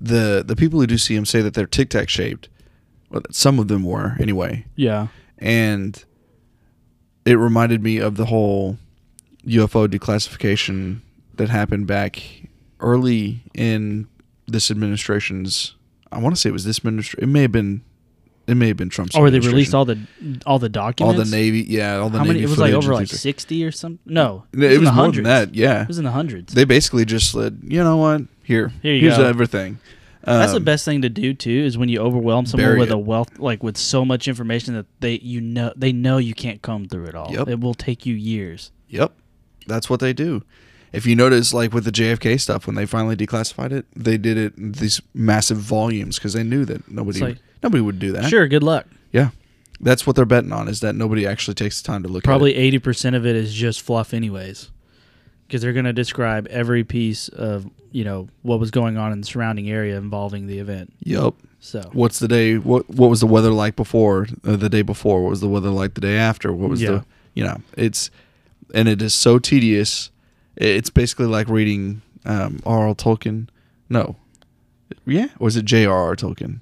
The 0.00 0.44
the 0.46 0.54
people 0.54 0.78
who 0.80 0.86
do 0.86 0.96
see 0.98 1.16
them 1.16 1.26
say 1.26 1.40
that 1.42 1.54
they're 1.54 1.66
Tic 1.66 1.90
Tac 1.90 2.08
shaped. 2.08 2.48
Well, 3.10 3.22
some 3.30 3.58
of 3.58 3.68
them 3.68 3.82
were 3.84 4.16
anyway, 4.20 4.64
Yeah. 4.76 5.08
and 5.38 6.04
it 7.24 7.34
reminded 7.34 7.82
me 7.82 7.98
of 7.98 8.16
the 8.16 8.26
whole 8.26 8.76
UFO 9.46 9.88
declassification 9.88 11.00
that 11.34 11.48
happened 11.48 11.86
back 11.86 12.22
early 12.80 13.42
in 13.54 14.06
this 14.46 14.70
administration's. 14.70 15.74
I 16.12 16.18
want 16.18 16.34
to 16.34 16.40
say 16.40 16.48
it 16.48 16.52
was 16.52 16.64
this 16.64 16.82
ministry. 16.84 17.22
It 17.22 17.26
may 17.28 17.42
have 17.42 17.52
been. 17.52 17.82
It 18.46 18.54
may 18.56 18.68
have 18.68 18.78
been 18.78 18.88
Trump's. 18.88 19.14
Oh, 19.14 19.20
where 19.20 19.30
they 19.30 19.40
released 19.40 19.74
all 19.74 19.84
the 19.84 19.98
all 20.46 20.58
the 20.58 20.70
documents. 20.70 21.18
all 21.18 21.24
the 21.24 21.30
Navy. 21.30 21.60
Yeah, 21.68 21.96
all 21.98 22.08
the 22.08 22.16
How 22.18 22.24
Navy. 22.24 22.34
many? 22.36 22.44
It 22.44 22.48
was 22.48 22.58
like 22.58 22.72
over 22.72 22.94
like 22.94 23.08
sixty 23.08 23.62
or 23.64 23.70
something. 23.70 23.98
No, 24.06 24.44
It, 24.54 24.58
was, 24.58 24.72
in 24.78 24.84
the 24.84 24.92
more 24.92 24.92
hundreds. 24.94 25.16
than 25.16 25.24
that. 25.24 25.54
Yeah, 25.54 25.82
It 25.82 25.88
was 25.88 25.98
in 25.98 26.04
the 26.04 26.12
hundreds. 26.12 26.54
they 26.54 26.64
basically 26.64 27.04
just 27.04 27.30
said, 27.32 27.60
you 27.62 27.84
know 27.84 27.98
what? 27.98 28.22
Here, 28.42 28.72
Here 28.80 28.94
you 28.94 29.00
here's 29.02 29.18
go. 29.18 29.24
everything. 29.26 29.78
That's 30.24 30.52
the 30.52 30.58
Um, 30.58 30.64
best 30.64 30.84
thing 30.86 31.02
to 31.02 31.10
do 31.10 31.34
too. 31.34 31.50
Is 31.64 31.76
when 31.76 31.90
you 31.90 32.00
overwhelm 32.00 32.46
someone 32.46 32.78
with 32.78 32.88
it. 32.90 32.94
a 32.94 32.98
wealth, 32.98 33.38
like 33.38 33.62
with 33.62 33.76
so 33.76 34.04
much 34.04 34.26
information 34.28 34.72
that 34.74 34.86
they 35.00 35.18
you 35.18 35.42
know 35.42 35.72
they 35.76 35.92
know 35.92 36.16
you 36.16 36.32
can't 36.32 36.62
comb 36.62 36.86
through 36.86 37.04
it 37.04 37.14
all. 37.14 37.30
Yep. 37.30 37.48
It 37.48 37.60
will 37.60 37.74
take 37.74 38.06
you 38.06 38.14
years. 38.14 38.70
Yep, 38.88 39.12
that's 39.66 39.90
what 39.90 40.00
they 40.00 40.14
do. 40.14 40.42
If 40.92 41.04
you 41.06 41.14
notice, 41.16 41.52
like 41.52 41.72
with 41.74 41.84
the 41.84 41.92
JFK 41.92 42.40
stuff, 42.40 42.66
when 42.66 42.74
they 42.76 42.86
finally 42.86 43.16
declassified 43.16 43.72
it, 43.72 43.86
they 43.94 44.16
did 44.16 44.36
it 44.38 44.56
in 44.56 44.72
these 44.72 45.00
massive 45.14 45.58
volumes 45.58 46.16
because 46.16 46.32
they 46.32 46.42
knew 46.42 46.64
that 46.64 46.90
nobody 46.90 47.20
like- 47.20 47.38
nobody 47.62 47.82
would 47.82 47.98
do 47.98 48.12
that. 48.12 48.24
Sure. 48.30 48.46
Good 48.48 48.62
luck. 48.62 48.86
Yeah, 49.12 49.30
that's 49.80 50.06
what 50.06 50.16
they're 50.16 50.24
betting 50.24 50.52
on 50.52 50.68
is 50.68 50.80
that 50.80 50.94
nobody 50.94 51.26
actually 51.26 51.54
takes 51.54 51.80
the 51.82 51.86
time 51.86 52.02
to 52.04 52.08
look. 52.08 52.24
Probably 52.24 52.54
eighty 52.54 52.78
percent 52.78 53.16
of 53.16 53.26
it 53.26 53.36
is 53.36 53.52
just 53.54 53.80
fluff, 53.82 54.12
anyways, 54.14 54.70
because 55.46 55.62
they're 55.62 55.72
going 55.72 55.84
to 55.84 55.92
describe 55.92 56.46
every 56.48 56.84
piece 56.84 57.28
of 57.28 57.68
you 57.90 58.04
know 58.04 58.28
what 58.42 58.60
was 58.60 58.70
going 58.70 58.96
on 58.98 59.12
in 59.12 59.20
the 59.22 59.26
surrounding 59.26 59.68
area 59.70 59.96
involving 59.96 60.46
the 60.46 60.58
event. 60.58 60.92
Yep. 61.04 61.34
So 61.60 61.88
What's 61.92 62.18
the 62.18 62.28
day? 62.28 62.56
What 62.58 62.88
What 62.90 63.10
was 63.10 63.20
the 63.20 63.26
weather 63.26 63.50
like 63.50 63.76
before? 63.76 64.26
Uh, 64.44 64.56
the 64.56 64.68
day 64.68 64.82
before? 64.82 65.22
What 65.22 65.30
was 65.30 65.40
the 65.40 65.48
weather 65.48 65.70
like 65.70 65.94
the 65.94 66.00
day 66.00 66.16
after? 66.16 66.52
What 66.52 66.70
was 66.70 66.80
Yeah. 66.82 66.90
the 66.90 67.04
you 67.34 67.44
know? 67.44 67.60
It's 67.76 68.10
and 68.74 68.88
it 68.88 69.00
is 69.02 69.14
so 69.14 69.38
tedious. 69.38 70.10
It's 70.60 70.90
basically 70.90 71.26
like 71.26 71.48
reading 71.48 72.02
um, 72.24 72.60
R.L. 72.66 72.94
Tolkien. 72.94 73.48
No, 73.88 74.16
yeah, 75.06 75.28
or 75.38 75.48
is 75.48 75.56
it 75.56 75.64
J.R.R. 75.64 76.14
Tolkien? 76.16 76.60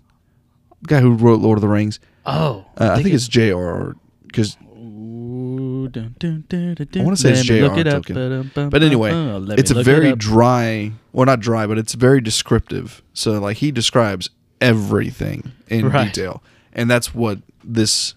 guy 0.87 1.01
who 1.01 1.13
wrote 1.15 1.41
Lord 1.41 1.59
of 1.59 1.63
the 1.63 1.69
Rings. 1.69 1.99
oh, 2.27 2.65
Uh, 2.79 2.91
I 2.93 3.03
think 3.03 3.15
it's 3.15 3.27
J.R.R. 3.27 3.97
Because 4.27 4.57
Ooh, 4.77 5.89
dun, 5.89 6.15
dun, 6.19 6.45
dun, 6.49 6.75
dun, 6.75 7.01
I 7.01 7.05
wanna 7.05 7.17
say 7.17 7.31
Let 7.31 7.39
it's 7.39 7.49
J.R.R. 7.49 7.79
it 7.81 7.87
up. 7.89 8.05
Tolkien. 8.05 8.71
But 8.71 8.83
anyway, 8.83 9.11
uh, 9.11 9.41
it's 9.57 9.71
a 9.71 9.75
look 9.75 9.81
it 9.81 9.85
very 9.85 10.15
dry, 10.15 10.93
well, 11.13 11.27
not 11.27 11.41
dry, 11.41 11.67
but 11.67 11.79
it's 11.79 11.95
very 11.95 12.21
descriptive. 12.21 13.03
So, 13.15 13.33
like, 13.41 13.57
he 13.57 13.73
describes 13.73 14.31
everything 14.61 15.53
in 15.69 15.89
Right. 15.89 16.13
detail, 16.13 16.43
and 16.73 16.91
that's 16.91 17.15
what 17.15 17.41
this 17.65 18.15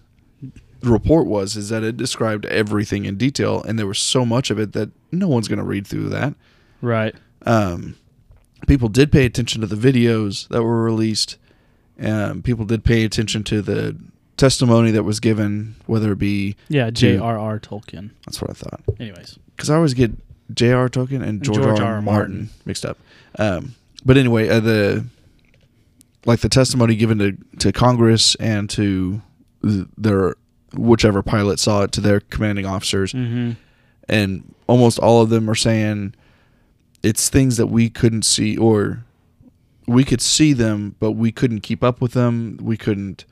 report 0.82 1.26
was: 1.26 1.56
is 1.56 1.70
that 1.70 1.82
it 1.82 1.96
described 1.96 2.44
everything 2.46 3.04
in 3.06 3.16
detail, 3.16 3.62
and 3.62 3.78
there 3.78 3.86
was 3.86 3.98
so 3.98 4.24
much 4.24 4.50
of 4.50 4.58
it 4.60 4.72
that 4.74 4.90
no 5.12 5.28
one's 5.28 5.48
going 5.48 5.58
to 5.58 5.64
read 5.64 5.86
through 5.86 6.10
that. 6.10 6.34
right. 6.80 7.14
Um, 7.46 7.96
people 8.66 8.88
did 8.88 9.10
pay 9.10 9.24
attention 9.24 9.60
to 9.62 9.66
the 9.66 9.76
videos 9.76 10.48
that 10.48 10.62
were 10.62 10.82
released. 10.82 11.38
Um, 12.00 12.42
people 12.42 12.64
did 12.64 12.84
pay 12.84 13.04
attention 13.04 13.44
to 13.44 13.62
the 13.62 13.96
testimony 14.36 14.90
that 14.90 15.02
was 15.02 15.20
given, 15.20 15.76
whether 15.86 16.12
it 16.12 16.18
be 16.18 16.56
Yeah, 16.68 16.90
J.R.R. 16.90 17.60
Tolkien. 17.60 18.10
that's 18.26 18.40
what 18.40 18.50
I 18.50 18.54
thought. 18.54 18.80
Anyways, 18.98 19.38
because 19.54 19.70
I 19.70 19.76
always 19.76 19.94
get 19.94 20.12
J.R. 20.54 20.88
Tolkien 20.88 21.22
and 21.22 21.42
George, 21.42 21.58
George 21.58 21.80
R. 21.80 21.86
R. 21.86 21.90
R. 21.92 21.94
R. 21.96 22.02
Martin, 22.02 22.36
Martin. 22.36 22.50
mixed 22.64 22.84
up. 22.84 22.98
Um, 23.38 23.74
but 24.04 24.16
anyway, 24.16 24.48
uh, 24.48 24.60
the 24.60 25.06
like 26.26 26.40
the 26.40 26.48
testimony 26.48 26.96
given 26.96 27.18
to, 27.18 27.36
to 27.58 27.72
Congress 27.72 28.34
and 28.36 28.68
to 28.70 29.22
their 29.62 30.36
whichever 30.74 31.22
pilot 31.22 31.58
saw 31.58 31.82
it 31.82 31.92
to 31.92 32.00
their 32.00 32.20
commanding 32.20 32.66
officers, 32.66 33.12
mm-hmm. 33.12 33.52
And 34.10 34.54
almost 34.66 34.98
all 34.98 35.22
of 35.22 35.30
them 35.30 35.48
are 35.48 35.54
saying 35.54 36.14
it's 37.02 37.30
things 37.30 37.56
that 37.56 37.68
we 37.68 37.88
couldn't 37.88 38.24
see 38.24 38.58
or 38.58 39.04
we 39.86 40.04
could 40.04 40.20
see 40.20 40.52
them, 40.52 40.96
but 40.98 41.12
we 41.12 41.32
couldn't 41.32 41.60
keep 41.60 41.82
up 41.82 42.00
with 42.00 42.12
them. 42.12 42.58
We 42.60 42.76
couldn't 42.76 43.24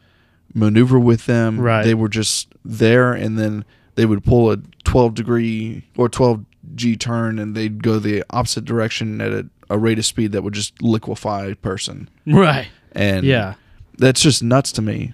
maneuver 0.54 0.98
with 0.98 1.26
them. 1.26 1.60
Right. 1.60 1.84
They 1.84 1.94
were 1.94 2.08
just 2.08 2.48
there, 2.64 3.12
and 3.12 3.38
then 3.38 3.64
they 3.96 4.06
would 4.06 4.24
pull 4.24 4.50
a 4.50 4.56
12 4.84 5.14
degree 5.14 5.84
or 5.96 6.08
12 6.08 6.44
G 6.74 6.96
turn, 6.96 7.38
and 7.38 7.54
they'd 7.54 7.82
go 7.82 7.98
the 7.98 8.24
opposite 8.30 8.64
direction 8.64 9.20
at 9.20 9.32
a, 9.32 9.48
a 9.68 9.78
rate 9.78 9.98
of 9.98 10.06
speed 10.06 10.32
that 10.32 10.42
would 10.42 10.54
just 10.54 10.80
liquefy 10.80 11.46
a 11.46 11.56
person. 11.56 12.08
right. 12.26 12.68
And 12.92 13.24
Yeah, 13.24 13.54
that's 13.98 14.22
just 14.22 14.42
nuts 14.42 14.72
to 14.72 14.82
me. 14.82 15.12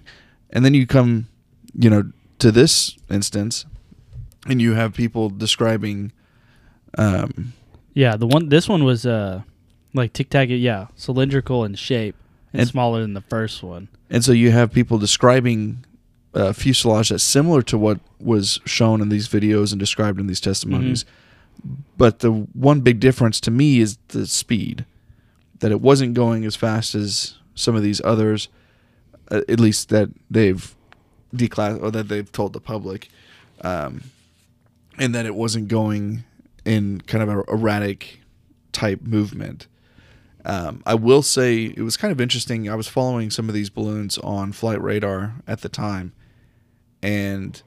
And 0.50 0.64
then 0.64 0.74
you 0.74 0.86
come, 0.86 1.26
you 1.74 1.90
know, 1.90 2.10
to 2.38 2.52
this 2.52 2.96
instance, 3.10 3.66
and 4.46 4.60
you 4.60 4.74
have 4.74 4.94
people 4.94 5.30
describing. 5.30 6.12
Um, 6.96 7.52
yeah. 7.94 8.16
The 8.16 8.26
one, 8.26 8.48
this 8.48 8.68
one 8.68 8.84
was 8.84 9.06
uh, 9.06 9.42
like 9.92 10.12
tic 10.12 10.30
tac. 10.30 10.48
Yeah, 10.50 10.88
cylindrical 10.96 11.64
in 11.64 11.74
shape 11.74 12.16
and, 12.52 12.60
And- 12.60 12.68
smaller 12.68 13.00
than 13.02 13.14
the 13.14 13.20
first 13.22 13.62
one. 13.62 13.88
And 14.10 14.24
so 14.24 14.32
you 14.32 14.50
have 14.52 14.72
people 14.72 14.98
describing 14.98 15.84
uh, 16.34 16.52
fuselage 16.52 17.08
that's 17.08 17.24
similar 17.24 17.62
to 17.62 17.78
what 17.78 17.98
was 18.20 18.60
shown 18.64 19.00
in 19.00 19.08
these 19.08 19.28
videos 19.28 19.72
and 19.72 19.80
described 19.80 20.20
in 20.20 20.26
these 20.26 20.40
testimonies. 20.40 21.04
But 21.96 22.18
the 22.20 22.30
one 22.30 22.80
big 22.80 23.00
difference 23.00 23.40
to 23.40 23.50
me 23.50 23.80
is 23.80 23.98
the 24.08 24.26
speed. 24.26 24.84
That 25.60 25.72
it 25.72 25.80
wasn't 25.80 26.14
going 26.14 26.44
as 26.44 26.54
fast 26.56 26.94
as 26.94 27.34
some 27.54 27.74
of 27.74 27.82
these 27.82 28.00
others, 28.04 28.48
uh, 29.30 29.40
at 29.48 29.58
least 29.58 29.88
that 29.88 30.10
they've 30.30 30.74
declass 31.34 31.82
or 31.82 31.90
that 31.90 32.08
they've 32.08 32.30
told 32.30 32.52
the 32.52 32.60
public, 32.60 33.08
um, 33.62 34.02
and 34.98 35.14
that 35.14 35.26
it 35.26 35.34
wasn't 35.34 35.68
going 35.68 36.24
in 36.64 37.00
kind 37.02 37.22
of 37.22 37.28
an 37.28 37.42
erratic 37.48 38.20
type 38.72 39.02
movement. 39.02 39.66
Um, 40.44 40.82
I 40.84 40.94
will 40.94 41.22
say 41.22 41.64
it 41.64 41.82
was 41.82 41.96
kind 41.96 42.12
of 42.12 42.20
interesting. 42.20 42.68
I 42.68 42.74
was 42.74 42.88
following 42.88 43.30
some 43.30 43.48
of 43.48 43.54
these 43.54 43.70
balloons 43.70 44.18
on 44.18 44.52
flight 44.52 44.80
radar 44.82 45.36
at 45.46 45.62
the 45.62 45.68
time, 45.68 46.12
and 47.02 47.62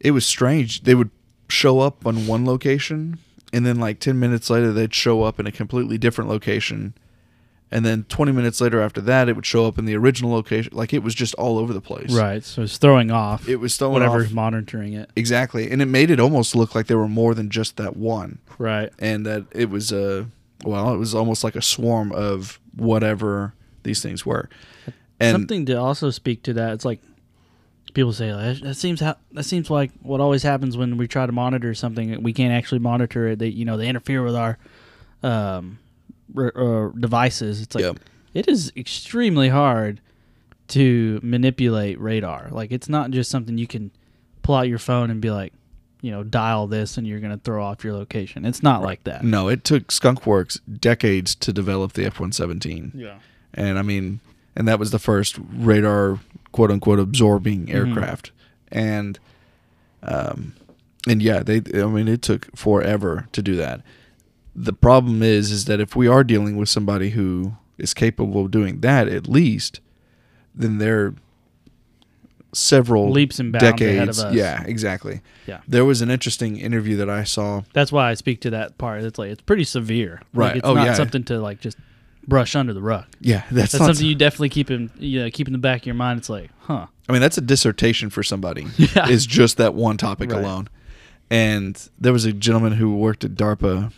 it 0.00 0.10
was 0.10 0.26
strange. 0.26 0.82
They 0.82 0.94
would 0.94 1.10
show 1.48 1.80
up 1.80 2.04
on 2.04 2.26
one 2.26 2.44
location, 2.44 3.18
and 3.52 3.64
then 3.64 3.78
like 3.78 4.00
10 4.00 4.18
minutes 4.18 4.50
later, 4.50 4.72
they'd 4.72 4.94
show 4.94 5.22
up 5.22 5.38
in 5.38 5.46
a 5.46 5.52
completely 5.52 5.98
different 5.98 6.28
location. 6.28 6.94
And 7.70 7.84
then 7.84 8.04
20 8.08 8.32
minutes 8.32 8.60
later 8.60 8.80
after 8.80 9.00
that, 9.02 9.28
it 9.28 9.34
would 9.36 9.44
show 9.46 9.66
up 9.66 9.78
in 9.78 9.84
the 9.86 9.96
original 9.96 10.30
location. 10.30 10.72
Like 10.74 10.92
it 10.94 11.02
was 11.02 11.14
just 11.14 11.34
all 11.34 11.58
over 11.58 11.72
the 11.72 11.80
place. 11.80 12.12
Right. 12.12 12.44
So 12.44 12.62
it's 12.62 12.76
throwing 12.78 13.10
off 13.10 13.48
It 13.48 13.56
was 13.56 13.76
throwing 13.76 13.94
off. 14.02 14.08
whatever's 14.08 14.26
off 14.28 14.32
monitoring 14.34 14.92
it. 14.94 15.10
exactly, 15.16 15.70
and 15.70 15.82
it 15.82 15.86
made 15.86 16.10
it 16.10 16.20
almost 16.20 16.54
look 16.54 16.74
like 16.74 16.86
there 16.86 16.98
were 16.98 17.08
more 17.08 17.34
than 17.34 17.50
just 17.50 17.76
that 17.76 17.96
one, 17.96 18.38
Right. 18.58 18.90
and 18.98 19.26
that 19.26 19.44
it 19.52 19.68
was 19.70 19.92
a 19.92 20.26
well, 20.64 20.92
it 20.94 20.96
was 20.96 21.14
almost 21.14 21.44
like 21.44 21.54
a 21.56 21.62
swarm 21.62 22.12
of 22.12 22.58
whatever 22.74 23.52
these 23.82 24.02
things 24.02 24.24
were. 24.24 24.48
And 25.20 25.32
Something 25.34 25.66
to 25.66 25.74
also 25.74 26.10
speak 26.10 26.42
to 26.44 26.52
that. 26.54 26.72
It's 26.74 26.84
like 26.84 27.00
people 27.94 28.12
say 28.12 28.30
"That- 28.30 28.74
seems 28.76 29.00
how 29.00 29.16
that 29.32 29.44
seems 29.44 29.70
like 29.70 29.90
what 30.02 30.20
always 30.20 30.42
happens 30.42 30.76
when 30.76 30.96
we 30.98 31.08
try 31.08 31.26
to 31.26 31.32
monitor 31.32 31.74
something. 31.74 32.22
We 32.22 32.32
can't 32.32 32.52
actually 32.52 32.78
monitor 32.80 33.28
it. 33.28 33.38
They 33.38 33.48
you 33.48 33.64
know 33.64 33.76
they 33.76 33.88
interfere 33.88 34.22
with 34.22 34.34
our 34.36 34.58
um, 35.22 35.78
uh, 36.36 36.88
devices. 36.98 37.60
It's 37.60 37.74
like 37.74 37.84
Yep. 37.84 37.98
it 38.34 38.48
is 38.48 38.72
extremely 38.76 39.48
hard 39.48 40.00
to 40.68 41.20
manipulate 41.22 42.00
radar. 42.00 42.48
Like 42.50 42.72
it's 42.72 42.88
not 42.88 43.10
just 43.10 43.30
something 43.30 43.56
you 43.58 43.66
can 43.66 43.90
pull 44.42 44.54
out 44.56 44.68
your 44.68 44.78
phone 44.78 45.10
and 45.10 45.20
be 45.20 45.30
like, 45.30 45.52
you 46.02 46.10
know, 46.10 46.22
dial 46.24 46.66
this 46.66 46.98
and 46.98 47.06
you're 47.06 47.20
going 47.20 47.32
to 47.36 47.42
throw 47.42 47.64
off 47.64 47.82
your 47.84 47.94
location. 47.94 48.44
It's 48.44 48.62
not 48.62 48.82
like 48.82 49.04
that. 49.04 49.24
no, 49.24 49.48
it 49.48 49.64
took 49.64 49.88
Skunkworks 49.88 50.60
decades 50.80 51.34
to 51.36 51.52
develop 51.52 51.94
the 51.94 52.04
F-117. 52.06 52.92
Yeah. 52.94 53.18
and 53.54 53.78
I 53.78 53.82
mean, 53.82 54.20
and 54.54 54.66
that 54.68 54.78
was 54.78 54.90
the 54.90 54.98
first 54.98 55.38
radar 55.52 56.18
quote 56.52 56.70
unquote 56.70 56.98
absorbing 56.98 57.66
Mm-hmm. 57.66 57.76
aircraft, 57.76 58.30
and 58.72 59.18
um, 60.02 60.54
and 61.08 61.22
yeah, 61.22 61.42
they 61.42 61.56
I 61.74 61.86
mean 61.86 62.08
it 62.08 62.22
took 62.22 62.54
forever 62.56 63.28
to 63.32 63.42
do 63.42 63.56
that. 63.56 63.82
The 64.58 64.72
problem 64.72 65.22
is, 65.22 65.50
is 65.50 65.66
that 65.66 65.80
if 65.80 65.94
we 65.94 66.08
are 66.08 66.24
dealing 66.24 66.56
with 66.56 66.68
somebody 66.70 67.10
who 67.10 67.56
is 67.76 67.92
capable 67.92 68.46
of 68.46 68.50
doing 68.50 68.80
that, 68.80 69.06
at 69.06 69.28
least, 69.28 69.80
then 70.54 70.78
they're 70.78 71.14
several 72.52 73.10
Leaps 73.10 73.38
and 73.38 73.52
bounds 73.52 73.64
ahead 73.64 73.78
decades. 73.78 74.18
of 74.18 74.26
us. 74.28 74.34
Yeah, 74.34 74.62
exactly. 74.64 75.20
Yeah. 75.46 75.60
There 75.68 75.84
was 75.84 76.00
an 76.00 76.10
interesting 76.10 76.56
interview 76.56 76.96
that 76.96 77.10
I 77.10 77.24
saw. 77.24 77.62
That's 77.74 77.92
why 77.92 78.10
I 78.10 78.14
speak 78.14 78.40
to 78.42 78.50
that 78.50 78.78
part. 78.78 79.02
It's 79.02 79.18
like 79.18 79.30
it's 79.30 79.42
pretty 79.42 79.64
severe. 79.64 80.22
Like, 80.32 80.48
Right. 80.48 80.56
it's 80.56 80.66
Oh, 80.66 80.74
not 80.74 80.86
yeah. 80.86 80.94
something 80.94 81.22
to 81.24 81.38
like 81.38 81.60
just 81.60 81.76
brush 82.26 82.56
under 82.56 82.72
the 82.72 82.80
rug. 82.80 83.04
Yeah, 83.20 83.42
that's, 83.50 83.72
That's 83.72 83.84
something 83.84 84.06
you 84.06 84.14
definitely 84.24 84.48
keep 84.48 84.70
in 84.70 84.90
you 84.98 85.20
know, 85.22 85.30
keep 85.30 85.46
in 85.48 85.52
the 85.52 85.58
back 85.58 85.82
of 85.82 85.86
your 85.86 85.94
mind. 85.96 86.18
It's 86.20 86.30
like, 86.30 86.50
huh. 86.60 86.86
I 87.08 87.12
mean, 87.12 87.20
that's 87.20 87.36
a 87.38 87.42
dissertation 87.42 88.08
for 88.10 88.22
somebody. 88.22 88.66
Yeah. 88.78 89.08
Is 89.08 89.26
just 89.26 89.58
that 89.58 89.74
one 89.74 89.96
topic 89.98 90.30
Right. 90.30 90.40
alone. 90.40 90.68
And 91.28 91.76
there 92.00 92.12
was 92.12 92.24
a 92.24 92.32
gentleman 92.32 92.72
who 92.72 92.96
worked 92.96 93.24
at 93.24 93.32
DARPA 93.32 93.92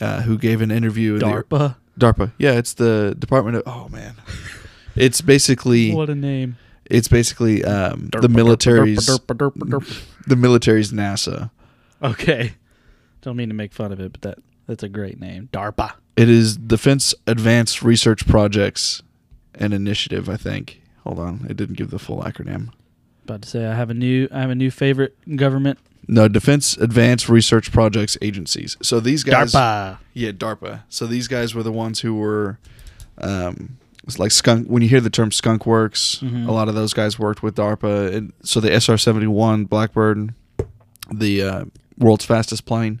uh, 0.00 0.22
who 0.22 0.38
gave 0.38 0.60
an 0.60 0.70
interview. 0.70 1.14
in 1.14 1.18
the- 1.20 1.26
DARPA. 1.26 1.76
DARPA. 1.98 2.32
Yeah, 2.38 2.52
it's 2.52 2.74
the 2.74 3.14
Department 3.18 3.56
of. 3.58 3.62
Oh 3.66 3.88
man, 3.90 4.14
it's 4.96 5.20
basically 5.20 5.92
What 5.94 6.08
a 6.08 6.14
name. 6.14 6.56
it's 6.86 7.08
basically 7.08 7.64
um, 7.64 8.08
the 8.18 8.28
military's 8.28 9.06
DARPA, 9.06 9.36
DARPA, 9.36 9.50
DARPA, 9.52 9.70
DARPA. 9.70 10.02
the 10.26 10.36
military's 10.36 10.90
NASA. 10.92 11.50
Okay. 12.02 12.54
Don't 13.20 13.36
mean 13.36 13.48
to 13.50 13.54
make 13.54 13.72
fun 13.72 13.92
of 13.92 14.00
it, 14.00 14.12
but 14.12 14.22
that 14.22 14.38
that's 14.66 14.82
a 14.82 14.88
great 14.88 15.20
name. 15.20 15.48
DARPA. 15.52 15.92
It 16.16 16.28
is 16.28 16.56
Defense 16.56 17.14
Advanced 17.26 17.82
Research 17.82 18.26
Projects 18.26 19.02
and 19.54 19.72
Initiative. 19.74 20.28
I 20.28 20.36
think. 20.36 20.80
Hold 21.04 21.18
on, 21.18 21.46
it 21.50 21.56
didn't 21.56 21.76
give 21.76 21.90
the 21.90 21.98
full 21.98 22.22
acronym. 22.22 22.70
About 23.24 23.42
to 23.42 23.48
say 23.48 23.66
I 23.66 23.74
have 23.74 23.90
a 23.90 23.94
new 23.94 24.28
I 24.32 24.40
have 24.40 24.50
a 24.50 24.54
new 24.54 24.70
favorite 24.70 25.16
government. 25.36 25.78
No, 26.08 26.26
Defense 26.28 26.76
Advanced 26.76 27.28
Research 27.28 27.70
Projects 27.72 28.16
Agencies. 28.20 28.76
So 28.82 28.98
these 29.00 29.22
guys. 29.24 29.52
DARPA. 29.52 29.98
Yeah, 30.14 30.32
DARPA. 30.32 30.82
So 30.88 31.06
these 31.06 31.28
guys 31.28 31.54
were 31.54 31.62
the 31.62 31.72
ones 31.72 32.00
who 32.00 32.14
were, 32.16 32.58
um, 33.18 33.78
it's 34.04 34.18
like 34.18 34.32
skunk. 34.32 34.66
When 34.66 34.82
you 34.82 34.88
hear 34.88 35.00
the 35.00 35.10
term 35.10 35.30
Skunk 35.30 35.64
Works, 35.64 36.18
Mhm. 36.22 36.48
a 36.48 36.52
lot 36.52 36.68
of 36.68 36.74
those 36.74 36.92
guys 36.92 37.18
worked 37.18 37.42
with 37.42 37.54
DARPA. 37.54 38.12
And 38.14 38.32
so 38.42 38.58
the 38.60 38.72
SR 38.72 38.98
seventy 38.98 39.28
one 39.28 39.64
Blackbird, 39.64 40.34
the 41.12 41.42
uh, 41.42 41.64
world's 41.98 42.24
fastest 42.24 42.64
plane, 42.66 43.00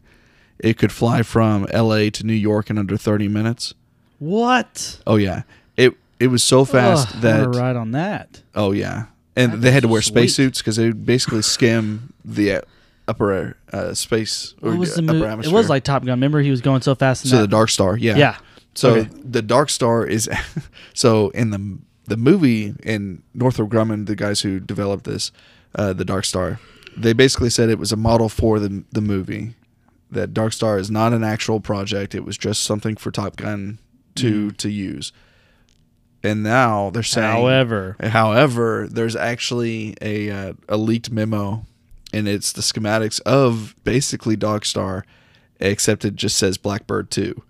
it 0.60 0.78
could 0.78 0.92
fly 0.92 1.22
from 1.22 1.66
L.A. 1.70 2.08
to 2.10 2.24
New 2.24 2.32
York 2.34 2.70
in 2.70 2.78
under 2.78 2.96
thirty 2.96 3.26
minutes. 3.26 3.74
What? 4.20 5.00
Oh 5.04 5.16
yeah, 5.16 5.42
it 5.76 5.94
it 6.20 6.28
was 6.28 6.44
so 6.44 6.64
fast 6.64 7.20
that 7.22 7.48
ride 7.48 7.74
on 7.74 7.90
that. 7.90 8.42
oh 8.54 8.70
yeah, 8.70 9.06
and 9.34 9.54
they 9.54 9.72
had 9.72 9.82
to 9.82 9.88
wear 9.88 10.02
sweet. 10.02 10.12
spacesuits 10.30 10.58
because 10.58 10.76
they 10.76 10.86
would 10.86 11.04
basically 11.04 11.42
skim 11.42 12.12
the 12.24 12.62
upper 13.08 13.56
uh, 13.72 13.94
space 13.94 14.54
or 14.62 14.70
What 14.70 14.78
was 14.78 14.94
the 14.94 15.02
movie? 15.02 15.24
It 15.46 15.52
was 15.52 15.68
like 15.68 15.84
Top 15.84 16.02
Gun. 16.04 16.12
Remember 16.18 16.40
he 16.40 16.50
was 16.50 16.60
going 16.60 16.82
so 16.82 16.94
fast 16.94 17.24
in 17.24 17.30
so 17.30 17.36
that. 17.36 17.42
the 17.42 17.48
Dark 17.48 17.68
Star. 17.70 17.96
Yeah, 17.96 18.16
yeah. 18.16 18.36
So 18.74 18.94
Okay. 18.96 19.08
the 19.24 19.42
Dark 19.42 19.68
Star 19.70 20.06
is 20.06 20.28
so 20.94 21.30
in 21.30 21.50
the 21.50 21.78
the 22.06 22.16
movie 22.16 22.74
in 22.82 23.22
Northrop 23.34 23.70
Grumman, 23.70 24.06
the 24.06 24.16
guys 24.16 24.40
who 24.40 24.58
developed 24.60 25.04
this, 25.04 25.30
uh, 25.76 25.92
the 25.92 26.04
Dark 26.04 26.24
Star, 26.24 26.58
they 26.96 27.12
basically 27.12 27.50
said 27.50 27.68
it 27.70 27.78
was 27.78 27.92
a 27.92 27.96
model 27.96 28.28
for 28.28 28.58
the 28.58 28.84
the 28.92 29.00
movie. 29.02 29.54
That 30.10 30.34
Dark 30.34 30.52
Star 30.52 30.78
is 30.78 30.90
not 30.90 31.12
an 31.14 31.24
actual 31.24 31.58
project; 31.60 32.14
it 32.14 32.24
was 32.24 32.36
just 32.36 32.62
something 32.64 32.96
for 32.96 33.10
Top 33.10 33.36
Gun 33.36 33.78
to 34.16 34.50
Mm. 34.50 34.56
to 34.58 34.68
use. 34.70 35.12
And 36.24 36.42
now 36.44 36.90
they're 36.90 37.02
saying, 37.02 37.30
However, 37.30 37.96
however, 38.00 38.86
there's 38.90 39.16
actually 39.16 39.96
a 40.00 40.30
uh, 40.30 40.52
a 40.68 40.76
leaked 40.76 41.10
memo, 41.10 41.66
and 42.12 42.28
it's 42.28 42.52
the 42.52 42.62
schematics 42.62 43.20
of 43.22 43.74
basically 43.84 44.36
Dark 44.36 44.64
Star, 44.64 45.04
except 45.60 46.04
it 46.04 46.14
just 46.16 46.36
says 46.36 46.58
Blackbird 46.58 47.10
two. 47.10 47.42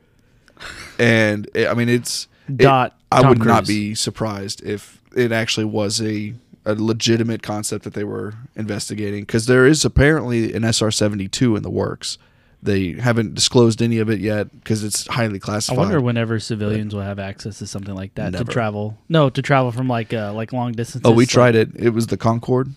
And 0.99 1.49
it, 1.55 1.69
I 1.69 1.75
mean, 1.75 1.89
it's 1.89 2.29
it- 2.49 2.59
Dot 2.59 2.97
I 3.11 3.23
Tom 3.23 3.31
would 3.31 3.45
not 3.45 3.67
be 3.67 3.95
surprised 3.95 4.63
if 4.65 5.01
it 5.17 5.33
actually 5.33 5.67
was 5.67 6.01
a 6.01 6.35
a 6.65 6.75
legitimate 6.75 7.43
concept 7.43 7.83
that 7.85 7.93
they 7.95 8.05
were 8.05 8.35
investigating 8.55 9.23
because 9.23 9.47
there 9.47 9.67
is 9.67 9.85
apparently 9.85 10.55
an 10.55 10.63
SR 10.65 10.91
seventy 10.91 11.29
two 11.29 11.57
in 11.57 11.63
the 11.63 11.71
works. 11.71 12.19
They 12.65 12.93
haven't 12.93 13.35
disclosed 13.35 13.83
any 13.83 13.99
of 13.99 14.09
it 14.09 14.21
yet 14.21 14.53
because 14.53 14.85
it's 14.85 15.05
highly 15.09 15.41
classified. 15.41 15.79
I 15.79 15.83
wonder 15.83 16.01
whenever 16.01 16.39
civilians 16.39 16.95
will 16.95 17.03
have 17.03 17.19
access 17.19 17.59
to 17.59 17.67
something 17.67 17.95
like 17.97 18.15
that 18.15 18.31
Never. 18.33 18.45
to 18.45 18.53
travel. 18.53 18.97
No, 19.09 19.29
to 19.31 19.43
travel 19.43 19.73
from 19.73 19.89
like 19.89 20.15
uh, 20.15 20.33
like 20.33 20.53
long 20.53 20.71
distances. 20.71 21.03
Oh, 21.05 21.11
we 21.13 21.25
like- 21.25 21.29
tried 21.31 21.55
it. 21.57 21.71
It 21.75 21.91
was 21.91 22.07
the 22.07 22.17
Concorde. 22.17 22.73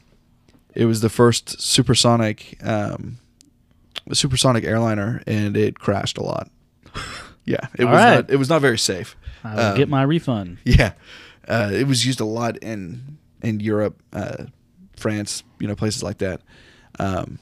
It 0.76 0.86
was 0.86 1.02
the 1.02 1.10
first 1.10 1.62
supersonic, 1.62 2.58
um, 2.64 3.18
supersonic 4.12 4.64
airliner, 4.64 5.24
and 5.26 5.56
it 5.56 5.80
crashed 5.80 6.18
a 6.18 6.24
lot. 6.24 6.50
Yeah, 7.48 7.68
it 7.78 7.84
All 7.86 7.92
was 7.92 7.98
right. 8.00 8.16
not. 8.16 8.32
It 8.32 8.38
was 8.38 8.50
not 8.50 8.60
very 8.62 8.80
safe. 8.80 9.16
I 9.44 9.54
will 9.54 9.62
um, 9.62 9.78
get 9.78 9.88
my 9.88 10.02
refund. 10.02 10.58
Yeah, 10.66 10.94
uh, 11.48 11.70
it 11.72 11.88
was 11.88 12.04
used 12.04 12.20
a 12.20 12.26
lot 12.26 12.58
in 12.58 13.20
in 13.44 13.60
Europe, 13.60 14.02
uh, 14.14 14.46
France, 14.98 15.44
you 15.60 15.68
know, 15.68 15.76
places 15.76 16.02
like 16.02 16.18
that. 16.18 16.42
Um, 16.98 17.38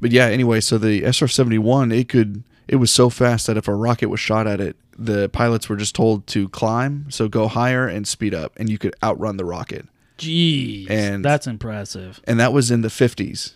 but 0.00 0.10
yeah, 0.12 0.26
anyway, 0.28 0.60
so 0.60 0.78
the 0.78 1.04
SR 1.04 1.28
seventy 1.28 1.58
one, 1.58 1.92
it 1.92 2.08
could, 2.08 2.42
it 2.68 2.76
was 2.76 2.90
so 2.90 3.10
fast 3.10 3.46
that 3.48 3.58
if 3.58 3.68
a 3.68 3.74
rocket 3.74 4.08
was 4.08 4.18
shot 4.18 4.46
at 4.46 4.62
it, 4.62 4.76
the 4.96 5.28
pilots 5.28 5.68
were 5.68 5.76
just 5.76 5.94
told 5.94 6.26
to 6.28 6.48
climb, 6.48 7.04
so 7.10 7.28
go 7.28 7.48
higher 7.48 7.86
and 7.86 8.08
speed 8.08 8.32
up, 8.32 8.54
and 8.58 8.70
you 8.70 8.78
could 8.78 8.94
outrun 9.02 9.36
the 9.36 9.44
rocket. 9.44 9.86
Jeez, 10.20 10.90
And- 10.90 11.24
that's 11.24 11.46
impressive. 11.46 12.20
and 12.24 12.38
that 12.40 12.52
was 12.52 12.70
in 12.70 12.82
the 12.82 12.88
50s. 12.88 13.54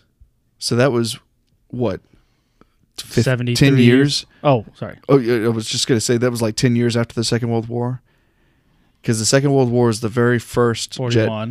So 0.59 0.75
that 0.75 0.91
was 0.91 1.19
what? 1.69 2.01
fif- 2.97 3.23
73 3.25 3.69
10 3.71 3.77
years? 3.77 4.25
Oh, 4.43 4.65
sorry. 4.73 4.97
Oh, 5.09 5.17
yeah, 5.17 5.45
I 5.45 5.49
was 5.49 5.67
just 5.67 5.85
going 5.87 5.97
to 5.97 6.01
say 6.01 6.17
that 6.17 6.31
was 6.31 6.41
like 6.41 6.55
10 6.55 6.75
years 6.75 6.95
after 6.95 7.13
the 7.13 7.23
Second 7.25 7.49
World 7.49 7.67
War. 7.67 8.01
Because 9.01 9.19
the 9.19 9.25
Second 9.25 9.53
World 9.53 9.69
War 9.69 9.89
is 9.89 9.99
the 9.99 10.09
very 10.09 10.39
first 10.39 10.93
jet. 11.09 11.27
Huh? 11.29 11.45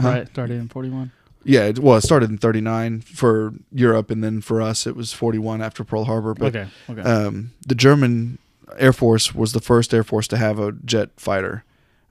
Right, 0.00 0.28
started 0.28 0.54
in 0.54 0.68
forty-one. 0.68 1.10
Yeah, 1.44 1.64
it, 1.66 1.78
well, 1.78 1.96
it 1.98 2.02
started 2.02 2.30
in 2.30 2.38
39 2.38 3.00
for 3.00 3.52
Europe, 3.72 4.10
and 4.10 4.22
then 4.22 4.40
for 4.40 4.60
us, 4.62 4.86
it 4.86 4.94
was 4.96 5.12
41 5.12 5.60
after 5.62 5.82
Pearl 5.84 6.04
Harbor. 6.04 6.34
But 6.34 6.54
Okay, 6.56 6.68
okay. 6.90 7.02
um, 7.02 7.52
the 7.66 7.74
German 7.74 8.38
Air 8.78 8.92
Force 8.92 9.34
was 9.34 9.52
the 9.52 9.60
first 9.60 9.92
Air 9.94 10.02
Force 10.04 10.26
to 10.28 10.36
have 10.36 10.58
a 10.58 10.72
jet 10.72 11.10
fighter, 11.16 11.64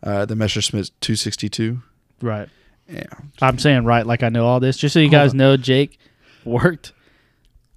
uh, 0.03 0.25
the 0.25 0.35
Messerschmitt 0.35 0.91
262. 1.01 1.81
Right. 2.21 2.49
Yeah. 2.89 3.03
I'm 3.41 3.59
saying 3.59 3.83
right, 3.83 4.05
like 4.05 4.23
I 4.23 4.29
know 4.29 4.45
all 4.45 4.59
this. 4.59 4.77
Just 4.77 4.93
so 4.93 4.99
you 4.99 5.09
guys 5.09 5.33
know, 5.33 5.57
Jake 5.57 5.99
worked 6.45 6.93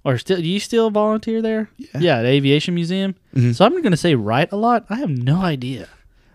or 0.05 0.17
still. 0.17 0.37
Do 0.37 0.43
you 0.47 0.59
still 0.59 0.89
volunteer 0.89 1.41
there? 1.41 1.69
Yeah. 1.77 1.87
Yeah, 1.99 2.17
at 2.19 2.21
the 2.23 2.29
Aviation 2.29 2.75
Museum. 2.75 3.15
Mhm. 3.35 3.53
So 3.55 3.65
I'm 3.65 3.71
going 3.73 3.91
to 3.91 3.97
say 3.97 4.15
right 4.15 4.49
a 4.51 4.55
lot. 4.55 4.85
I 4.89 4.95
have 4.95 5.09
no 5.09 5.41
idea. 5.41 5.89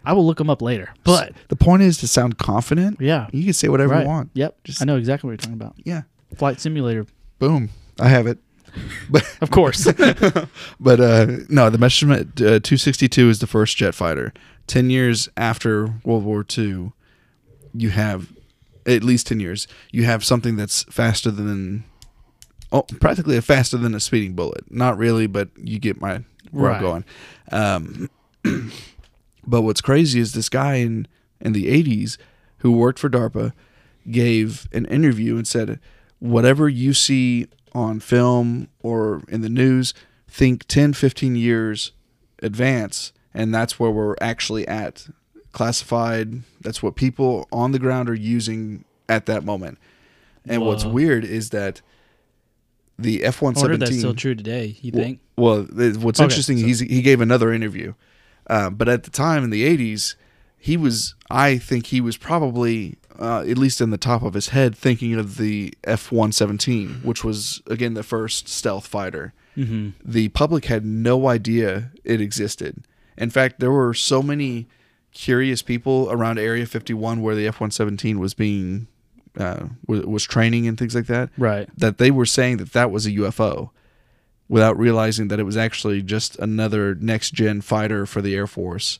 I 0.05 0.13
will 0.13 0.25
look 0.27 0.39
them 0.39 0.51
up 0.51 0.63
later. 0.63 0.91
But 1.05 1.33
the 1.49 1.57
point 1.57 1.83
is 1.83 1.99
to 1.99 2.07
sound 2.09 2.39
confident. 2.39 3.01
yeah, 3.01 3.27
You 3.33 3.45
can 3.45 3.53
say 3.55 3.69
whatever 3.69 3.95
right. 3.95 4.03
you 4.03 4.09
want. 4.09 4.31
Yep, 4.35 4.63
Just- 4.65 4.81
I 4.83 4.85
know 4.85 4.97
exactly 4.97 5.27
what 5.27 5.33
you're 5.33 5.37
talking 5.39 5.55
about. 5.55 5.75
Yeah. 5.85 6.03
Flight 6.37 6.61
simulator, 6.61 7.07
Boom. 7.39 7.71
I 7.99 8.09
have 8.09 8.27
it. 8.27 8.39
But 9.11 9.25
of 9.41 9.51
course. 9.51 9.85
but 10.81 11.01
uh, 11.01 11.27
no, 11.49 11.71
the 11.71 11.79
Messerschmitt 11.79 12.29
uh, 12.43 12.61
262 12.61 13.31
is 13.31 13.39
the 13.39 13.47
first 13.47 13.77
jet 13.79 13.95
fighter. 13.95 14.35
Ten 14.67 14.91
years 14.91 15.29
after 15.37 15.95
World 16.05 16.25
War 16.25 16.45
II, 16.57 16.93
you 17.77 17.91
have 17.91 18.33
at 18.87 19.03
least 19.03 19.27
ten 19.27 19.41
years. 19.41 19.67
You 19.91 20.05
have 20.05 20.25
something 20.25 20.57
that's 20.57 20.85
faster 20.85 21.31
than, 21.31 21.85
oh, 22.73 22.83
practically 23.01 23.37
a 23.37 23.43
faster 23.43 23.77
than 23.77 23.95
a 23.95 24.01
speeding 24.01 24.35
bullet. 24.35 24.71
Not 24.71 24.97
really, 24.99 25.27
but 25.27 25.49
you 25.57 25.79
get 25.79 26.01
my 26.01 26.25
where 26.51 26.71
Right. 26.71 26.77
I'm 26.77 26.83
going. 26.83 27.05
Um, 27.53 28.11
But 29.47 29.63
what's 29.63 29.81
crazy 29.81 30.21
is 30.21 30.33
this 30.33 30.49
guy 30.49 30.77
in 30.77 31.07
in 31.41 31.53
the 31.53 31.67
80s 31.67 32.17
who 32.59 32.73
worked 32.73 32.99
for 32.99 33.09
DARPA 33.11 33.53
gave 34.11 34.67
an 34.73 34.87
interview 34.87 35.37
and 35.37 35.47
said, 35.47 35.79
whatever 36.19 36.69
you 36.69 36.95
see 36.95 37.47
on 37.73 38.01
film 38.01 38.69
or 38.81 39.23
in 39.29 39.43
the 39.43 39.51
news, 39.51 39.93
think 40.27 40.67
10, 40.67 40.95
15 40.95 41.37
years 41.37 41.93
advance, 42.43 43.13
and 43.35 43.55
that's 43.55 43.79
where 43.79 43.91
we're 43.91 44.17
actually 44.21 44.67
at. 44.67 45.09
Classified, 45.57 46.43
that's 46.61 46.83
what 46.83 46.97
people 46.97 47.49
on 47.51 47.73
the 47.73 47.79
ground 47.79 48.11
are 48.11 48.15
using 48.15 48.85
at 49.09 49.25
that 49.25 49.43
moment. 49.43 49.79
And 50.47 50.61
what's 50.63 50.85
weird 50.85 51.25
is 51.25 51.49
that 51.51 51.81
the 52.99 53.25
F 53.25 53.43
I 53.43 53.47
wonder 53.47 53.73
if 53.73 53.81
that's 53.81 53.91
117 53.91 53.99
still 53.99 54.15
true 54.15 54.35
today. 54.35 54.77
You 54.83 54.93
think? 54.93 55.21
well, 55.39 55.67
th- 55.67 55.97
what's 55.97 56.21
Okay, 56.21 56.25
interesting, 56.27 56.59
so- 56.59 56.67
he's 56.67 56.81
he 56.81 57.01
gave 57.01 57.23
another 57.23 57.55
interview, 57.55 57.95
uh, 58.49 58.69
but 58.69 58.87
at 58.87 59.05
the 59.05 59.11
time 59.11 59.45
in 59.45 59.51
the 59.51 59.65
'80s, 59.65 60.15
he 60.59 60.77
was. 60.77 61.15
I 61.31 61.57
think 61.57 61.87
he 61.87 62.03
was 62.03 62.19
probably, 62.19 62.99
uh, 63.19 63.41
at 63.41 63.57
least 63.57 63.81
in 63.81 63.89
the 63.89 63.97
top 63.99 64.23
of 64.23 64.35
his 64.35 64.51
head, 64.51 64.77
thinking 64.77 65.15
of 65.15 65.39
the 65.39 65.73
F-117, 65.85 67.03
which 67.03 67.25
was 67.25 67.63
again 67.67 67.95
the 67.95 68.03
first 68.03 68.47
stealth 68.47 68.87
fighter. 68.87 69.33
Mm-hmm. 69.57 69.91
The 70.05 70.29
public 70.29 70.67
had 70.67 70.85
no 70.85 71.29
idea 71.29 71.93
it 72.05 72.21
existed. 72.21 72.85
In 73.17 73.31
fact, 73.31 73.59
there 73.59 73.73
were 73.73 73.95
so 73.95 74.23
many 74.23 74.67
curious 75.17 75.63
people 75.63 76.09
around 76.11 76.39
Area 76.39 76.67
51 76.67 77.23
where 77.23 77.35
the 77.35 77.47
F-117 77.47 78.19
was 78.19 78.35
being 78.35 78.87
uh, 79.39 79.67
was, 79.87 80.03
was 80.05 80.25
training 80.25 80.69
and 80.69 80.79
things 80.79 80.95
like 80.95 81.07
that 81.07 81.31
Right. 81.39 81.69
that 81.79 81.97
they 81.99 82.11
were 82.11 82.27
saying 82.27 82.59
that 82.59 82.73
that 82.75 82.91
was 82.91 83.07
a 83.07 83.11
UFO 83.13 83.71
without 84.49 84.79
realizing 84.79 85.29
that 85.29 85.41
it 85.41 85.45
was 85.45 85.57
actually 85.57 86.03
just 86.03 86.39
another 86.39 86.95
next 86.95 87.33
gen 87.33 87.61
fighter 87.63 88.05
for 88.07 88.21
the 88.23 88.35
Air 88.35 88.47
Force. 88.47 88.99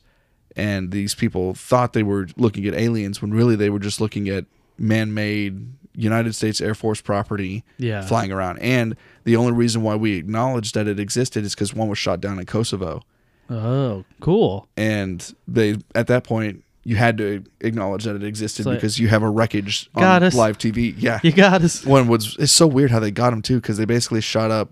And 0.55 0.89
these 0.91 1.13
people 1.15 1.53
thought 1.53 1.93
they 1.93 2.03
were 2.03 2.27
looking 2.35 2.65
at 2.65 2.73
aliens 2.73 3.21
when 3.21 3.31
really 3.31 3.55
they 3.55 3.69
were 3.69 3.79
just 3.79 4.01
looking 4.01 4.27
at 4.27 4.45
man 4.77 5.13
made 5.13 5.67
United 5.95 6.33
States 6.35 6.59
Air 6.61 6.75
Force 6.75 6.99
property 7.01 7.63
Yeah. 7.77 8.01
flying 8.05 8.31
around. 8.31 8.57
And 8.59 8.95
the 9.23 9.35
only 9.35 9.53
reason 9.53 9.81
why 9.83 9.95
we 9.95 10.13
acknowledged 10.17 10.73
that 10.75 10.87
it 10.87 10.99
existed 10.99 11.43
is 11.45 11.53
because 11.55 11.73
one 11.75 11.87
was 11.89 11.97
shot 11.99 12.21
down 12.21 12.39
in 12.39 12.45
Kosovo. 12.45 13.01
Oh, 13.49 14.03
cool. 14.19 14.67
And 14.77 15.33
they, 15.47 15.77
at 15.95 16.07
that 16.07 16.23
point, 16.23 16.63
you 16.83 16.95
had 16.95 17.17
to 17.17 17.43
acknowledge 17.61 18.05
that 18.05 18.15
it 18.15 18.23
existed 18.23 18.65
like- 18.65 18.77
because 18.77 18.97
you 18.99 19.07
have 19.09 19.23
a 19.23 19.29
wreckage 19.29 19.89
on 19.95 20.01
Got 20.03 20.23
us. 20.23 20.33
live 20.35 20.57
TV. 20.57 20.93
Yeah. 20.97 21.19
You 21.23 21.31
got 21.31 21.61
us. 21.61 21.85
one 21.85 22.07
was 22.07 22.35
it's 22.39 22.51
so 22.53 22.65
weird 22.67 22.91
how 22.91 22.99
they 22.99 23.11
got 23.11 23.33
him 23.33 23.41
too 23.41 23.57
because 23.61 23.77
they 23.77 23.85
basically 23.85 24.21
shot 24.21 24.51
up 24.51 24.71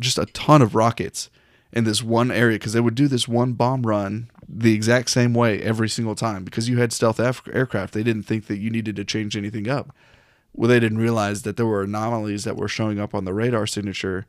just 0.00 0.16
a 0.18 0.26
ton 0.26 0.62
of 0.62 0.74
rockets 0.74 1.28
in 1.72 1.84
this 1.84 2.02
one 2.02 2.30
area 2.30 2.56
because 2.56 2.72
they 2.72 2.80
would 2.80 2.94
do 2.94 3.08
this 3.08 3.28
one 3.28 3.52
bomb 3.52 3.82
run 3.82 4.30
the 4.48 4.72
exact 4.72 5.10
same 5.10 5.34
way 5.34 5.60
every 5.60 5.88
single 5.88 6.14
time 6.14 6.44
because 6.44 6.66
you 6.68 6.78
had 6.78 6.92
stealth 6.94 7.18
af- 7.20 7.42
aircraft 7.52 7.92
they 7.92 8.02
didn't 8.02 8.22
think 8.22 8.46
that 8.46 8.56
you 8.56 8.70
needed 8.70 8.96
to 8.96 9.04
change 9.04 9.36
anything 9.36 9.68
up 9.68 9.94
well 10.54 10.68
they 10.68 10.80
didn't 10.80 10.96
realize 10.96 11.42
that 11.42 11.58
there 11.58 11.66
were 11.66 11.82
anomalies 11.82 12.44
that 12.44 12.56
were 12.56 12.68
showing 12.68 12.98
up 12.98 13.14
on 13.14 13.26
the 13.26 13.34
radar 13.34 13.66
signature 13.66 14.24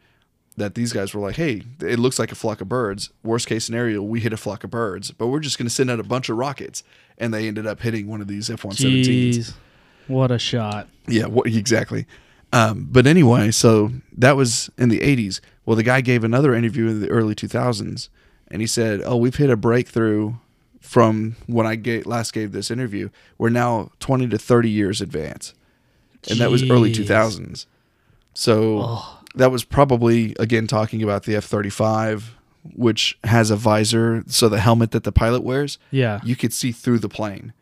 that 0.59 0.75
these 0.75 0.93
guys 0.93 1.13
were 1.13 1.21
like 1.21 1.35
hey 1.35 1.63
it 1.81 1.97
looks 1.99 2.19
like 2.19 2.31
a 2.31 2.35
flock 2.35 2.61
of 2.61 2.69
birds 2.69 3.09
worst 3.23 3.47
case 3.47 3.65
scenario 3.65 4.01
we 4.01 4.19
hit 4.19 4.31
a 4.33 4.37
flock 4.37 4.63
of 4.63 4.69
birds 4.69 5.11
but 5.11 5.27
we're 5.27 5.39
just 5.39 5.57
going 5.57 5.67
to 5.67 5.73
send 5.73 5.89
out 5.89 5.99
a 5.99 6.03
bunch 6.03 6.29
of 6.29 6.37
rockets 6.37 6.83
and 7.17 7.33
they 7.33 7.47
ended 7.47 7.65
up 7.65 7.79
hitting 7.81 8.07
one 8.07 8.21
of 8.21 8.27
these 8.27 8.49
f-117s 8.49 9.07
Jeez. 9.07 9.53
What 10.07 10.31
a 10.31 10.39
shot. 10.39 10.87
yeah, 11.07 11.27
what, 11.27 11.45
exactly. 11.47 12.07
Um, 12.51 12.87
but 12.89 13.05
anyway, 13.05 13.51
so 13.51 13.91
that 14.17 14.35
was 14.35 14.71
in 14.75 14.89
the 14.89 14.99
80s. 15.01 15.39
Well, 15.67 15.75
the 15.75 15.83
guy 15.83 16.01
gave 16.01 16.23
another 16.23 16.55
interview 16.55 16.87
in 16.87 16.99
the 16.99 17.09
early 17.09 17.35
2000s, 17.35 18.09
and 18.49 18.59
he 18.59 18.65
said, 18.67 19.01
"Oh, 19.05 19.17
we've 19.17 19.35
hit 19.35 19.51
a 19.51 19.55
breakthrough 19.55 20.33
from 20.81 21.35
when 21.45 21.67
I 21.67 21.79
last 22.05 22.33
gave 22.33 22.53
this 22.53 22.71
interview. 22.71 23.09
We're 23.37 23.49
now 23.49 23.91
20 23.99 24.27
to 24.29 24.39
30 24.39 24.67
years 24.67 24.99
advance." 24.99 25.53
And 26.27 26.39
that 26.39 26.49
was 26.49 26.67
early 26.67 26.91
2000s. 26.91 27.67
So 28.33 28.79
Oh, 28.81 29.18
that 29.35 29.51
was 29.51 29.63
probably 29.63 30.35
again 30.39 30.67
talking 30.67 31.03
about 31.03 31.23
the 31.23 31.33
F35, 31.33 32.23
which 32.75 33.17
has 33.23 33.51
a 33.51 33.55
visor, 33.55 34.23
so 34.27 34.49
the 34.49 34.59
helmet 34.59 34.91
that 34.91 35.03
the 35.03 35.11
pilot 35.11 35.43
wears 35.43 35.77
yeah. 35.91 36.19
you 36.23 36.35
could 36.35 36.53
see 36.53 36.71
through 36.71 36.99
the 36.99 37.09
plane. 37.09 37.53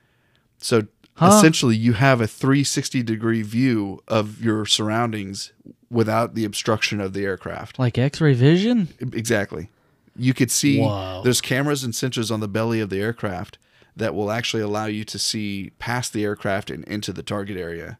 So 0.57 0.87
Huh? 1.15 1.29
essentially, 1.35 1.75
you 1.75 1.93
have 1.93 2.21
a 2.21 2.27
360 2.27 3.01
degree 3.01 3.41
view 3.41 4.03
of 4.07 4.39
your 4.43 4.67
surroundings 4.67 5.51
without 5.89 6.35
the 6.35 6.45
obstruction 6.45 7.01
of 7.01 7.13
the 7.13 7.25
aircraft. 7.25 7.79
Like 7.79 7.97
X-ray 7.97 8.33
vision. 8.33 8.89
Exactly. 8.99 9.69
You 10.15 10.35
could 10.35 10.51
see 10.51 10.79
Wow. 10.79 11.21
there's 11.23 11.41
cameras 11.41 11.83
and 11.83 11.93
sensors 11.95 12.29
on 12.31 12.39
the 12.39 12.47
belly 12.47 12.79
of 12.81 12.91
the 12.91 13.01
aircraft 13.01 13.57
that 13.95 14.13
will 14.13 14.29
actually 14.29 14.61
allow 14.61 14.85
you 14.85 15.03
to 15.05 15.17
see 15.17 15.71
past 15.79 16.13
the 16.13 16.23
aircraft 16.23 16.69
and 16.69 16.83
into 16.83 17.11
the 17.11 17.23
target 17.23 17.57
area. 17.57 17.97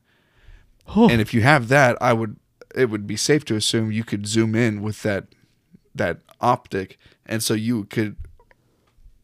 Oh, 0.95 1.09
And 1.09 1.20
if 1.20 1.34
you 1.34 1.41
have 1.41 1.70
that, 1.70 1.97
I 1.99 2.13
would 2.13 2.36
it 2.78 2.90
would 2.90 3.08
be 3.08 3.18
safe 3.18 3.44
to 3.46 3.56
assume 3.56 3.92
you 3.92 4.04
could 4.04 4.28
zoom 4.28 4.56
in 4.56 4.82
with 4.82 5.04
that 5.04 5.26
that 5.96 6.20
optic, 6.40 6.98
and 7.26 7.42
so 7.42 7.54
you 7.54 7.86
could 7.86 8.16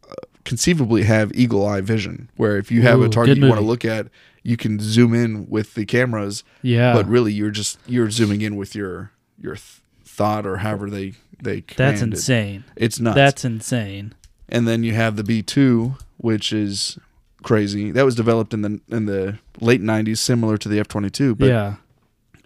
uh, 0.10 0.14
conceivably 0.44 1.04
have 1.04 1.32
eagle 1.34 1.66
eye 1.66 1.82
vision, 1.82 2.30
where 2.36 2.58
if 2.58 2.72
you 2.72 2.82
have 2.82 3.00
Ooh, 3.00 3.04
a 3.04 3.10
target 3.10 3.38
you 3.38 3.48
want 3.48 3.60
to 3.60 3.66
look 3.66 3.86
at, 3.86 4.08
you 4.42 4.58
can 4.58 4.80
zoom 4.80 5.14
in 5.14 5.48
with 5.50 5.76
the 5.76 5.86
cameras, 5.86 6.44
yeah. 6.62 6.94
but 6.94 7.08
really 7.08 7.32
you're 7.32 7.52
just 7.52 7.78
you're 7.88 8.10
zooming 8.10 8.42
in 8.42 8.56
with 8.56 8.76
your 8.76 9.12
your 9.40 9.56
th- 9.56 9.82
thought 10.04 10.46
or 10.46 10.58
however 10.58 10.90
they 10.90 11.14
they 11.42 11.62
That's 11.62 12.00
command 12.00 12.14
it. 12.14 12.18
insane. 12.18 12.64
It's 12.76 13.00
nuts. 13.00 13.16
That's 13.16 13.46
insane. 13.46 14.14
and 14.50 14.68
then 14.68 14.84
you 14.84 14.94
have 14.94 15.16
the 15.16 15.24
B 15.24 15.42
two, 15.42 15.96
which 16.18 16.52
is 16.54 16.98
crazy. 17.44 17.92
That 17.92 18.06
was 18.06 18.16
developed 18.16 18.54
in 18.54 18.62
the 18.62 18.80
in 18.90 19.06
the 19.06 19.38
late 19.60 19.82
'90s, 19.82 20.18
similar 20.18 20.58
to 20.58 20.70
the 20.70 20.80
F 20.80 20.88
twenty 20.88 21.10
two, 21.10 21.36
but 21.36 21.48
yeah. 21.48 21.76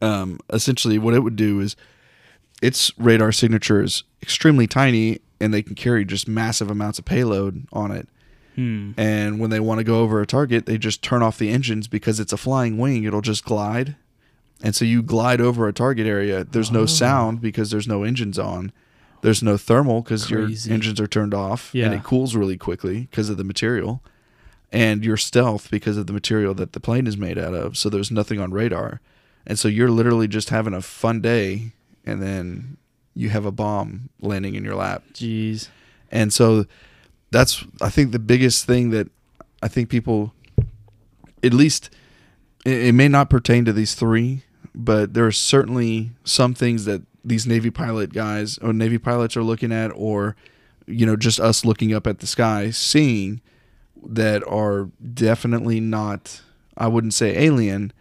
Um, 0.01 0.39
essentially 0.51 0.97
what 0.97 1.13
it 1.13 1.19
would 1.19 1.35
do 1.35 1.59
is 1.59 1.75
its 2.61 2.91
radar 2.97 3.31
signature 3.31 3.81
is 3.83 4.03
extremely 4.21 4.67
tiny 4.67 5.19
and 5.39 5.53
they 5.53 5.61
can 5.61 5.75
carry 5.75 6.03
just 6.05 6.27
massive 6.27 6.69
amounts 6.71 6.97
of 6.99 7.05
payload 7.05 7.65
on 7.71 7.91
it. 7.91 8.07
Hmm. 8.55 8.93
and 8.97 9.39
when 9.39 9.51
they 9.51 9.59
want 9.59 9.77
to 9.77 9.83
go 9.83 9.99
over 10.01 10.19
a 10.19 10.25
target 10.25 10.65
they 10.65 10.79
just 10.79 11.03
turn 11.03 11.21
off 11.21 11.37
the 11.37 11.49
engines 11.49 11.87
because 11.87 12.19
it's 12.19 12.33
a 12.33 12.37
flying 12.37 12.79
wing. 12.79 13.03
It'll 13.03 13.21
just 13.21 13.45
glide. 13.45 13.95
And 14.63 14.75
so 14.75 14.83
you 14.83 15.03
glide 15.03 15.39
over 15.39 15.67
a 15.67 15.73
target 15.73 16.07
area. 16.07 16.43
There's 16.43 16.71
no 16.71 16.81
Oh. 16.81 16.85
sound 16.87 17.39
because 17.39 17.69
there's 17.69 17.87
no 17.87 18.01
engines 18.03 18.39
on. 18.39 18.71
There's 19.21 19.43
no 19.43 19.57
thermal 19.57 20.01
because 20.01 20.31
your 20.31 20.45
engines 20.73 20.99
are 20.99 21.05
turned 21.05 21.35
off 21.35 21.71
and 21.85 21.93
it 21.93 22.03
cools 22.03 22.35
really 22.35 22.57
quickly 22.57 23.01
because 23.11 23.29
of 23.29 23.37
the 23.37 23.43
material 23.43 24.01
and 24.71 25.05
you're 25.05 25.17
stealth 25.17 25.69
because 25.69 25.95
of 25.95 26.07
the 26.07 26.13
material 26.13 26.55
that 26.55 26.73
the 26.73 26.79
plane 26.79 27.05
is 27.05 27.15
made 27.15 27.37
out 27.37 27.53
of. 27.53 27.77
So 27.77 27.89
there's 27.89 28.09
nothing 28.09 28.39
on 28.39 28.51
radar 28.51 29.01
and 29.47 29.57
so 29.57 29.67
you're 29.67 29.89
literally 29.89 30.27
just 30.27 30.49
having 30.51 30.73
a 30.75 30.81
fun 30.81 31.21
day 31.21 31.71
and 32.05 32.21
then 32.21 32.77
you 33.15 33.29
have 33.29 33.45
a 33.45 33.51
bomb 33.51 34.09
landing 34.21 34.53
in 34.53 34.63
your 34.63 34.75
lap 34.75 35.03
Jeez. 35.13 35.69
and 36.11 36.31
so 36.31 36.65
that's 37.31 37.65
I 37.81 37.89
think 37.89 38.11
the 38.11 38.19
biggest 38.19 38.65
thing 38.65 38.91
that 38.91 39.09
I 39.61 39.67
think 39.67 39.89
people 39.89 40.33
at 41.43 41.53
least 41.53 41.89
it, 42.65 42.87
it 42.87 42.91
may 42.93 43.07
not 43.07 43.29
pertain 43.29 43.65
to 43.65 43.73
these 43.73 43.95
three, 43.95 44.43
but 44.75 45.13
there 45.13 45.25
are 45.25 45.31
certainly 45.31 46.11
some 46.23 46.53
things 46.53 46.85
that 46.85 47.01
these 47.23 47.47
Navy 47.47 47.71
pilot 47.71 48.13
guys 48.13 48.57
or 48.59 48.73
Navy 48.73 48.97
pilots 48.97 49.35
are 49.35 49.43
looking 49.43 49.71
at 49.71 49.89
or 49.95 50.35
you 50.85 51.05
know 51.05 51.15
just 51.15 51.39
us 51.39 51.65
looking 51.65 51.93
up 51.93 52.07
at 52.07 52.19
the 52.19 52.27
sky 52.27 52.69
seeing 52.69 53.41
that 54.05 54.45
are 54.47 54.89
definitely 55.13 55.79
not 55.79 56.41
I 56.77 56.87
wouldn't 56.87 57.13
say 57.13 57.37
alien. 57.37 57.91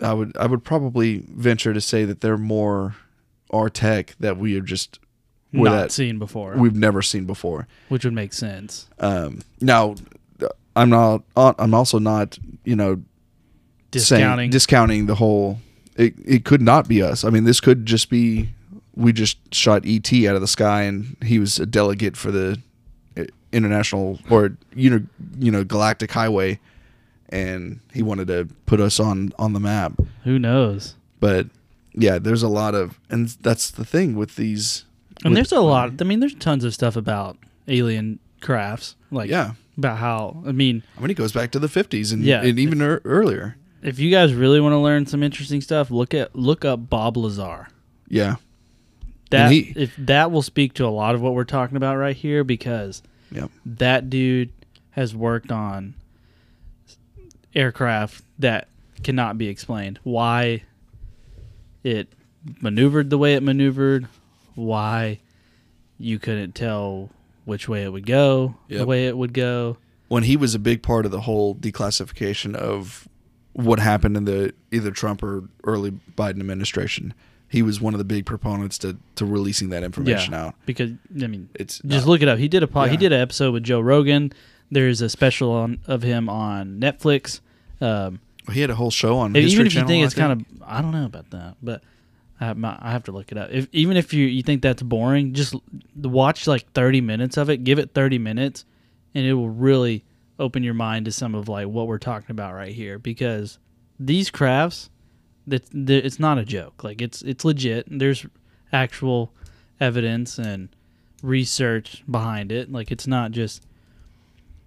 I 0.00 0.12
would 0.12 0.36
I 0.36 0.46
would 0.46 0.64
probably 0.64 1.24
venture 1.28 1.72
to 1.74 1.80
say 1.80 2.04
that 2.04 2.20
they're 2.20 2.36
more 2.38 2.94
our 3.50 3.68
tech 3.70 4.14
that 4.20 4.36
we 4.36 4.54
have 4.54 4.64
just 4.64 4.98
Not 5.52 5.70
that- 5.72 5.92
seen 5.92 6.18
before, 6.18 6.54
we've 6.56 6.76
never 6.76 7.02
seen 7.02 7.24
before. 7.24 7.66
which 7.88 8.04
would 8.04 8.14
make 8.14 8.32
sense. 8.32 8.86
Um, 9.00 9.40
now, 9.60 9.94
I'm 10.76 10.90
not. 10.90 11.22
I'm 11.36 11.74
also 11.74 11.98
not. 11.98 12.38
You 12.64 12.76
know, 12.76 12.94
saying- 12.94 13.02
Discounting. 13.90 14.50
discounting 14.50 15.06
the 15.06 15.14
whole. 15.16 15.58
It 15.96 16.14
it 16.24 16.44
could 16.44 16.62
not 16.62 16.86
be 16.86 17.02
us. 17.02 17.24
I 17.24 17.30
mean, 17.30 17.44
this 17.44 17.60
could 17.60 17.84
just 17.86 18.10
be. 18.10 18.50
We 18.94 19.12
just 19.12 19.38
shot 19.54 19.82
ET 19.86 20.12
out 20.26 20.34
of 20.34 20.40
the 20.40 20.46
sky, 20.48 20.82
and 20.82 21.16
he 21.24 21.38
was 21.38 21.58
a 21.58 21.66
delegate 21.66 22.16
for 22.16 22.30
the 22.32 22.60
uh, 23.16 23.24
international 23.52 24.18
or 24.30 24.56
you 24.74 24.90
know 24.90 25.00
you 25.38 25.50
know 25.50 25.64
galactic 25.64 26.12
highway, 26.12 26.58
and 27.30 27.80
he 27.92 28.02
wanted 28.02 28.28
to 28.28 28.48
put 28.66 28.80
us 28.80 28.98
on 29.00 29.32
on 29.38 29.52
the 29.52 29.60
map. 29.60 29.92
Who 30.24 30.38
knows? 30.38 30.94
But 31.20 31.46
yeah, 31.94 32.18
there's 32.18 32.42
a 32.42 32.48
lot 32.48 32.74
of, 32.74 32.98
and 33.10 33.28
that's 33.28 33.70
the 33.70 33.84
thing 33.84 34.14
with 34.16 34.36
these. 34.36 34.84
And 35.24 35.32
with- 35.32 35.36
there's 35.36 35.52
a 35.52 35.60
lot. 35.60 36.00
I 36.00 36.04
mean, 36.04 36.20
there's 36.20 36.34
tons 36.34 36.64
of 36.64 36.72
stuff 36.74 36.96
about 36.96 37.36
alien 37.66 38.18
crafts. 38.40 38.94
Like 39.10 39.28
Yeah, 39.30 39.52
about 39.76 39.98
how. 39.98 40.42
I 40.46 40.52
mean, 40.52 40.82
I 40.96 41.00
mean, 41.00 41.10
it 41.10 41.14
goes 41.14 41.32
back 41.32 41.50
to 41.52 41.58
the 41.58 41.66
50s 41.68 42.12
and, 42.12 42.22
Yeah. 42.22 42.42
and 42.42 42.58
even 42.58 42.80
ear 42.80 43.00
earlier. 43.04 43.56
if 43.82 43.98
you 43.98 44.10
guys 44.10 44.34
really 44.34 44.60
want 44.60 44.72
to 44.72 44.78
learn 44.78 45.06
some 45.06 45.22
interesting 45.22 45.60
stuff, 45.60 45.90
look 45.90 46.12
at 46.14 46.34
look 46.36 46.64
up 46.64 46.88
Bob 46.90 47.16
Lazar. 47.16 47.68
Yeah. 48.08 48.36
That 49.30 49.50
he- 49.52 49.72
if 49.76 49.94
that 49.98 50.30
will 50.30 50.42
speak 50.42 50.72
to 50.74 50.86
a 50.86 50.88
lot 50.88 51.14
of 51.14 51.20
what 51.20 51.34
we're 51.34 51.44
talking 51.44 51.76
about 51.76 51.96
right 51.96 52.16
here 52.16 52.44
because 52.44 53.02
Yep. 53.30 53.50
That 53.66 54.08
dude 54.08 54.50
has 54.92 55.14
worked 55.14 55.52
on 55.52 55.94
aircraft 57.58 58.22
that 58.38 58.68
cannot 59.02 59.36
be 59.38 59.48
explained. 59.48 59.98
Why 60.04 60.62
it 61.84 62.08
maneuvered 62.60 63.10
the 63.10 63.18
way 63.18 63.34
it 63.34 63.42
maneuvered, 63.42 64.06
why 64.54 65.18
you 65.98 66.18
couldn't 66.18 66.54
tell 66.54 67.10
which 67.44 67.68
way 67.68 67.82
it 67.82 67.92
would 67.92 68.06
go, 68.06 68.54
the 68.68 68.86
way 68.86 69.06
it 69.06 69.16
would 69.16 69.32
go. 69.32 69.76
when 70.08 70.22
he 70.22 70.36
was 70.36 70.54
a 70.54 70.58
big 70.58 70.82
part 70.82 71.04
of 71.04 71.10
the 71.12 71.22
whole 71.22 71.54
declassification 71.54 72.54
of 72.54 73.08
what 73.52 73.78
happened 73.78 74.16
in 74.16 74.24
the 74.24 74.54
either 74.70 74.90
Trump 74.90 75.22
or 75.22 75.44
early 75.64 75.90
Biden 76.16 76.40
administration. 76.40 77.12
He 77.50 77.62
was 77.62 77.80
one 77.80 77.94
of 77.94 77.98
the 77.98 78.04
big 78.04 78.26
proponents 78.26 78.76
to, 78.78 78.96
to 79.16 79.24
releasing 79.24 79.70
that 79.70 79.82
information 79.82 80.32
Yeah. 80.34 80.46
out. 80.46 80.54
Because 80.66 80.90
I 81.22 81.26
mean, 81.26 81.48
It's 81.54 81.78
just 81.78 82.06
not- 82.06 82.10
look 82.10 82.22
it 82.22 82.28
up. 82.28 82.38
He 82.38 82.46
did 82.48 82.62
a 82.62 82.66
pod, 82.66 82.90
he 82.90 82.96
did 82.96 83.12
an 83.12 83.20
episode 83.20 83.52
with 83.52 83.64
Joe 83.64 83.80
Rogan. 83.80 84.32
There's 84.70 85.00
a 85.00 85.08
special 85.08 85.50
on, 85.50 85.78
of 85.86 86.02
him 86.02 86.28
on 86.28 86.78
Netflix. 86.78 87.40
Um, 87.80 88.20
he 88.52 88.60
had 88.60 88.70
a 88.70 88.74
whole 88.74 88.90
show 88.90 89.18
on 89.18 89.36
even 89.36 89.66
if 89.66 89.74
you 89.74 89.80
Channel, 89.80 89.88
think 89.88 90.02
I 90.02 90.06
it's 90.06 90.14
kind 90.14 90.32
of, 90.32 90.62
I 90.66 90.80
don't 90.82 90.92
know 90.92 91.04
about 91.04 91.30
that, 91.30 91.56
but 91.62 91.82
I 92.40 92.46
have, 92.46 92.56
my, 92.56 92.78
I 92.80 92.92
have 92.92 93.04
to 93.04 93.12
look 93.12 93.30
it 93.32 93.38
up. 93.38 93.50
If 93.52 93.68
even 93.72 93.96
if 93.96 94.12
you 94.14 94.26
you 94.26 94.42
think 94.42 94.62
that's 94.62 94.82
boring, 94.82 95.34
just 95.34 95.54
watch 95.96 96.46
like 96.46 96.70
30 96.72 97.00
minutes 97.00 97.36
of 97.36 97.50
it. 97.50 97.58
Give 97.64 97.78
it 97.78 97.94
30 97.94 98.18
minutes, 98.18 98.64
and 99.14 99.26
it 99.26 99.34
will 99.34 99.50
really 99.50 100.04
open 100.38 100.62
your 100.62 100.74
mind 100.74 101.04
to 101.06 101.12
some 101.12 101.34
of 101.34 101.48
like 101.48 101.66
what 101.66 101.86
we're 101.88 101.98
talking 101.98 102.30
about 102.30 102.54
right 102.54 102.72
here. 102.74 102.98
Because 102.98 103.58
these 103.98 104.30
crafts, 104.30 104.88
that 105.46 105.64
that- 105.72 106.06
it's 106.06 106.18
not 106.20 106.38
a 106.38 106.44
joke. 106.44 106.84
Like 106.84 107.02
it's 107.02 107.22
it's 107.22 107.44
legit. 107.44 107.86
There's 107.90 108.24
actual 108.72 109.32
evidence 109.80 110.38
and 110.38 110.68
research 111.22 112.02
behind 112.10 112.52
it. 112.52 112.70
Like 112.70 112.90
it's 112.92 113.06
not 113.06 113.32
just 113.32 113.62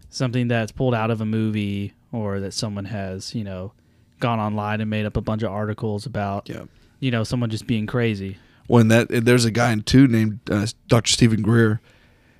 something 0.09 0.47
that's 0.49 0.71
pulled 0.71 0.93
out 0.93 1.09
of 1.09 1.21
a 1.21 1.25
movie 1.25 1.93
or 2.11 2.39
that 2.39 2.53
someone 2.53 2.85
has, 2.85 3.33
you 3.35 3.43
know, 3.43 3.71
gone 4.19 4.39
online 4.39 4.81
and 4.81 4.89
made 4.89 5.05
up 5.05 5.17
a 5.17 5.21
bunch 5.21 5.41
of 5.43 5.51
articles 5.51 6.05
about, 6.05 6.47
Yeah. 6.49 6.63
you 6.99 7.09
know, 7.11 7.23
someone 7.23 7.49
just 7.49 7.65
being 7.67 7.87
crazy. 7.87 8.37
when 8.67 8.87
that 8.89 9.07
there's 9.09 9.43
a 9.45 9.51
guy 9.51 9.71
in 9.71 9.81
two 9.81 10.07
named 10.07 10.39
uh, 10.49 10.65
Dr. 10.87 11.11
Steven 11.11 11.41
Greer, 11.41 11.81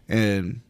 and 0.08 0.62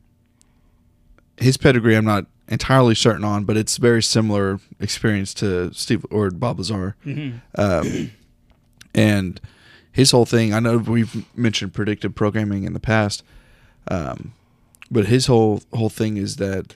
his 1.38 1.58
pedigree 1.58 1.96
I'm 1.96 2.06
not 2.06 2.26
entirely 2.48 2.96
certain 2.96 3.24
on, 3.24 3.44
but 3.46 3.58
it's 3.58 3.78
very 3.78 4.02
similar 4.04 4.60
experience 4.80 5.34
to 5.36 5.74
Steve 5.74 6.06
or 6.12 6.30
Bob 6.32 6.58
Lazar. 6.60 6.96
Um, 7.56 8.12
and 8.94 9.40
his 9.92 10.12
whole 10.12 10.26
thing, 10.26 10.54
I 10.54 10.60
know 10.60 10.78
we've 10.78 11.26
mentioned 11.38 11.74
predictive 11.74 12.14
programming 12.16 12.64
in 12.64 12.74
the 12.74 12.80
past, 12.80 13.24
um, 13.88 14.34
but 14.90 15.08
his 15.08 15.28
whole 15.28 15.62
whole 15.74 15.90
thing 15.90 16.18
is 16.18 16.36
that 16.38 16.76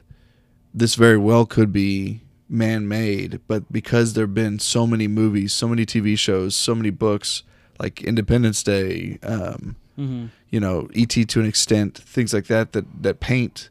this 0.75 0.95
very 0.95 1.17
well 1.17 1.45
could 1.45 1.71
be 1.71 2.19
man-made, 2.49 3.39
but 3.47 3.71
because 3.71 4.13
there've 4.13 4.33
been 4.33 4.59
so 4.59 4.85
many 4.85 5.07
movies, 5.07 5.53
so 5.53 5.67
many 5.67 5.85
TV 5.85 6.17
shows, 6.17 6.55
so 6.55 6.75
many 6.75 6.89
books, 6.91 7.43
like 7.79 8.03
Independence 8.03 8.61
Day, 8.63 9.17
um, 9.23 9.75
Mm-hmm. 9.97 10.25
you 10.49 10.59
know, 10.59 10.89
ET 10.93 11.07
to 11.11 11.39
an 11.39 11.45
extent, 11.45 11.97
things 11.97 12.33
like 12.33 12.47
that 12.47 12.73
that 12.73 12.83
that 13.01 13.21
paint 13.21 13.69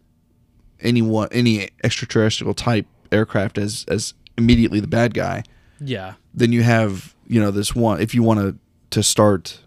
anyone 0.80 1.28
any 1.32 1.68
extraterrestrial 1.82 2.54
type 2.54 2.86
aircraft 3.12 3.58
as 3.58 3.84
as 3.88 4.14
immediately 4.38 4.80
the 4.80 4.86
bad 4.86 5.12
guy 5.12 5.42
Yeah. 5.80 6.14
then 6.32 6.50
you 6.50 6.62
have 6.62 7.14
you 7.28 7.40
know 7.42 7.50
this 7.50 7.74
one 7.74 8.00
if 8.00 8.14
you 8.14 8.22
want 8.22 8.40
to 8.40 8.56
to 8.90 9.02
start 9.02 9.60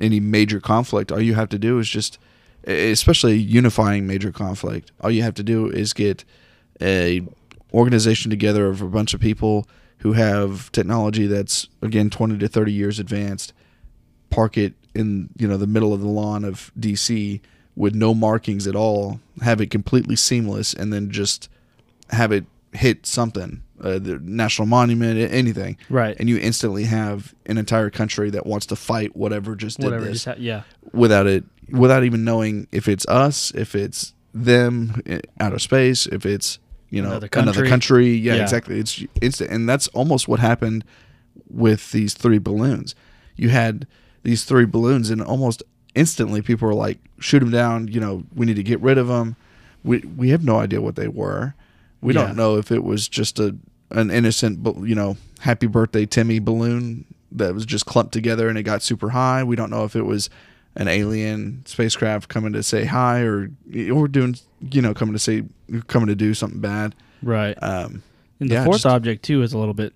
any 0.00 0.18
major 0.18 0.60
conflict 0.60 1.12
all 1.12 1.20
you 1.20 1.34
have 1.34 1.48
to 1.50 1.58
do 1.58 1.78
is 1.78 1.88
just 1.90 2.18
especially 2.66 3.36
unifying 3.36 4.06
major 4.06 4.32
conflict 4.32 4.92
all 5.02 5.10
you 5.10 5.22
have 5.22 5.34
to 5.34 5.42
do 5.42 5.68
is 5.68 5.92
get 5.92 6.24
a 6.82 7.22
organization 7.72 8.30
together 8.30 8.66
of 8.66 8.82
a 8.82 8.88
bunch 8.88 9.14
of 9.14 9.20
people 9.20 9.66
who 9.98 10.12
have 10.12 10.70
technology 10.72 11.26
that's 11.26 11.68
again 11.80 12.10
20 12.10 12.38
to 12.38 12.48
30 12.48 12.72
years 12.72 12.98
advanced 12.98 13.52
park 14.30 14.58
it 14.58 14.74
in 14.94 15.28
you 15.38 15.46
know 15.48 15.56
the 15.56 15.66
middle 15.66 15.94
of 15.94 16.00
the 16.00 16.08
lawn 16.08 16.44
of 16.44 16.70
DC 16.78 17.40
with 17.76 17.94
no 17.94 18.12
markings 18.14 18.66
at 18.66 18.76
all 18.76 19.20
have 19.42 19.60
it 19.60 19.70
completely 19.70 20.16
seamless 20.16 20.74
and 20.74 20.92
then 20.92 21.10
just 21.10 21.48
have 22.10 22.30
it 22.32 22.44
hit 22.72 23.06
something 23.06 23.62
uh, 23.80 23.98
the 23.98 24.18
national 24.22 24.66
monument 24.66 25.18
anything 25.32 25.76
Right. 25.88 26.14
and 26.20 26.28
you 26.28 26.36
instantly 26.38 26.84
have 26.84 27.34
an 27.46 27.56
entire 27.58 27.90
country 27.90 28.28
that 28.30 28.44
wants 28.46 28.66
to 28.66 28.76
fight 28.76 29.16
whatever 29.16 29.54
just 29.56 29.78
did 29.78 29.84
Whatever. 29.86 30.04
this 30.04 30.24
Just 30.24 30.26
ha- 30.26 30.34
yeah. 30.38 30.62
without 30.92 31.26
it 31.26 31.44
without 31.70 32.04
even 32.04 32.22
knowing 32.24 32.66
if 32.72 32.86
it's 32.88 33.06
us 33.06 33.50
if 33.54 33.74
it's 33.74 34.12
them 34.34 35.00
outer 35.40 35.58
space 35.58 36.06
if 36.06 36.24
it's 36.26 36.58
you 36.92 37.02
know 37.02 37.10
Another 37.16 37.28
another 37.32 37.52
country. 37.66 37.68
country, 37.68 38.08
yeah, 38.14 38.34
Yeah. 38.36 38.42
exactly 38.42 38.78
it's 38.78 39.02
instant 39.20 39.50
and 39.50 39.68
that's 39.68 39.88
almost 39.88 40.28
what 40.28 40.38
happened 40.40 40.84
with 41.50 41.90
these 41.92 42.14
three 42.14 42.38
balloons 42.38 42.94
you 43.36 43.48
had 43.48 43.86
these 44.22 44.44
three 44.44 44.66
balloons 44.66 45.10
and 45.10 45.20
almost 45.22 45.62
instantly 45.94 46.40
people 46.42 46.68
were 46.68 46.74
like 46.74 46.98
shoot 47.18 47.40
them 47.40 47.50
down 47.50 47.88
you 47.88 47.98
know 48.00 48.24
we 48.34 48.46
need 48.46 48.56
to 48.56 48.62
get 48.62 48.80
rid 48.80 48.98
of 48.98 49.08
them 49.08 49.36
we 49.82 49.98
we 50.16 50.30
have 50.30 50.44
no 50.44 50.58
idea 50.58 50.80
what 50.80 50.96
they 50.96 51.08
were 51.08 51.54
we 52.00 52.14
Yeah. 52.14 52.26
don't 52.26 52.36
know 52.36 52.56
if 52.58 52.70
it 52.70 52.84
was 52.84 53.08
just 53.08 53.38
a 53.40 53.56
an 53.90 54.10
innocent 54.10 54.64
you 54.86 54.94
know 54.94 55.16
happy 55.40 55.66
birthday 55.66 56.06
timmy 56.06 56.38
balloon 56.38 57.04
that 57.30 57.54
was 57.54 57.64
just 57.66 57.86
clumped 57.86 58.12
together 58.12 58.48
and 58.48 58.56
it 58.58 58.62
got 58.64 58.82
super 58.82 59.10
high 59.10 59.42
we 59.42 59.56
don't 59.56 59.70
know 59.70 59.84
if 59.84 59.96
it 59.96 60.02
was 60.06 60.28
an 60.74 60.88
alien 60.88 61.62
spacecraft 61.66 62.28
coming 62.28 62.52
to 62.52 62.62
say 62.62 62.84
hi 62.84 63.20
or 63.20 63.50
or 63.92 64.08
doing 64.08 64.36
you 64.70 64.80
know 64.82 64.94
coming 64.94 65.12
to 65.12 65.18
say 65.18 65.42
coming 65.88 66.06
to 66.08 66.14
do 66.14 66.34
something 66.34 66.60
bad 66.60 66.94
Right. 67.22 67.56
um 67.62 68.02
And 68.40 68.50
the 68.50 68.54
yeah, 68.54 68.64
fourth 68.64 68.78
just- 68.82 68.86
object 68.86 69.22
too 69.24 69.42
is 69.42 69.52
a 69.52 69.58
little 69.58 69.74
bit 69.74 69.92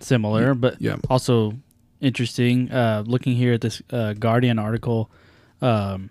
similar, 0.00 0.54
but 0.54 0.80
yeah. 0.80 0.96
also 1.10 1.54
interesting. 2.00 2.70
Uh, 2.70 3.02
looking 3.06 3.34
here 3.36 3.52
at 3.54 3.60
this 3.62 3.82
uh, 3.90 4.12
Guardian 4.14 4.58
article, 4.58 5.10
um, 5.62 6.10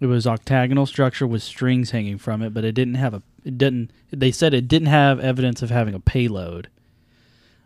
it 0.00 0.06
was 0.06 0.26
octagonal 0.26 0.86
structure 0.86 1.26
with 1.26 1.42
strings 1.42 1.90
hanging 1.90 2.18
from 2.18 2.42
it, 2.42 2.52
but 2.54 2.64
it 2.64 2.72
didn't 2.72 2.94
have 2.94 3.14
a. 3.14 3.22
It 3.44 3.56
didn't. 3.58 3.90
They 4.10 4.30
said 4.32 4.52
it 4.54 4.68
didn't 4.68 4.88
have 4.88 5.20
evidence 5.20 5.62
of 5.62 5.70
having 5.70 5.94
a 5.94 6.00
payload, 6.00 6.68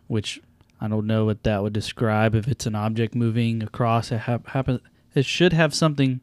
which 0.06 0.40
I 0.80 0.88
don't 0.88 1.06
know 1.06 1.24
what 1.24 1.42
that 1.44 1.62
would 1.62 1.72
describe. 1.72 2.34
If 2.34 2.46
it's 2.48 2.66
an 2.66 2.74
object 2.74 3.14
moving 3.14 3.62
across, 3.62 4.10
it 4.12 4.18
hap- 4.18 4.48
happen. 4.48 4.80
It 5.14 5.24
should 5.24 5.52
have 5.52 5.74
something. 5.74 6.20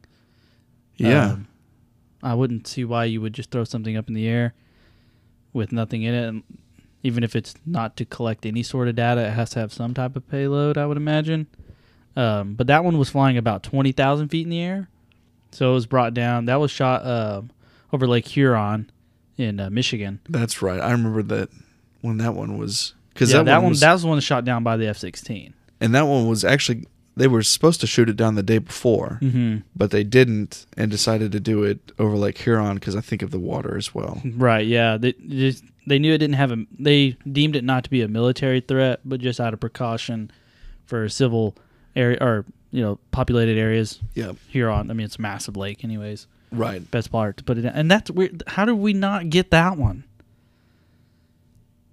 yeah 0.96 1.32
um, 1.32 1.46
I 2.22 2.34
wouldn't 2.34 2.66
see 2.66 2.84
why 2.84 3.04
you 3.06 3.20
would 3.20 3.32
just 3.32 3.50
throw 3.50 3.64
something 3.64 3.96
up 3.96 4.08
in 4.08 4.14
the 4.14 4.28
air 4.28 4.54
with 5.52 5.72
nothing 5.72 6.02
in 6.02 6.14
it. 6.14 6.28
And 6.28 6.42
even 7.02 7.24
if 7.24 7.34
it's 7.34 7.54
not 7.64 7.96
to 7.96 8.04
collect 8.04 8.44
any 8.44 8.62
sort 8.62 8.88
of 8.88 8.96
data, 8.96 9.22
it 9.26 9.30
has 9.30 9.50
to 9.50 9.58
have 9.58 9.72
some 9.72 9.94
type 9.94 10.16
of 10.16 10.28
payload, 10.28 10.76
I 10.76 10.84
would 10.84 10.98
imagine. 10.98 11.46
Um, 12.16 12.54
but 12.54 12.66
that 12.66 12.84
one 12.84 12.98
was 12.98 13.08
flying 13.08 13.38
about 13.38 13.62
20,000 13.62 14.28
feet 14.28 14.44
in 14.44 14.50
the 14.50 14.60
air. 14.60 14.90
So 15.52 15.70
it 15.70 15.74
was 15.74 15.86
brought 15.86 16.12
down. 16.12 16.44
That 16.44 16.56
was 16.56 16.70
shot 16.70 17.06
um 17.06 17.50
over 17.92 18.06
Lake 18.06 18.26
Huron 18.28 18.90
in 19.36 19.58
uh, 19.58 19.70
Michigan. 19.70 20.20
that's 20.28 20.60
right 20.60 20.80
i 20.80 20.90
remember 20.92 21.22
that 21.22 21.48
when 22.02 22.18
that 22.18 22.34
one 22.34 22.58
was 22.58 22.94
because 23.14 23.32
yeah, 23.32 23.38
that, 23.38 23.44
that, 23.46 23.56
one, 23.56 23.64
one, 23.64 23.70
was, 23.70 23.80
that 23.80 23.92
was 23.92 24.02
the 24.02 24.08
one 24.08 24.20
shot 24.20 24.44
down 24.44 24.62
by 24.62 24.76
the 24.76 24.86
F 24.86 24.98
16. 24.98 25.54
and 25.80 25.94
that 25.94 26.02
one 26.02 26.28
was 26.28 26.44
actually 26.44 26.86
they 27.20 27.28
were 27.28 27.42
supposed 27.42 27.80
to 27.80 27.86
shoot 27.86 28.08
it 28.08 28.16
down 28.16 28.34
the 28.34 28.42
day 28.42 28.58
before 28.58 29.18
Mm-hmm. 29.22 29.58
but 29.76 29.90
they 29.90 30.02
didn't 30.04 30.66
and 30.76 30.90
decided 30.90 31.30
to 31.32 31.40
do 31.40 31.62
it 31.64 31.92
over 31.98 32.16
lake 32.16 32.38
huron 32.38 32.74
because 32.76 32.96
i 32.96 33.00
think 33.00 33.22
of 33.22 33.30
the 33.30 33.38
water 33.38 33.76
as 33.76 33.94
well 33.94 34.20
Right. 34.24 34.66
Yeah. 34.66 34.96
They 34.96 35.12
just 35.12 35.62
they 35.86 35.98
knew 35.98 36.12
it 36.14 36.18
didn't 36.18 36.34
have 36.36 36.52
a. 36.52 36.58
They 36.78 37.16
deemed 37.30 37.56
it 37.56 37.64
not 37.64 37.84
to 37.84 37.90
be 37.90 38.02
a 38.02 38.06
military 38.08 38.60
threat, 38.60 39.00
but 39.04 39.18
just 39.20 39.40
out 39.40 39.54
of 39.54 39.60
precaution 39.60 40.30
for 40.84 41.08
civil 41.08 41.56
area 41.96 42.18
or 42.20 42.44
you 42.70 42.82
know 42.82 42.98
populated 43.10 43.56
areas 43.58 43.98
yeah 44.14 44.32
Huron. 44.48 44.90
I 44.90 44.94
mean, 44.94 45.06
it's 45.06 45.16
a 45.16 45.22
massive 45.22 45.56
lake, 45.56 45.82
anyways. 45.82 46.26
right 46.52 46.88
Best 46.90 47.10
part 47.10 47.38
to 47.38 47.44
put 47.44 47.56
it 47.58 47.64
in, 47.64 47.72
and 47.72 47.90
that's 47.90 48.10
weird. 48.10 48.42
How 48.46 48.64
did 48.66 48.74
we 48.74 48.92
not 48.92 49.30
get 49.30 49.50
that 49.50 49.76
one? 49.78 50.04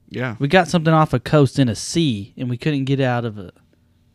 yeah 0.09 0.35
We 0.39 0.47
got 0.47 0.67
something 0.67 0.93
off 0.93 1.13
a 1.13 1.19
coast 1.19 1.57
in 1.59 1.69
a 1.69 1.75
sea, 1.75 2.33
and 2.37 2.49
we 2.49 2.57
couldn't 2.57 2.85
get 2.85 2.99
out 2.99 3.25
of 3.25 3.37
a 3.39 3.51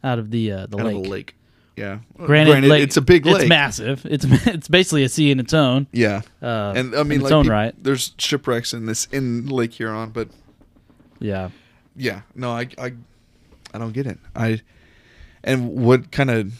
out 0.04 0.18
of 0.18 0.30
the 0.30 0.52
uh, 0.52 0.66
the 0.66 0.78
out 0.78 0.86
lake. 0.86 0.96
of 0.96 1.06
lake 1.06 1.34
yeah 1.76 1.98
Granted, 2.18 2.64
lake- 2.64 2.82
it's 2.82 2.96
a 2.98 3.00
big 3.00 3.24
lake 3.24 3.36
It's 3.42 3.48
massive. 3.48 4.04
It's 4.04 4.24
it's 4.46 4.68
basically 4.68 5.04
a 5.04 5.08
sea 5.08 5.30
in 5.30 5.40
its 5.40 5.54
own. 5.54 5.86
yeah 5.92 6.20
Uh, 6.42 6.72
and 6.76 6.94
i 6.94 7.02
mean 7.02 7.20
its 7.20 7.24
like 7.24 7.32
own 7.32 7.44
peop- 7.44 7.50
right. 7.52 7.74
there's 7.82 8.12
shipwrecks 8.18 8.72
in 8.74 8.84
this 8.86 9.06
in 9.06 9.46
lake 9.46 9.72
huron 9.72 10.10
but 10.10 10.28
Yeah. 11.18 11.48
yeah 11.96 12.22
no 12.34 12.50
i 12.52 12.68
i, 12.78 12.92
I 13.72 13.78
don't 13.78 13.92
get 13.92 14.06
it 14.06 14.18
i 14.36 14.60
and 15.42 15.70
what 15.76 16.10
kind 16.12 16.30
of 16.30 16.52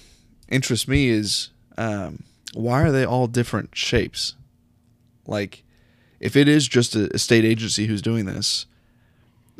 interests 0.48 0.88
me 0.88 1.08
is 1.08 1.50
um 1.76 2.22
why 2.54 2.82
are 2.82 2.90
they 2.92 3.04
all 3.04 3.26
different 3.26 3.76
shapes 3.76 4.34
like 5.26 5.62
if 6.20 6.36
it 6.36 6.48
is 6.48 6.66
just 6.68 6.94
a, 6.96 7.14
a 7.14 7.18
state 7.18 7.44
agency 7.44 7.86
who's 7.86 8.02
doing 8.02 8.24
this 8.24 8.66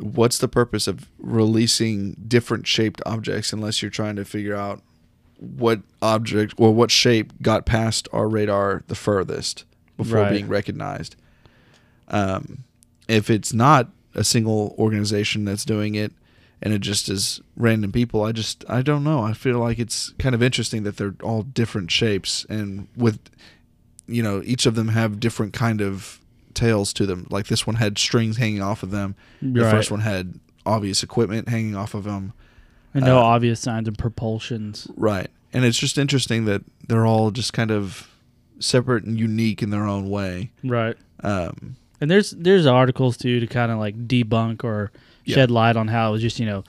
what's 0.03 0.39
the 0.39 0.49
purpose 0.49 0.87
of 0.87 1.09
releasing 1.19 2.15
different 2.27 2.67
shaped 2.67 3.01
objects 3.07 3.53
unless 3.53 3.81
you're 3.83 3.91
trying 3.91 4.17
to 4.17 4.25
figure 4.25 4.55
out 4.57 4.83
what 5.39 5.81
object 6.01 6.55
or 6.57 6.73
what 6.75 6.91
shape 6.91 7.33
got 7.43 7.65
past 7.67 8.09
our 8.13 8.29
radar 8.29 8.83
the 8.89 8.95
furthest 8.95 9.65
before 9.97 10.21
Right. 10.21 10.31
being 10.33 10.49
recognized. 10.49 11.17
Um, 12.09 12.65
if 13.09 13.31
it's 13.31 13.53
not 13.53 13.91
a 14.15 14.25
single 14.25 14.75
organization 14.79 15.45
that's 15.45 15.65
doing 15.65 15.95
it, 15.95 16.13
and 16.65 16.73
it 16.73 16.81
just 16.81 17.09
is 17.09 17.41
random 17.57 17.91
people, 17.91 18.23
I 18.23 18.31
just 18.33 18.65
I 18.69 18.83
don't 18.83 19.03
know. 19.03 19.21
I 19.23 19.33
feel 19.33 19.59
like 19.59 19.79
it's 19.81 20.11
kind 20.19 20.35
of 20.35 20.43
interesting 20.43 20.85
that 20.85 20.97
they're 20.97 21.15
all 21.23 21.43
different 21.43 21.91
shapes 21.91 22.47
and 22.49 22.87
with, 22.97 23.19
you 24.07 24.23
know, 24.23 24.43
each 24.45 24.65
of 24.67 24.77
them 24.77 24.89
have 24.89 25.19
different 25.19 25.53
kind 25.55 25.81
of 25.81 26.21
tails 26.55 26.93
to 26.95 27.07
them. 27.07 27.27
Like 27.31 27.47
this 27.47 27.67
one 27.67 27.77
had 27.77 27.99
strings 27.99 28.37
hanging 28.37 28.63
off 28.63 28.83
of 28.83 28.91
them. 28.91 29.15
The 29.41 29.63
Right. 29.63 29.71
first 29.71 29.91
one 29.91 30.01
had 30.01 30.35
obvious 30.65 31.03
equipment 31.03 31.49
hanging 31.49 31.75
off 31.77 31.95
of 31.95 32.05
them. 32.05 32.33
And 32.95 33.05
no 33.05 33.19
uh, 33.19 33.23
obvious 33.23 33.61
signs 33.61 33.89
of 33.89 33.95
propulsions. 33.97 34.91
Right. 34.97 35.29
And 35.53 35.65
it's 35.65 35.79
just 35.79 35.99
interesting 35.99 36.45
that 36.47 36.63
they're 36.89 37.07
all 37.07 37.31
just 37.31 37.53
kind 37.53 37.71
of 37.71 38.09
separate 38.59 39.05
and 39.05 39.19
unique 39.19 39.63
in 39.63 39.71
their 39.71 39.85
own 39.87 40.09
way. 40.09 40.51
Right. 40.63 40.97
Um, 41.23 41.77
And 42.01 42.11
there's 42.11 42.31
there's 42.33 42.67
articles 42.67 43.17
too 43.17 43.41
to 43.41 43.47
kind 43.47 43.71
of 43.73 43.79
like 43.79 44.07
debunk 44.09 44.65
or 44.65 44.91
Yeah. 45.25 45.35
shed 45.37 45.51
light 45.51 45.77
on 45.77 45.89
how 45.89 46.11
it 46.11 46.13
was 46.13 46.23
just 46.23 46.39
you 46.41 46.47
know 46.47 46.65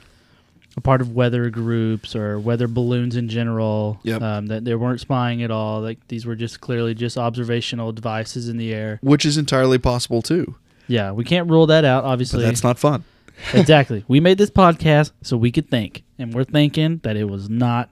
a 0.75 0.81
part 0.81 1.01
of 1.01 1.13
weather 1.15 1.49
groups 1.49 2.15
or 2.15 2.39
weather 2.39 2.67
balloons 2.67 3.15
in 3.15 3.29
general. 3.29 3.99
Yep. 4.03 4.21
Um, 4.21 4.47
that 4.47 4.65
they 4.65 4.73
weren't 4.75 4.99
spying 4.99 5.43
at 5.43 5.51
all. 5.51 5.81
Like 5.81 5.99
these 6.07 6.25
were 6.25 6.35
just 6.35 6.61
clearly 6.61 6.93
just 6.95 7.17
observational 7.17 7.91
devices 7.91 8.49
in 8.49 8.57
the 8.57 8.73
air. 8.73 8.99
which 9.03 9.25
is 9.25 9.37
entirely 9.37 9.77
possible 9.77 10.21
too. 10.21 10.55
Yeah, 10.87 11.11
we 11.11 11.23
can't 11.23 11.49
rule 11.49 11.67
that 11.67 11.85
out. 11.85 12.03
But 12.03 12.09
Obviously, 12.09 12.43
that's 12.43 12.63
not 12.63 12.77
fun. 12.79 13.03
exactly. 13.53 14.03
We 14.07 14.19
made 14.19 14.37
this 14.37 14.49
podcast 14.49 15.11
so 15.21 15.37
we 15.37 15.51
could 15.51 15.69
think, 15.69 16.03
and 16.19 16.33
we're 16.33 16.43
thinking 16.43 16.99
that 17.03 17.15
it 17.15 17.23
was 17.25 17.49
not 17.49 17.89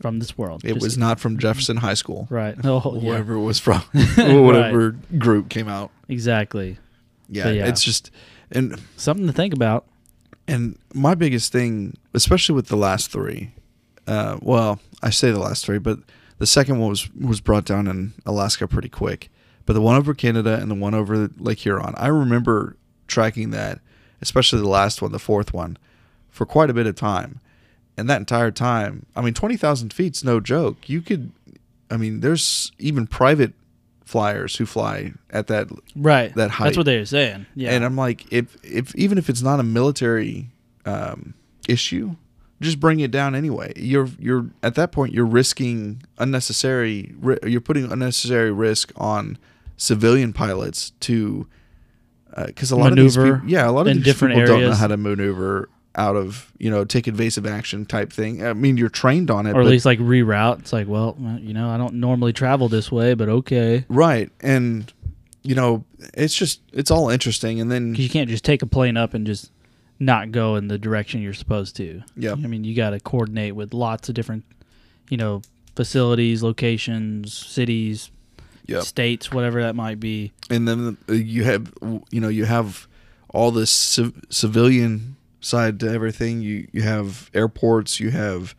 from 0.00 0.18
this 0.18 0.36
world. 0.36 0.64
It 0.64 0.74
Just- 0.74 0.82
was 0.82 0.98
not 0.98 1.20
from 1.20 1.38
Jefferson 1.38 1.76
High 1.78 1.94
School. 1.94 2.26
right. 2.30 2.56
Oh, 2.64 2.98
yeah, 3.00 3.08
Wherever 3.10 3.34
it 3.34 3.40
was 3.42 3.58
from. 3.58 3.80
whatever 4.16 4.96
group 5.18 5.48
came 5.48 5.68
out. 5.68 5.90
exactly. 6.08 6.78
Yeah, 7.28 7.48
yeah. 7.50 7.66
It's 7.66 7.82
just 7.82 8.10
and 8.50 8.78
Something 8.96 9.26
to 9.26 9.32
think 9.32 9.54
about. 9.54 9.86
and 10.48 10.78
my 10.92 11.14
biggest 11.14 11.52
thing, 11.52 11.96
especially 12.14 12.54
with 12.54 12.68
the 12.68 12.76
last 12.76 13.10
three, 13.10 13.52
uh, 14.06 14.38
well, 14.40 14.80
I 15.02 15.10
say 15.10 15.30
the 15.30 15.38
last 15.38 15.64
three, 15.64 15.78
but 15.78 15.98
the 16.38 16.46
second 16.46 16.78
one 16.78 16.90
was 16.90 17.12
was 17.14 17.40
brought 17.40 17.64
down 17.64 17.86
in 17.86 18.12
Alaska 18.24 18.66
pretty 18.68 18.88
quick. 18.88 19.30
But 19.66 19.72
the 19.72 19.80
one 19.80 19.96
over 19.96 20.12
Canada 20.14 20.58
and 20.60 20.70
the 20.70 20.74
one 20.74 20.94
over 20.94 21.30
Lake 21.38 21.60
Huron, 21.60 21.94
I 21.96 22.08
remember 22.08 22.76
tracking 23.06 23.50
that, 23.50 23.80
especially 24.20 24.60
the 24.60 24.68
last 24.68 25.00
one, 25.00 25.12
the 25.12 25.18
fourth 25.18 25.54
one, 25.54 25.78
for 26.30 26.44
quite 26.44 26.68
a 26.70 26.74
bit 26.74 26.86
of 26.86 26.96
time. 26.96 27.40
And 27.96 28.10
that 28.10 28.18
entire 28.18 28.50
time, 28.50 29.06
I 29.16 29.22
mean, 29.22 29.34
twenty 29.34 29.56
thousand 29.56 29.92
feet's 29.92 30.22
no 30.24 30.40
joke. 30.40 30.88
You 30.88 31.00
could, 31.00 31.32
I 31.90 31.96
mean, 31.96 32.20
there's 32.20 32.72
even 32.78 33.06
private 33.06 33.52
flyers 34.04 34.56
who 34.56 34.66
fly 34.66 35.12
at 35.30 35.46
that 35.46 35.68
Right. 35.96 36.34
That 36.34 36.50
height. 36.50 36.66
That's 36.66 36.76
what 36.76 36.86
they 36.86 36.98
were 36.98 37.06
saying. 37.06 37.46
Yeah. 37.54 37.70
and 37.70 37.84
I'm 37.84 37.96
like, 37.96 38.30
if 38.32 38.56
if 38.62 38.94
even 38.96 39.16
if 39.16 39.30
it's 39.30 39.42
not 39.42 39.60
a 39.60 39.62
military 39.62 40.50
um, 40.84 41.34
issue, 41.68 42.16
just 42.60 42.80
bring 42.80 43.00
it 43.00 43.10
down 43.10 43.34
anyway. 43.34 43.72
You're 43.76 44.08
you're 44.18 44.46
at 44.62 44.74
that 44.76 44.92
point 44.92 45.12
you're 45.12 45.26
risking 45.26 46.02
unnecessary. 46.18 47.14
You're 47.44 47.60
putting 47.60 47.90
unnecessary 47.90 48.52
risk 48.52 48.92
on 48.96 49.38
civilian 49.76 50.32
pilots 50.32 50.90
to 51.00 51.46
uh, 52.34 52.46
because 52.46 52.70
a 52.70 52.76
lot 52.76 52.90
of 52.90 52.96
these 52.96 53.16
people, 53.16 53.40
yeah, 53.46 53.68
a 53.68 53.70
lot 53.70 53.86
of 53.86 53.94
these 53.94 54.04
different 54.04 54.34
people 54.34 54.46
don't 54.48 54.62
know 54.62 54.72
how 54.72 54.86
to 54.86 54.96
maneuver 54.96 55.68
out 55.96 56.16
of 56.16 56.52
you 56.58 56.70
know 56.70 56.84
take 56.84 57.06
evasive 57.06 57.46
action 57.46 57.86
type 57.86 58.12
thing. 58.12 58.44
I 58.44 58.52
mean, 58.52 58.76
you're 58.76 58.88
trained 58.88 59.30
on 59.30 59.46
it, 59.46 59.54
or 59.54 59.60
at 59.60 59.66
least 59.66 59.84
like 59.86 59.98
reroute. 60.00 60.60
It's 60.60 60.72
like, 60.72 60.88
well, 60.88 61.16
uh, 61.24 61.36
you 61.36 61.54
know, 61.54 61.70
I 61.70 61.76
don't 61.76 61.94
normally 61.94 62.32
travel 62.32 62.68
this 62.68 62.90
way, 62.90 63.14
but 63.14 63.28
okay. 63.28 63.84
right, 63.88 64.30
and 64.40 64.92
you 65.42 65.54
know, 65.54 65.84
it's 66.14 66.34
just 66.34 66.60
it's 66.72 66.90
all 66.90 67.10
interesting, 67.10 67.60
and 67.60 67.70
then 67.70 67.94
'Cause 67.94 68.02
you 68.02 68.10
can't 68.10 68.28
just 68.28 68.44
take 68.44 68.62
a 68.62 68.66
plane 68.66 68.96
up 68.96 69.14
and 69.14 69.26
just 69.26 69.52
not 70.04 70.30
go 70.32 70.56
in 70.56 70.68
the 70.68 70.78
direction 70.78 71.22
you're 71.22 71.32
supposed 71.34 71.76
to. 71.76 72.02
yeah, 72.16 72.32
I 72.32 72.36
mean, 72.36 72.64
you 72.64 72.74
got 72.74 72.90
to 72.90 73.00
coordinate 73.00 73.54
with 73.56 73.72
lots 73.74 74.08
of 74.08 74.14
different, 74.14 74.44
you 75.10 75.16
know, 75.16 75.42
facilities, 75.76 76.42
locations, 76.42 77.32
cities, 77.36 78.10
Yep. 78.66 78.82
states, 78.84 79.30
whatever 79.30 79.60
that 79.62 79.74
might 79.76 80.00
be. 80.00 80.32
and 80.48 80.66
then 80.66 80.96
uh, 81.08 81.12
you 81.12 81.44
have 81.44 81.70
you 82.10 82.20
know 82.20 82.28
you 82.28 82.46
have 82.46 82.86
all 83.28 83.50
this 83.50 83.70
civ- 83.70 84.18
civilian 84.30 85.16
side 85.40 85.78
to 85.80 85.90
everything 85.90 86.40
you 86.40 86.66
you 86.72 86.80
have 86.80 87.30
airports 87.34 88.00
you 88.00 88.10
have 88.10 88.54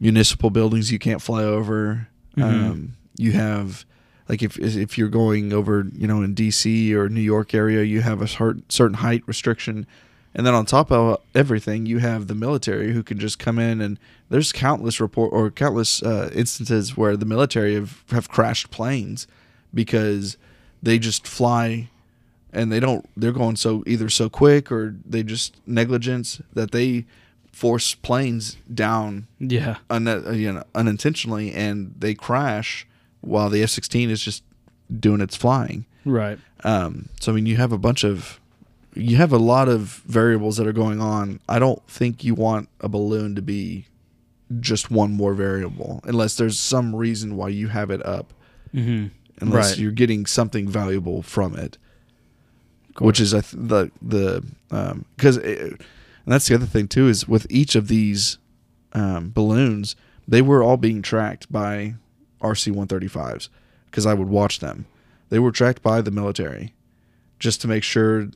municipal 0.00 0.50
buildings 0.50 0.92
you 0.92 0.98
can't 0.98 1.22
fly 1.22 1.42
over 1.44 2.08
Mhm. 2.36 2.42
um, 2.42 2.92
you 3.16 3.32
have 3.32 3.86
like 4.28 4.42
if 4.42 4.58
if 4.58 4.98
you're 4.98 5.08
going 5.08 5.52
over 5.54 5.86
you 5.94 6.06
know 6.06 6.20
in 6.22 6.34
DC 6.34 6.92
or 6.92 7.08
New 7.08 7.22
York 7.22 7.54
area 7.54 7.82
you 7.84 8.02
have 8.02 8.20
a 8.20 8.28
cer- 8.28 8.58
certain 8.68 8.98
height 8.98 9.22
restriction 9.26 9.86
and 10.38 10.46
then 10.46 10.54
on 10.54 10.64
top 10.64 10.90
of 10.92 11.20
everything 11.34 11.84
you 11.84 11.98
have 11.98 12.28
the 12.28 12.34
military 12.34 12.92
who 12.94 13.02
can 13.02 13.18
just 13.18 13.38
come 13.38 13.58
in 13.58 13.80
and 13.82 13.98
there's 14.30 14.52
countless 14.52 15.00
report 15.00 15.32
or 15.32 15.50
countless 15.50 16.00
uh, 16.02 16.30
instances 16.32 16.96
where 16.96 17.16
the 17.16 17.26
military 17.26 17.74
have, 17.74 18.04
have 18.12 18.28
crashed 18.30 18.70
planes 18.70 19.26
because 19.74 20.36
they 20.82 20.98
just 20.98 21.26
fly 21.26 21.90
and 22.52 22.72
they 22.72 22.80
don't 22.80 23.04
they're 23.16 23.32
going 23.32 23.56
so 23.56 23.82
either 23.86 24.08
so 24.08 24.30
quick 24.30 24.70
or 24.72 24.94
they 25.04 25.22
just 25.22 25.56
negligence 25.66 26.40
that 26.54 26.70
they 26.70 27.04
force 27.52 27.94
planes 27.96 28.56
down 28.72 29.26
Yeah. 29.40 29.76
un, 29.90 30.06
you 30.34 30.52
know, 30.52 30.62
unintentionally 30.74 31.52
and 31.52 31.94
they 31.98 32.14
crash 32.14 32.86
while 33.20 33.50
the 33.50 33.62
F-16 33.64 34.08
is 34.10 34.22
just 34.22 34.44
doing 35.00 35.20
its 35.20 35.34
flying 35.36 35.84
Right. 36.04 36.38
um, 36.64 37.08
so 37.20 37.32
I 37.32 37.34
mean 37.34 37.46
you 37.46 37.56
have 37.56 37.72
a 37.72 37.78
bunch 37.78 38.04
of 38.04 38.38
you 38.98 39.16
have 39.16 39.32
a 39.32 39.38
lot 39.38 39.68
of 39.68 39.80
variables 40.06 40.56
that 40.56 40.66
are 40.66 40.72
going 40.72 41.00
on 41.00 41.40
I 41.48 41.58
don't 41.58 41.82
think 41.88 42.24
you 42.24 42.34
want 42.34 42.68
a 42.80 42.88
balloon 42.88 43.34
to 43.36 43.42
be 43.42 43.86
just 44.60 44.90
one 44.90 45.12
more 45.12 45.34
variable 45.34 46.00
unless 46.04 46.36
there's 46.36 46.58
some 46.58 46.94
reason 46.96 47.36
why 47.36 47.48
you 47.48 47.68
have 47.68 47.90
it 47.90 48.04
up 48.04 48.32
Mm-hmm. 48.74 49.06
unless 49.40 49.70
Right. 49.70 49.78
you're 49.78 49.92
getting 49.92 50.26
something 50.26 50.68
valuable 50.68 51.22
from 51.22 51.56
it, 51.56 51.78
which 52.98 53.18
is 53.20 53.32
I 53.32 53.40
th- 53.40 53.54
the 53.60 53.90
the 54.02 54.44
because 55.16 55.36
and 55.38 55.78
that's 56.26 56.48
the 56.48 56.54
other 56.54 56.66
thing 56.66 56.88
too 56.88 57.08
is 57.08 57.26
with 57.26 57.46
each 57.48 57.74
of 57.74 57.88
these 57.88 58.38
um, 58.92 59.30
balloons 59.30 59.96
they 60.26 60.42
were 60.42 60.62
all 60.62 60.76
being 60.76 61.00
tracked 61.00 61.50
by 61.50 61.94
RC 62.42 62.72
135s 62.74 63.48
because 63.86 64.04
I 64.04 64.12
would 64.12 64.28
watch 64.28 64.60
them. 64.60 64.84
They 65.30 65.38
were 65.38 65.50
tracked 65.52 65.82
by 65.82 66.02
the 66.02 66.10
military 66.10 66.74
just 67.38 67.60
to 67.62 67.68
make 67.68 67.82
sure 67.82 68.28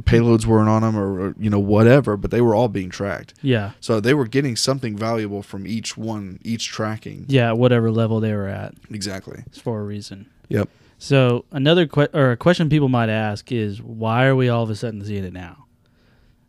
payloads 0.00 0.46
weren't 0.46 0.68
on 0.68 0.82
them 0.82 0.96
or, 0.96 1.20
or 1.28 1.34
you 1.38 1.50
know 1.50 1.58
whatever, 1.58 2.16
but 2.16 2.30
they 2.30 2.40
were 2.40 2.54
all 2.54 2.68
being 2.68 2.90
tracked. 2.90 3.34
Yeah. 3.42 3.72
So 3.80 4.00
they 4.00 4.14
were 4.14 4.26
getting 4.26 4.56
something 4.56 4.96
valuable 4.96 5.42
from 5.42 5.66
each 5.66 5.96
one, 5.96 6.38
each 6.42 6.68
tracking. 6.68 7.24
Yeah. 7.28 7.52
Whatever 7.52 7.90
level 7.90 8.20
they 8.20 8.34
were 8.34 8.48
at, 8.48 8.74
Exactly. 8.90 9.42
it's 9.46 9.60
for 9.60 9.80
a 9.80 9.84
reason. 9.84 10.28
Yep. 10.48 10.68
So 10.98 11.44
another 11.52 11.86
que- 11.86 12.08
or 12.12 12.32
a 12.32 12.36
question 12.36 12.68
people 12.68 12.88
might 12.88 13.08
ask 13.08 13.52
is 13.52 13.80
why 13.80 14.26
are 14.26 14.34
we 14.36 14.48
all 14.48 14.64
of 14.64 14.70
a 14.70 14.74
sudden 14.76 15.04
seeing 15.04 15.24
it 15.24 15.32
now? 15.32 15.66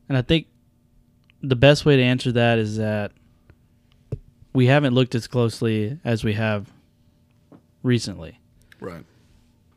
And 0.07 0.17
I 0.17 0.21
think 0.23 0.47
the 1.41 1.55
best 1.55 1.85
way 1.85 1.95
to 1.97 2.01
answer 2.03 2.31
that 2.31 2.57
is 2.57 2.77
that 2.77 3.11
we 4.53 4.65
haven't 4.65 4.95
looked 4.95 5.13
as 5.13 5.27
closely 5.27 5.99
as 6.03 6.23
we 6.23 6.33
have 6.33 6.67
recently. 7.83 8.39
Right. 8.79 9.05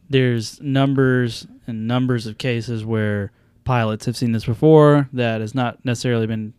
There's 0.09 0.61
numbers 0.61 1.47
and 1.67 1.87
numbers 1.87 2.27
of 2.27 2.39
cases 2.39 2.85
where 2.85 3.31
pilots 3.65 4.07
have 4.07 4.17
seen 4.17 4.33
this 4.33 4.45
before 4.45 5.09
that 5.13 5.41
has 5.41 5.55
not 5.55 5.85
necessarily 5.85 6.27
been 6.27 6.55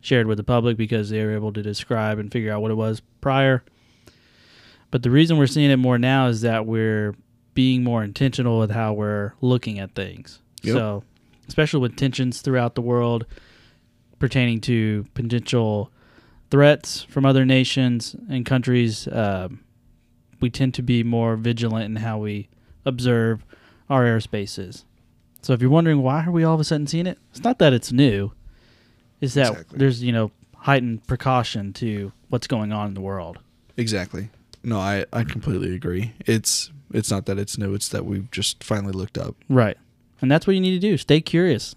shared 0.00 0.26
with 0.26 0.38
the 0.38 0.44
public 0.44 0.76
because 0.76 1.10
they 1.10 1.24
were 1.24 1.34
able 1.34 1.52
to 1.52 1.62
describe 1.62 2.18
and 2.18 2.30
figure 2.30 2.52
out 2.52 2.62
what 2.62 2.70
it 2.70 2.76
was 2.76 3.02
prior. 3.20 3.64
But 4.90 5.02
the 5.02 5.10
reason 5.10 5.38
we're 5.38 5.46
seeing 5.46 5.70
it 5.70 5.76
more 5.76 5.98
now 5.98 6.28
is 6.28 6.40
that 6.42 6.66
we're 6.66 7.14
being 7.54 7.82
more 7.82 8.04
intentional 8.04 8.58
with 8.58 8.70
how 8.70 8.92
we're 8.92 9.32
looking 9.40 9.78
at 9.78 9.94
things. 9.94 10.40
Yep. 10.62 10.74
So, 10.74 11.04
especially 11.48 11.80
with 11.80 11.96
tensions 11.96 12.40
throughout 12.40 12.74
the 12.74 12.82
world 12.82 13.26
pertaining 14.18 14.60
to 14.60 15.06
potential 15.14 15.90
threats 16.50 17.02
from 17.02 17.26
other 17.26 17.44
nations 17.44 18.16
and 18.28 18.46
countries, 18.46 19.08
um, 19.08 19.60
we 20.40 20.50
tend 20.50 20.74
to 20.74 20.82
be 20.82 21.02
more 21.02 21.36
vigilant 21.36 21.84
in 21.84 21.96
how 21.96 22.18
we 22.18 22.48
observe 22.84 23.44
our 23.90 24.04
airspaces. 24.04 24.84
So, 25.48 25.54
if 25.54 25.62
you're 25.62 25.70
wondering 25.70 26.02
why 26.02 26.26
are 26.26 26.30
we 26.30 26.44
all 26.44 26.52
of 26.52 26.60
a 26.60 26.64
sudden 26.64 26.86
seeing 26.86 27.06
it, 27.06 27.16
it's 27.30 27.42
not 27.42 27.58
that 27.58 27.72
it's 27.72 27.90
new. 27.90 28.32
It's 29.18 29.32
that 29.32 29.52
Exactly. 29.52 29.78
there's 29.78 30.02
you 30.02 30.12
know 30.12 30.30
heightened 30.54 31.06
precaution 31.06 31.72
to 31.72 32.12
what's 32.28 32.46
going 32.46 32.70
on 32.70 32.88
in 32.88 32.92
the 32.92 33.00
world. 33.00 33.38
Exactly. 33.78 34.28
No, 34.62 34.78
I, 34.78 35.06
I 35.10 35.24
completely 35.24 35.74
agree. 35.74 36.12
It's 36.26 36.70
it's 36.92 37.10
not 37.10 37.24
that 37.24 37.38
it's 37.38 37.56
new, 37.56 37.72
it's 37.72 37.88
that 37.88 38.04
we've 38.04 38.30
just 38.30 38.62
finally 38.62 38.92
looked 38.92 39.16
up. 39.16 39.36
Right. 39.48 39.78
And 40.20 40.30
that's 40.30 40.46
what 40.46 40.52
you 40.52 40.60
need 40.60 40.78
to 40.78 40.86
do. 40.86 40.98
Stay 40.98 41.22
curious. 41.22 41.74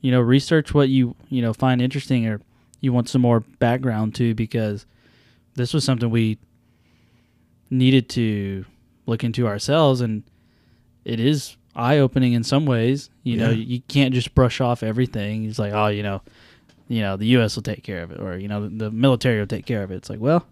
You 0.00 0.12
know, 0.12 0.20
research 0.20 0.72
what 0.72 0.88
you, 0.88 1.16
you 1.28 1.42
know, 1.42 1.52
find 1.52 1.82
interesting 1.82 2.24
or 2.28 2.40
you 2.80 2.92
want 2.92 3.08
some 3.08 3.20
more 3.20 3.40
background 3.40 4.14
to 4.14 4.32
because 4.32 4.86
this 5.56 5.74
was 5.74 5.82
something 5.82 6.08
we 6.08 6.38
needed 7.68 8.08
to 8.10 8.64
look 9.06 9.24
into 9.24 9.48
ourselves 9.48 10.00
and 10.00 10.22
it 11.04 11.18
is 11.18 11.56
eye 11.76 11.98
opening 11.98 12.32
in 12.32 12.42
some 12.42 12.66
ways. 12.66 13.10
You 13.22 13.36
know, 13.36 13.50
you 13.50 13.80
can't 13.82 14.12
just 14.14 14.34
brush 14.34 14.60
off 14.60 14.82
everything. 14.82 15.44
It's 15.44 15.58
like, 15.58 15.72
oh, 15.72 15.88
you 15.88 16.02
know, 16.02 16.22
you 16.88 17.02
know, 17.02 17.16
the 17.16 17.26
U.S. 17.28 17.54
will 17.56 17.62
take 17.62 17.82
care 17.84 18.02
of 18.02 18.10
it, 18.10 18.20
or 18.20 18.36
you 18.36 18.48
know, 18.48 18.68
the 18.68 18.90
military 18.90 19.38
will 19.38 19.46
take 19.46 19.66
care 19.66 19.82
of 19.82 19.90
it. 19.90 19.96
It's 19.96 20.10
like, 20.10 20.20
well, 20.20 20.46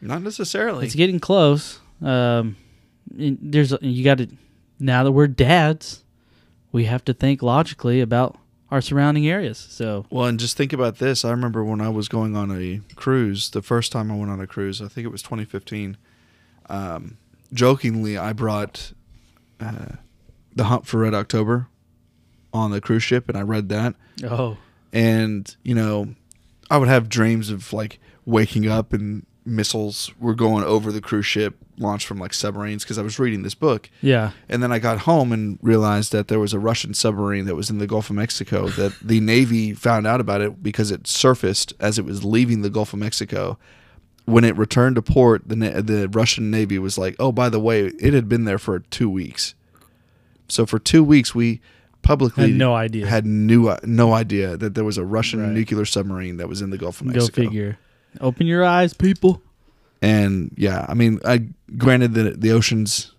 Not 0.00 0.22
necessarily. 0.22 0.86
it's 0.86 0.94
getting 0.94 1.20
close. 1.20 1.80
Um, 2.00 2.56
and 3.18 3.38
there's 3.42 3.74
you 3.82 4.04
got 4.04 4.18
to 4.18 4.28
now 4.78 5.04
that 5.04 5.12
we're 5.12 5.26
dads, 5.26 6.04
we 6.72 6.84
have 6.84 7.04
to 7.04 7.12
think 7.14 7.42
logically 7.42 8.00
about 8.00 8.38
our 8.70 8.80
surrounding 8.80 9.26
areas. 9.26 9.58
So 9.58 10.06
Well, 10.10 10.26
and 10.26 10.38
just 10.38 10.56
think 10.56 10.72
about 10.72 10.98
this. 10.98 11.24
I 11.24 11.30
remember 11.30 11.64
when 11.64 11.80
I 11.80 11.88
was 11.88 12.08
going 12.08 12.36
on 12.36 12.50
a 12.50 12.80
cruise, 12.94 13.50
the 13.50 13.62
first 13.62 13.90
time 13.92 14.10
I 14.10 14.16
went 14.16 14.30
on 14.30 14.40
a 14.40 14.46
cruise, 14.46 14.80
I 14.80 14.88
think 14.88 15.04
it 15.04 15.10
was 15.10 15.22
2015. 15.22 15.96
Um, 16.68 17.16
jokingly, 17.52 18.16
I 18.16 18.32
brought 18.32 18.92
uh, 19.58 19.96
The 20.54 20.64
Hunt 20.64 20.86
for 20.86 20.98
Red 21.00 21.14
October 21.14 21.68
on 22.52 22.70
the 22.70 22.80
cruise 22.80 23.02
ship, 23.02 23.28
and 23.28 23.38
I 23.38 23.42
read 23.42 23.68
that. 23.68 23.94
oh 24.24 24.56
And, 24.92 25.54
you 25.62 25.74
know, 25.74 26.14
I 26.70 26.78
would 26.78 26.88
have 26.88 27.08
dreams 27.08 27.50
of 27.50 27.72
like 27.72 27.98
waking 28.26 28.68
up 28.68 28.92
and 28.92 29.24
missiles 29.44 30.12
were 30.20 30.34
going 30.34 30.62
over 30.64 30.92
the 30.92 31.00
cruise 31.00 31.26
ship 31.26 31.56
launched 31.78 32.06
from 32.06 32.18
like 32.18 32.34
submarines 32.34 32.84
because 32.84 32.98
I 32.98 33.02
was 33.02 33.18
reading 33.18 33.42
this 33.42 33.54
book. 33.54 33.88
yeah, 34.02 34.32
And 34.48 34.62
then 34.62 34.70
I 34.70 34.78
got 34.78 34.98
home 35.00 35.32
and 35.32 35.58
realized 35.62 36.12
that 36.12 36.28
there 36.28 36.38
was 36.38 36.52
a 36.52 36.58
Russian 36.58 36.92
submarine 36.92 37.46
that 37.46 37.54
was 37.56 37.70
in 37.70 37.78
the 37.78 37.86
Gulf 37.86 38.10
of 38.10 38.16
Mexico 38.16 38.68
that 38.80 38.92
the 39.00 39.20
Navy 39.20 39.72
found 39.72 40.06
out 40.06 40.20
about 40.20 40.40
it 40.42 40.62
because 40.62 40.90
it 40.90 41.06
surfaced 41.06 41.72
as 41.80 41.98
it 41.98 42.04
was 42.04 42.22
leaving 42.24 42.62
the 42.62 42.70
Gulf 42.70 42.92
of 42.92 42.98
Mexico. 42.98 43.58
When 44.26 44.44
it 44.44 44.56
returned 44.56 44.96
to 44.96 45.02
port, 45.02 45.42
the 45.48 45.56
the 45.56 46.08
Russian 46.12 46.50
Navy 46.50 46.78
was 46.78 46.96
like, 46.98 47.16
"Oh, 47.18 47.32
by 47.32 47.48
the 47.48 47.58
way, 47.58 47.86
it 47.86 48.12
had 48.14 48.28
been 48.28 48.44
there 48.44 48.58
for 48.58 48.78
2 48.78 49.08
weeks." 49.10 49.54
So 50.50 50.66
for 50.66 50.78
2 50.78 51.02
weeks 51.04 51.34
we 51.34 51.60
publicly 52.02 52.48
Had 52.50 52.58
no 52.58 52.74
idea. 52.74 53.06
had 53.06 53.26
new 53.26 53.74
no 53.84 54.12
idea 54.14 54.56
that 54.56 54.74
there 54.74 54.84
was 54.84 54.96
a 54.98 55.04
Russian 55.04 55.40
Right. 55.40 55.52
nuclear 55.52 55.84
submarine 55.84 56.38
that 56.38 56.48
was 56.48 56.62
in 56.62 56.70
the 56.70 56.78
Gulf 56.78 57.00
of 57.00 57.08
Mexico. 57.08 57.42
go 57.42 57.48
figure. 57.48 57.78
Open 58.20 58.46
your 58.46 58.64
eyes, 58.64 58.92
people. 58.94 59.42
and 60.02 60.50
yeah, 60.56 60.86
I 60.88 60.94
mean, 60.94 61.20
I 61.24 61.46
granted 61.76 62.14
that 62.14 62.40
the 62.40 62.50
ocean's 62.52 63.12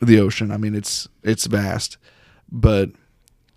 the 0.00 0.18
ocean. 0.18 0.50
I 0.50 0.56
mean, 0.56 0.74
it's 0.74 1.06
it's 1.22 1.46
vast, 1.46 1.98
but 2.50 2.90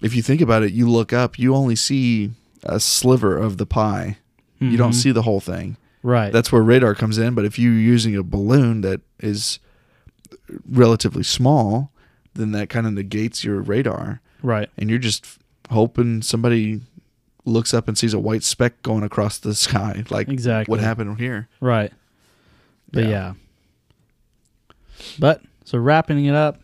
if 0.01 0.13
you 0.15 0.21
think 0.21 0.41
about 0.41 0.61
it, 0.63 0.73
you 0.73 0.87
look 0.89 1.13
up, 1.13 1.39
you 1.39 1.55
only 1.55 1.75
see 1.77 2.31
a 2.63 2.79
sliver 2.79 3.37
of 3.37 3.57
the 3.57 3.65
pie. 3.65 4.17
You 4.59 4.75
don't 4.77 4.91
Mhm. 4.91 4.95
see 5.03 5.11
the 5.11 5.21
whole 5.23 5.39
thing. 5.41 5.77
right. 6.03 6.31
That's 6.31 6.51
where 6.51 6.61
radar 6.61 6.93
comes 6.93 7.17
in. 7.17 7.33
But 7.33 7.45
if 7.45 7.57
you're 7.57 7.73
using 7.73 8.15
a 8.15 8.21
balloon 8.21 8.81
that 8.81 9.01
is 9.19 9.57
relatively 10.69 11.23
small, 11.23 11.91
then 12.35 12.51
that 12.51 12.69
kind 12.69 12.85
of 12.87 12.93
negates 12.93 13.43
your 13.43 13.61
radar, 13.61 14.21
right. 14.43 14.69
and 14.77 14.89
you're 14.89 14.99
just 14.99 15.25
hoping 15.71 16.21
somebody 16.21 16.81
looks 17.45 17.73
up 17.73 17.87
and 17.87 17.97
sees 17.97 18.13
a 18.13 18.19
white 18.19 18.43
speck 18.43 18.81
going 18.81 19.03
across 19.03 19.37
the 19.37 19.53
sky, 19.55 20.03
like 20.09 20.29
Exactly. 20.29 20.71
what 20.71 20.79
happened 20.79 21.19
here. 21.19 21.47
Right. 21.59 21.91
But 22.91 23.03
Yeah. 23.03 23.09
yeah. 23.09 23.33
But 25.19 25.41
so 25.63 25.77
wrapping 25.77 26.23
it 26.25 26.35
up, 26.35 26.59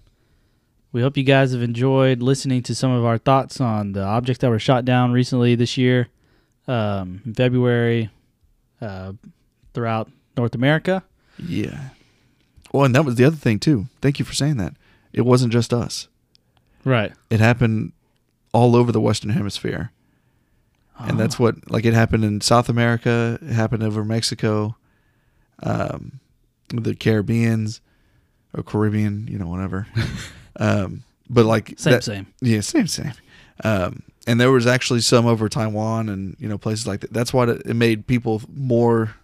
we 0.91 1.01
hope 1.01 1.17
you 1.17 1.23
guys 1.23 1.53
have 1.53 1.61
enjoyed 1.61 2.21
listening 2.21 2.63
to 2.63 2.75
some 2.75 2.91
of 2.91 3.05
our 3.05 3.17
thoughts 3.17 3.61
on 3.61 3.93
the 3.93 4.03
objects 4.03 4.41
that 4.41 4.49
were 4.49 4.59
shot 4.59 4.83
down 4.85 5.11
recently 5.11 5.55
this 5.55 5.77
year, 5.77 6.07
um, 6.67 7.21
in 7.25 7.33
February, 7.33 8.09
uh, 8.81 9.13
throughout 9.73 10.09
North 10.37 10.55
America. 10.55 11.03
Yeah. 11.37 11.89
Well, 12.73 12.85
and 12.85 12.95
that 12.95 13.05
was 13.05 13.15
the 13.15 13.25
other 13.25 13.35
thing 13.35 13.59
too. 13.59 13.87
Thank 14.01 14.19
you 14.19 14.25
for 14.25 14.33
saying 14.33 14.57
that. 14.57 14.73
It 15.13 15.21
wasn't 15.21 15.53
just 15.53 15.73
us. 15.73 16.07
Right. 16.83 17.13
It 17.29 17.39
happened 17.39 17.91
all 18.53 18.75
over 18.75 18.91
the 18.91 19.01
Western 19.01 19.31
Hemisphere, 19.31 19.91
and 20.99 21.19
that's 21.19 21.39
what 21.39 21.69
like 21.71 21.85
it 21.85 21.93
happened 21.93 22.23
in 22.25 22.41
South 22.41 22.69
America. 22.69 23.39
It 23.41 23.53
happened 23.53 23.83
over 23.83 24.03
Mexico, 24.03 24.75
um, 25.63 26.19
the 26.69 26.95
Caribbeans, 26.95 27.81
or 28.53 28.63
Caribbean, 28.63 29.27
you 29.27 29.37
know, 29.37 29.47
whatever. 29.47 29.87
um, 30.59 31.03
but 31.29 31.45
like 31.45 31.73
same 31.77 31.93
that- 31.93 32.03
same. 32.03 32.27
yeah, 32.41 32.61
same, 32.61 32.87
same. 32.87 33.13
Um, 33.63 34.03
and 34.27 34.39
there 34.39 34.51
was 34.51 34.67
actually 34.67 35.01
some 35.01 35.25
over 35.25 35.49
Taiwan 35.49 36.09
and 36.09 36.35
you 36.39 36.47
know 36.49 36.57
places 36.57 36.87
like 36.87 37.01
that. 37.01 37.13
That's 37.13 37.33
what 37.33 37.49
it, 37.49 37.61
it 37.65 37.73
made 37.75 38.07
people 38.07 38.41
more 38.53 39.15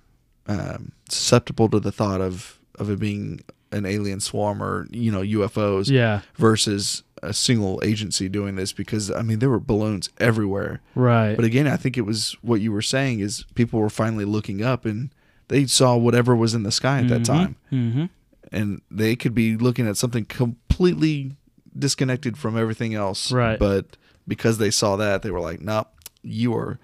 um, 0.47 0.91
susceptible 1.09 1.69
to 1.69 1.79
the 1.79 1.91
thought 1.91 2.21
of 2.21 2.59
of 2.79 2.89
it 2.89 2.99
being 2.99 3.41
an 3.72 3.86
alien 3.86 4.20
swarm 4.20 4.61
or 4.63 4.88
you 4.91 5.11
know 5.11 5.22
UFOs 5.22 5.89
Yeah. 5.89 6.22
versus 6.36 7.03
a 7.24 7.34
single 7.34 7.82
agency 7.84 8.30
doing 8.30 8.55
this 8.55 8.72
because 8.74 9.09
I 9.11 9.22
mean 9.24 9.39
there 9.39 9.49
were 9.49 9.59
balloons 9.59 10.09
everywhere. 10.20 10.82
Right. 10.95 11.36
But 11.36 11.45
again, 11.45 11.68
I 11.68 11.76
think 11.76 11.97
it 11.97 12.01
was 12.05 12.36
what 12.41 12.61
you 12.61 12.72
were 12.72 12.82
saying 12.84 13.20
is 13.22 13.43
people 13.55 13.80
were 13.80 13.89
finally 13.89 14.26
looking 14.26 14.63
up 14.63 14.86
and 14.86 15.09
they 15.47 15.65
saw 15.65 15.95
whatever 15.97 16.36
was 16.36 16.53
in 16.53 16.63
the 16.63 16.72
sky 16.72 16.99
at 16.99 17.07
that 17.09 17.26
time 17.26 17.55
Mm-hmm. 17.72 18.05
and 18.51 18.82
they 18.91 19.15
could 19.15 19.34
be 19.34 19.57
looking 19.57 19.88
at 19.88 19.97
something 19.97 20.26
completely 20.26 21.36
disconnected 21.78 22.38
from 22.38 22.57
everything 22.57 22.93
else. 22.93 23.32
Right. 23.32 23.57
But 23.59 23.97
because 24.28 24.57
they 24.59 24.72
saw 24.72 24.95
that, 24.97 25.22
they 25.24 25.32
were 25.32 25.39
like, 25.39 25.61
"Nope, 25.61 25.88
you 26.22 26.53
are 26.55 26.80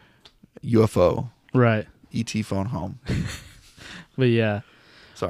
UFO, 0.64 1.30
Right. 1.54 1.88
ET 2.14 2.30
phone 2.46 2.68
home." 2.68 3.00
But 4.16 4.26
yeah. 4.30 4.62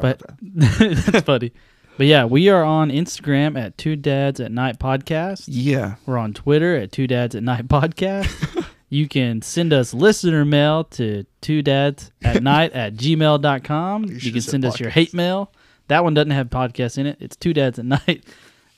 Sorry 0.02 0.16
But- 0.18 0.20
that. 0.41 1.06
That's 1.12 1.26
funny. 1.26 1.52
But 1.98 2.08
yeah, 2.08 2.26
we 2.26 2.50
are 2.50 2.64
on 2.64 2.89
Instagram 2.89 3.56
at 3.60 3.78
Two 3.78 3.96
Dads 3.96 4.39
at 4.39 4.52
Night 4.52 4.80
Podcast. 4.80 5.44
Yeah, 5.48 5.96
We're 6.08 6.18
on 6.18 6.34
Twitter 6.34 6.76
at 6.76 6.91
Two 6.91 7.06
Dads 7.06 7.36
at 7.36 7.44
Night 7.44 7.68
Podcast. 7.68 8.66
you 8.89 9.08
can 9.08 9.41
send 9.44 9.72
us 9.74 9.94
listener 9.94 10.44
mail 10.44 10.86
to 10.86 11.26
two 11.41 11.62
dads 11.62 12.12
at 12.24 12.41
night 12.52 12.74
at 12.74 12.96
gmail.com. 12.96 14.06
You, 14.06 14.20
should've 14.20 14.34
can 14.34 14.41
send 14.41 14.66
us 14.66 14.80
your 14.80 14.89
hate 14.89 15.14
mail. 15.14 15.52
That 15.88 16.04
one 16.04 16.14
doesn't 16.16 16.32
have 16.32 16.50
podcast 16.50 16.98
in 16.98 17.06
it. 17.06 17.18
It's 17.20 17.36
two 17.36 17.54
dads 17.54 17.78
at 17.78 17.86
night 17.86 18.24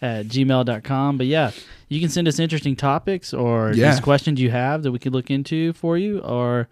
at 0.01 0.25
gmail.com. 0.27 1.17
But 1.17 1.27
yeah, 1.27 1.51
you 1.87 2.01
can 2.01 2.09
send 2.09 2.27
us 2.27 2.37
interesting 2.39 2.75
topics 2.75 3.33
or 3.33 3.71
Yeah. 3.73 3.91
just 3.91 4.03
questions 4.03 4.41
you 4.41 4.51
have 4.51 4.83
that 4.83 4.91
we 4.91 4.99
could 4.99 5.13
look 5.13 5.31
into 5.31 5.71
for 5.73 5.97
you. 5.97 6.19
Or 6.19 6.67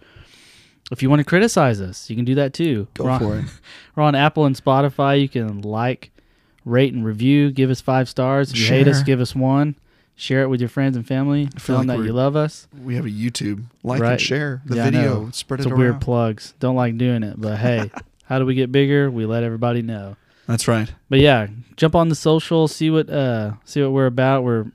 if 0.91 1.01
you 1.01 1.09
want 1.09 1.19
to 1.19 1.23
criticize 1.25 1.81
us, 1.81 2.09
you 2.09 2.15
can 2.15 2.25
do 2.25 2.35
that 2.35 2.53
too. 2.53 2.87
go 2.93 3.05
We're 3.05 3.09
on- 3.11 3.19
for 3.19 3.37
it. 3.39 3.45
we're 3.95 4.03
on 4.03 4.15
Apple 4.15 4.45
and 4.45 4.55
Spotify. 4.55 5.19
You 5.21 5.29
can 5.29 5.61
like, 5.61 6.11
rate, 6.65 6.93
and 6.93 7.05
review. 7.05 7.51
Give 7.51 7.69
us 7.69 7.81
five 7.81 8.07
stars. 8.09 8.51
If 8.51 8.59
you 8.59 8.65
hate 8.67 8.87
us, 8.87 9.01
give 9.03 9.19
us 9.21 9.35
one. 9.35 9.75
Share 10.15 10.43
it 10.43 10.47
with 10.47 10.59
your 10.59 10.69
friends 10.69 10.95
and 10.95 11.07
family. 11.07 11.47
feel 11.57 11.77
Tell 11.77 11.77
them 11.79 11.87
that 11.87 12.05
you 12.05 12.13
love 12.13 12.35
us. 12.35 12.67
We 12.83 12.95
have 12.95 13.05
a 13.05 13.09
YouTube. 13.09 13.63
Like 13.81 13.99
Right. 13.99 14.11
and 14.11 14.21
share 14.21 14.61
the 14.65 14.75
Yeah, 14.75 14.83
video. 14.85 15.29
Spread 15.31 15.59
It's 15.61 15.65
it 15.65 15.69
a 15.69 15.73
around. 15.73 15.79
weird 15.79 16.01
plugs. 16.01 16.53
Don't 16.59 16.75
like 16.75 16.97
doing 16.99 17.23
it, 17.23 17.41
but 17.41 17.57
hey, 17.57 17.89
how 18.25 18.37
do 18.37 18.45
we 18.45 18.53
get 18.53 18.71
bigger? 18.71 19.09
We 19.09 19.25
let 19.25 19.43
everybody 19.43 19.81
know. 19.81 20.15
That's 20.47 20.67
right. 20.67 20.91
But 21.09 21.19
yeah, 21.19 21.47
jump 21.77 21.95
on 21.95 22.09
the 22.09 22.15
social, 22.15 22.67
see 22.67 22.91
what 22.91 23.09
uh 23.09 23.53
see 23.65 23.81
what 23.81 23.91
we're 23.91 24.05
about. 24.05 24.43
We're 24.43 24.65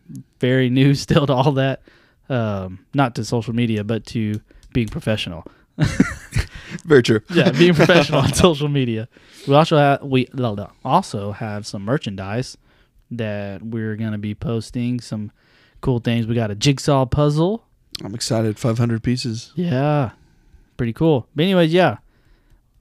very 0.40 0.70
new 0.78 0.94
still 0.96 1.26
to 1.28 1.32
all 1.32 1.52
that. 1.52 1.82
Um, 2.28 2.80
not 2.92 3.14
to 3.14 3.24
social 3.24 3.54
media, 3.54 3.84
but 3.84 4.04
to 4.06 4.40
being 4.72 4.88
professional. 4.88 5.46
Very 6.84 7.02
true. 7.02 7.20
yeah, 7.30 7.50
being 7.50 7.74
professional 7.82 8.20
on 8.20 8.32
social 8.34 8.68
media. 8.68 9.08
We 9.46 9.54
also 9.54 9.76
have 9.76 10.02
we 10.02 10.28
also 10.84 11.32
have 11.32 11.66
some 11.66 11.82
merchandise 11.82 12.56
that 13.10 13.62
we're 13.62 13.96
gonna 13.96 14.18
be 14.18 14.34
posting. 14.34 15.00
Some 15.00 15.32
cool 15.80 15.98
things. 16.00 16.26
We 16.26 16.34
got 16.34 16.50
a 16.50 16.54
jigsaw 16.54 17.06
puzzle. 17.06 17.64
I'm 18.04 18.14
excited. 18.14 18.58
500 18.58 19.02
pieces. 19.02 19.52
Yeah, 19.54 20.10
pretty 20.76 20.92
cool. 20.92 21.26
But 21.34 21.44
anyways, 21.44 21.72
yeah. 21.72 21.98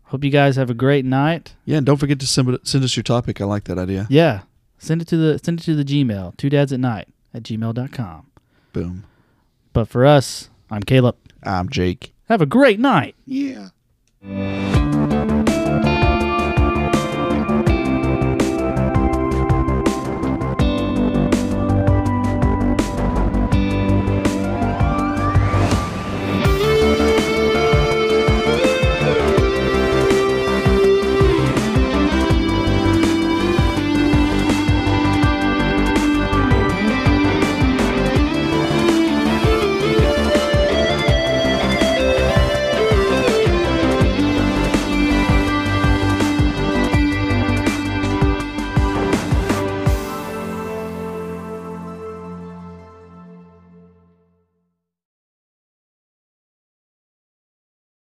Hope 0.03 0.23
you 0.23 0.29
guys 0.29 0.55
have 0.55 0.69
a 0.69 0.73
great 0.73 1.03
night. 1.03 1.55
Yeah, 1.65 1.77
and 1.77 1.85
don't 1.85 1.97
forget 1.97 2.19
to 2.21 2.27
send, 2.27 2.57
send 2.63 2.81
us 2.83 2.95
your 2.95 3.03
topic. 3.03 3.41
I 3.41 3.43
like 3.45 3.65
that 3.65 3.77
idea. 3.77 4.07
Yeah, 4.09 4.41
send 4.77 5.01
it 5.01 5.07
to 5.09 5.17
the 5.17 5.39
send 5.39 5.59
it 5.59 5.63
to 5.63 5.75
the 5.75 5.83
Gmail. 5.83 6.37
Two 6.37 6.49
dads 6.49 6.71
at 6.71 6.79
night 6.79 7.09
at 7.33 7.43
gmail.com. 7.43 8.27
Boom. 8.71 9.03
But 9.73 9.89
for 9.89 10.05
us, 10.05 10.49
I'm 10.71 10.81
Caleb. 10.81 11.17
I'm 11.43 11.67
Jake. 11.69 12.13
Have 12.27 12.41
a 12.41 12.45
great 12.45 12.79
night. 12.79 13.15
Yeah. 13.25 13.69